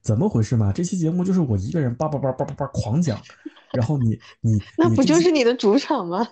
[0.02, 0.72] 怎么回事嘛？
[0.72, 3.22] 这期节目就是我一个人叭叭叭叭叭叭狂讲，
[3.74, 6.26] 然后你你 那不就是你的主场吗？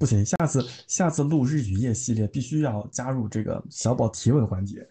[0.00, 4.88] 不行，下次下次录日语夜系列必须要加入这个小宝提问环节。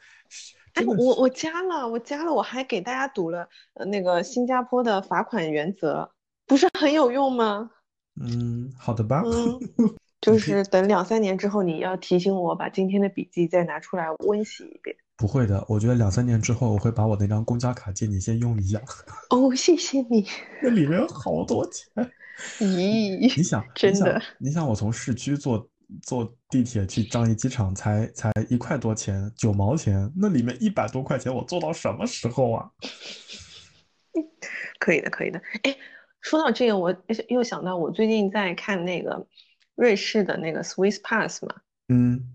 [0.76, 6.12] 哎，我我加了，我加了，我还给大家读了呃那个新加坡的罚款原则，
[6.46, 7.72] 不是很有用吗？
[8.22, 9.24] 嗯，好的吧。
[9.26, 9.60] 嗯，
[10.22, 14.96] 就是等两三年之后，你要提醒我把今天的笔记再拿出来温习一遍。
[15.18, 18.80] 不会的，我觉得两三年之后我会把我那张公交卡借你先用一下，
[19.32, 20.28] 哦，谢谢你。
[20.62, 21.92] 那里面有好多钱。
[22.60, 25.70] 你 咦，你想 真的，你想我从市区坐
[26.04, 32.70] 坐地铁去樟宜机场才才一块多钱，九毛钱，那里面一百多块钱我坐到什么时候啊？
[34.80, 35.42] 可以的，可以的。
[35.64, 35.76] 哎，
[36.22, 36.96] 说到这个，我
[37.28, 39.26] 又想到我最近在看那个
[39.76, 41.56] 瑞士的那个 Swiss Pass 嘛，
[41.90, 42.34] 嗯，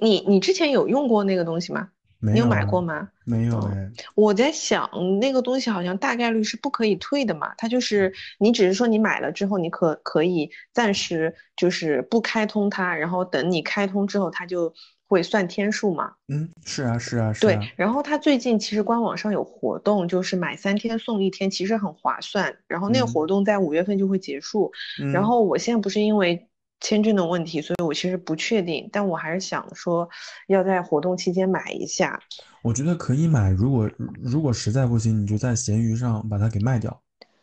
[0.00, 1.90] 你你之前有用过那个东西吗？
[2.20, 3.08] 你有买没有啊过吗？
[3.24, 3.70] 没有
[4.14, 4.90] 我在想，
[5.20, 7.54] 那个东西好像大概率是不可以退的嘛。
[7.56, 14.72] 它就是你只是说你买了之后，你可可以暂时就是不开通它，然后等你开通之后，它就
[15.06, 16.12] 会算天数嘛。
[16.28, 22.56] 嗯，是啊是啊是对啊，，然后它最近其实官网上有活动，就是买三天送一天，其实很划算。
[22.66, 24.72] 然后那个嗯活动在五月份就会结束。
[25.12, 26.47] 然嗯后我现在不是因为
[26.80, 30.08] 签证的问题，所以我其实不确定，但我还是想说
[30.46, 32.20] 要在活动期间买一下。
[32.62, 33.90] 我觉得可以买，如果
[34.22, 37.02] 如果实在不行，你就在闲鱼上把它给卖掉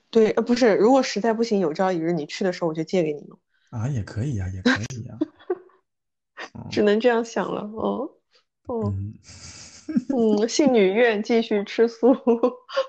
[0.09, 3.39] 对，呃，不是，如果实在不行，有朝一日你去的时候，我就借给你用，
[3.69, 5.17] 啊，也可以呀，也可以呀。
[6.53, 7.61] 哦 只能这样想了。
[7.73, 8.09] 哦，
[8.67, 9.13] 哦，嗯，
[10.15, 12.15] 嗯，信女愿继续吃素，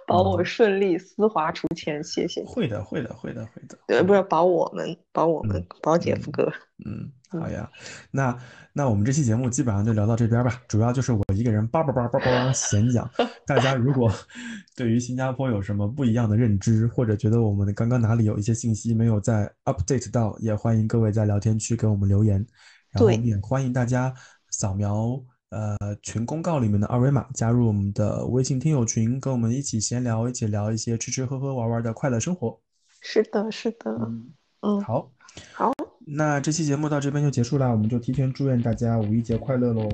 [0.07, 2.43] 保我嗯顺利丝滑出钱，谢谢。
[2.45, 3.79] 会的，会的，会的，会的。
[3.87, 6.51] 对，不是保我们，保我们嗯，保姐夫哥。
[6.85, 7.71] 嗯，好呀，
[8.11, 8.37] 那
[8.73, 13.09] 那我们这期节目基本上就聊到这边吧，主要就是我一个人叭叭叭叭叭闲讲。
[13.47, 14.11] 大家如果
[14.75, 22.45] 对于新加坡有什么不一样的认知，或者觉得我们刚刚哪里有一些信息没有在 update 到，也欢迎各位在聊天区给我们留言。
[22.91, 24.15] 然后对也欢迎大家
[24.51, 25.21] 扫描
[25.51, 32.59] 呃群公告里面的二维码，加入我们的微信听友群，跟我们一起闲聊，一起聊一些吃吃喝喝玩玩的快乐生活。
[33.01, 35.11] 是的，是的，嗯，嗯，好。
[35.53, 35.71] 好，
[36.07, 39.87] 那这期节目到这边就结束啦，我们就提前祝愿大家五一节快乐喽！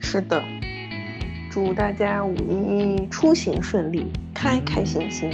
[0.00, 0.42] 是的。
[1.48, 5.30] 祝大家五一出行顺利，开开心心，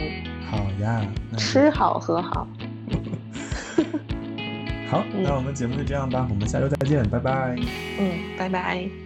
[0.51, 2.47] 好呀，吃好喝好。
[4.89, 7.57] 好，那我们节目就这样吧，我们下周再见，拜拜。
[7.99, 9.06] 嗯，拜拜。